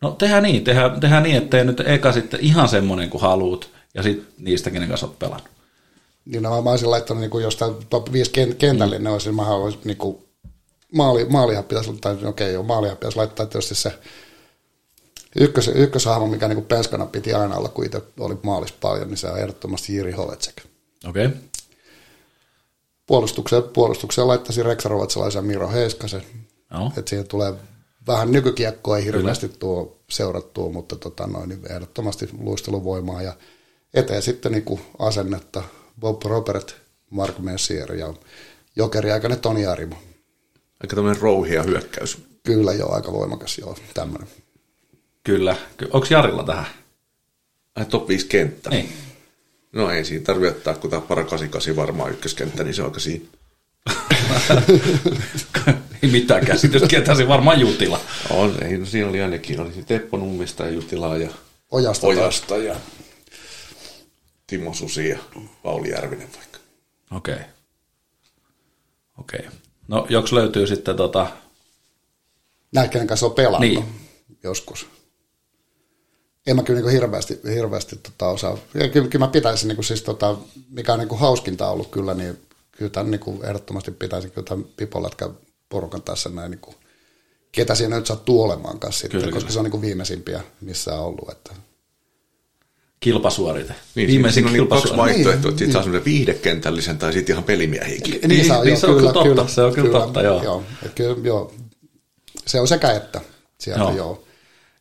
[0.00, 4.02] No tehdään niin, tehdään, tehdään niin, ettei nyt eka sitten ihan semmoinen kuin haluut, ja
[4.02, 5.48] sitten niistä, kenen kanssa olet pelannut.
[6.24, 9.28] Niin no, mä, mä olisin laittanut, niin kuin, jos tämä top 5 ken- kentällinen olisi,
[9.28, 10.18] niin mä haluaisin niin kuin,
[10.92, 13.98] maali, maalihan pitäisi laittaa, okei okay, joo, maalihan pitäisi laittaa tietysti se
[15.36, 19.26] ykkös, ykköshahmo, mikä niin penskana piti aina olla, kun itse oli maalis paljon, niin se
[19.26, 20.62] on ehdottomasti Jiri Hovetsek.
[21.08, 21.26] Okei.
[21.26, 21.38] Okay.
[23.06, 26.22] Puolustukseen, puolustukseen laittaisin Reksa Ruotsalaisen Miro Heiskasen.
[26.74, 26.92] Joo.
[26.96, 27.54] Että siihen tulee
[28.06, 33.32] vähän nykykiekkoa ei hirveästi tuo seurattua, mutta tota noin, niin ehdottomasti luisteluvoimaa ja
[33.94, 35.62] eteen sitten niin asennetta
[36.00, 36.76] Bob Robert,
[37.10, 38.14] Mark Messier ja
[38.76, 39.96] jokeriaikainen Toni Arimo.
[40.80, 42.18] Aika tämmöinen rouhia hyökkäys.
[42.42, 44.28] Kyllä joo, aika voimakas joo, tämmöinen.
[45.24, 45.56] Kyllä.
[45.76, 46.66] Ky- Onko Jarilla tähän?
[47.74, 48.70] Ai top 5 kenttä.
[48.70, 48.92] Niin.
[49.72, 53.00] No ei siinä tarvitse ottaa, kun tämä para 88 varmaan ykköskenttä, niin se on aika
[53.00, 53.24] siinä.
[56.02, 58.00] Ei mitään käsitystä, ketä se varmaan Jutila.
[58.30, 61.30] On, ei, no siinä oli ainakin, oli se Teppo Nummista ja Jutilaa ja
[61.70, 62.76] Ojasta, Ojasta ja
[64.46, 65.18] Timo Susi ja
[65.62, 66.58] Pauli Järvinen vaikka.
[67.10, 67.34] Okei.
[67.34, 67.46] Okay.
[69.18, 69.40] Okei.
[69.46, 69.59] Okay.
[69.90, 71.26] No, joks löytyy sitten tota...
[72.72, 73.84] Näitä, kenen kanssa on pelannut Niin.
[74.42, 74.86] joskus.
[76.46, 78.58] En mä kyllä niin hirveästi, hirveästi tota osaa.
[78.74, 80.36] Ja kyllä, kyllä mä pitäisin, niin siis tota,
[80.68, 82.38] mikä on niin hauskinta ollut kyllä, niin
[82.72, 85.30] kyllä tämän niin ehdottomasti pitäisin kyllä tämän Pipolätkä
[85.68, 86.76] porukan tässä näin, niin kuin,
[87.52, 89.52] ketä siinä nyt sattuu olemaan kanssa sitten, Kyllä, koska kyllä.
[89.52, 91.30] se on niin viimeisimpiä, missä on ollut.
[91.30, 91.69] Että.
[93.00, 93.74] Kilpasuorite.
[93.94, 95.14] Niin, Viimeisin siinä on niin kaksi kilpasuorite.
[95.14, 98.20] vaihtoehtoa, että siitä Niin, saa semmoinen viihdekentällisen tai sitten ihan pelimiehiäkin.
[98.28, 100.42] Niin, saa, niin joo, se on kyllä totta, se on kyllä totta, joo.
[100.42, 100.62] joo.
[100.86, 101.52] Et kyllä, joo.
[102.46, 103.20] Se on sekä että
[103.58, 103.96] sieltä, Joo.
[103.96, 104.24] joo.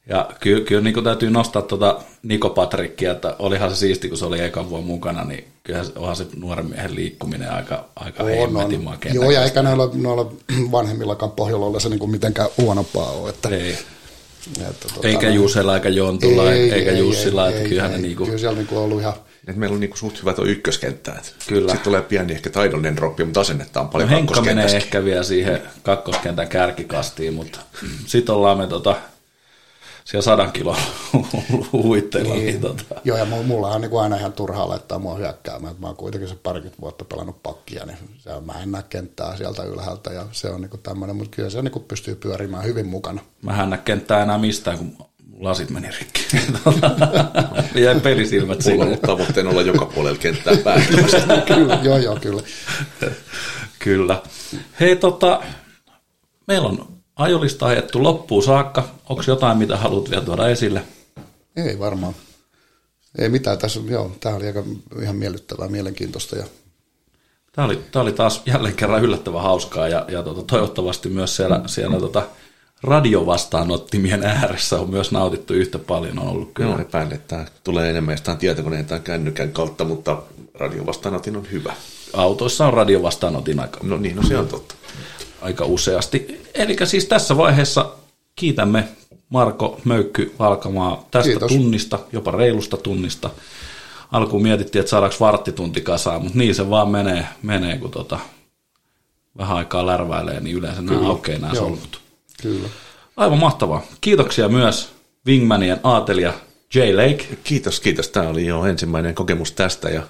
[0.09, 4.25] Ja kyllä, kyllä niin täytyy nostaa tuota Niko Patrikkia, että olihan se siisti, kun se
[4.25, 8.29] oli ekan vuonna mukana, niin kyllähän se, onhan se nuoren miehen liikkuminen aika, aika On,
[8.29, 8.97] hemmetin on.
[9.13, 10.31] Joo, ja eikä noilla, noilla
[10.71, 13.29] vanhemmillakaan pohjalla se niinku mitenkään huonompaa ole.
[13.29, 13.77] Että, Ei.
[14.69, 18.01] Että, tota, Eikä Jusella, eikä Jontulla, eikä Jussilla, että kyllähän ne ei.
[18.01, 18.25] niinku...
[18.25, 19.13] Kyllä siellä niinku on ollut ihan...
[19.47, 21.13] Et meillä on niinku suht hyvä tuo ykköskenttä.
[21.13, 21.71] Et Kyllä.
[21.71, 25.23] Sitten tulee pieni ehkä taidollinen droppi, mutta asennetta on No paljon Henkka menee ehkä vielä
[25.23, 27.59] siihen kakkoskentän kärkikastiin, mutta
[28.05, 28.95] sitten ollaan me tota,
[30.11, 30.75] siellä sadan kilon
[31.73, 32.33] huitteilla.
[32.33, 32.83] Niin, niin tota.
[33.03, 35.71] Joo, ja mu- mulla on niinku aina ihan turhaa laittaa mua hyökkäämään.
[35.71, 38.83] että Mä oon kuitenkin se parikymmentä vuotta pelannut pakkia, niin se on, mä en näe
[38.89, 42.87] kenttää sieltä ylhäältä, ja se on niinku tämmöinen, mutta kyllä se niinku pystyy pyörimään hyvin
[42.87, 43.21] mukana.
[43.41, 44.97] Mä en näe kenttää enää mistään, kun
[45.39, 46.21] lasit meni rikki.
[47.83, 49.07] Jäi pelisilmät Mulla on sinne.
[49.07, 51.19] tavoitteena olla joka puolella kenttää päättämässä.
[51.55, 52.41] kyllä, joo, joo, kyllä.
[53.79, 54.21] Kyllä.
[54.79, 55.41] Hei, tota,
[56.47, 58.87] meillä on ajolista ajettu loppuun saakka.
[59.09, 60.83] Onko jotain, mitä haluat vielä tuoda esille?
[61.55, 62.13] Ei varmaan.
[63.17, 64.63] Ei mitään, tässä joo, tämä oli aika
[65.01, 66.45] ihan miellyttävää, mielenkiintoista ja
[67.51, 71.61] Tämä oli, tämä oli taas jälleen kerran yllättävän hauskaa ja, ja tota, toivottavasti myös siellä,
[71.65, 72.27] siellä tota,
[72.83, 76.19] radiovastaanottimien ääressä on myös nautittu yhtä paljon.
[76.19, 76.71] On ollut kyllä.
[76.71, 80.21] Kyllä epäilen, että tämä tulee enemmän jostain tietokoneen tai kännykän kautta, mutta
[80.53, 81.73] radion vastaanotin on hyvä.
[82.13, 84.75] Autoissa on radiovastaanotin aika, No niin, no se on totta.
[85.41, 86.41] Aika useasti.
[86.53, 87.91] Eli siis tässä vaiheessa
[88.35, 88.87] kiitämme
[89.29, 91.51] Marko Möykky Valkamaa tästä Kiitos.
[91.51, 93.29] tunnista, jopa reilusta tunnista.
[94.11, 98.19] Alkuun mietittiin, että saadaanko varttitunti kasaan, mutta niin se vaan menee, menee kun tota,
[99.37, 102.01] vähän aikaa lärväilee, niin yleensä nämä aukeaa nämä solmut.
[102.41, 102.67] kyllä.
[103.17, 103.81] Aivan mahtavaa.
[104.01, 104.89] Kiitoksia myös
[105.27, 106.33] Wingmanien aatelija
[106.75, 107.27] Jay Lake.
[107.43, 108.07] Kiitos, kiitos.
[108.09, 110.03] Tämä oli jo ensimmäinen kokemus tästä ja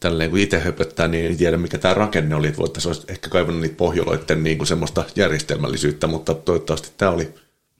[0.00, 3.30] tälleen kun itse höpöttää, niin en tiedä mikä tämä rakenne oli, että voitaisiin olisi ehkä
[3.30, 7.34] kaivannut niitä pohjoloiden niin kuin semmoista järjestelmällisyyttä, mutta toivottavasti tämä oli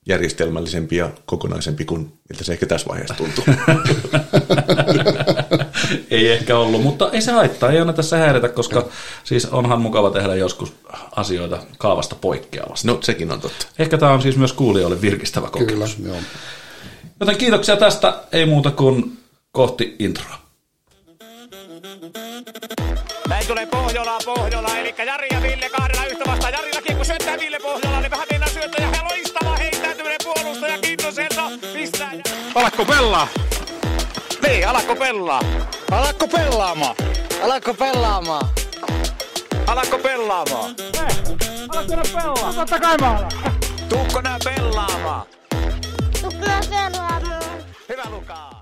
[0.06, 3.44] järjestelmällisempi ja kokonaisempi kuin miltä se ehkä tässä vaiheessa tuntuu.
[6.10, 8.88] ei ehkä ollut, mutta ei se haittaa, ei aina tässä häiritä, koska
[9.24, 10.72] siis onhan mukava tehdä joskus
[11.16, 12.86] asioita kaavasta poikkeavasti.
[12.88, 13.66] No sekin on totta.
[13.78, 15.96] Ehkä tämä on siis myös kuulijoille virkistävä kokemus.
[15.96, 16.22] Kyllä, joo.
[17.20, 19.18] Joten kiitoksia tästä, ei muuta kuin
[19.52, 20.40] kohti introa.
[23.50, 26.52] Tulee Pohjola, Pohjola, eli Jari ja Ville kahdella yhtä vastaan.
[26.52, 28.88] Jarilla kiekko syöttää Ville Pohjola, niin vähän mennään syöttäjä.
[28.96, 31.42] Ja loistava heittäytyminen puolustaja Kintoselta.
[31.72, 32.12] Pistää.
[32.54, 33.28] Alakko pelaa?
[34.42, 35.40] Niin, alakko pelaa?
[35.90, 36.94] Alakko pelaamaan?
[37.42, 38.46] Alatko pelaamaan?
[39.66, 40.74] Alakko pelaamaan?
[42.54, 43.32] Totta kai mä alan.
[43.88, 45.26] Tuukko nää pelaamaan?
[46.22, 48.59] Tukkaa pelaa.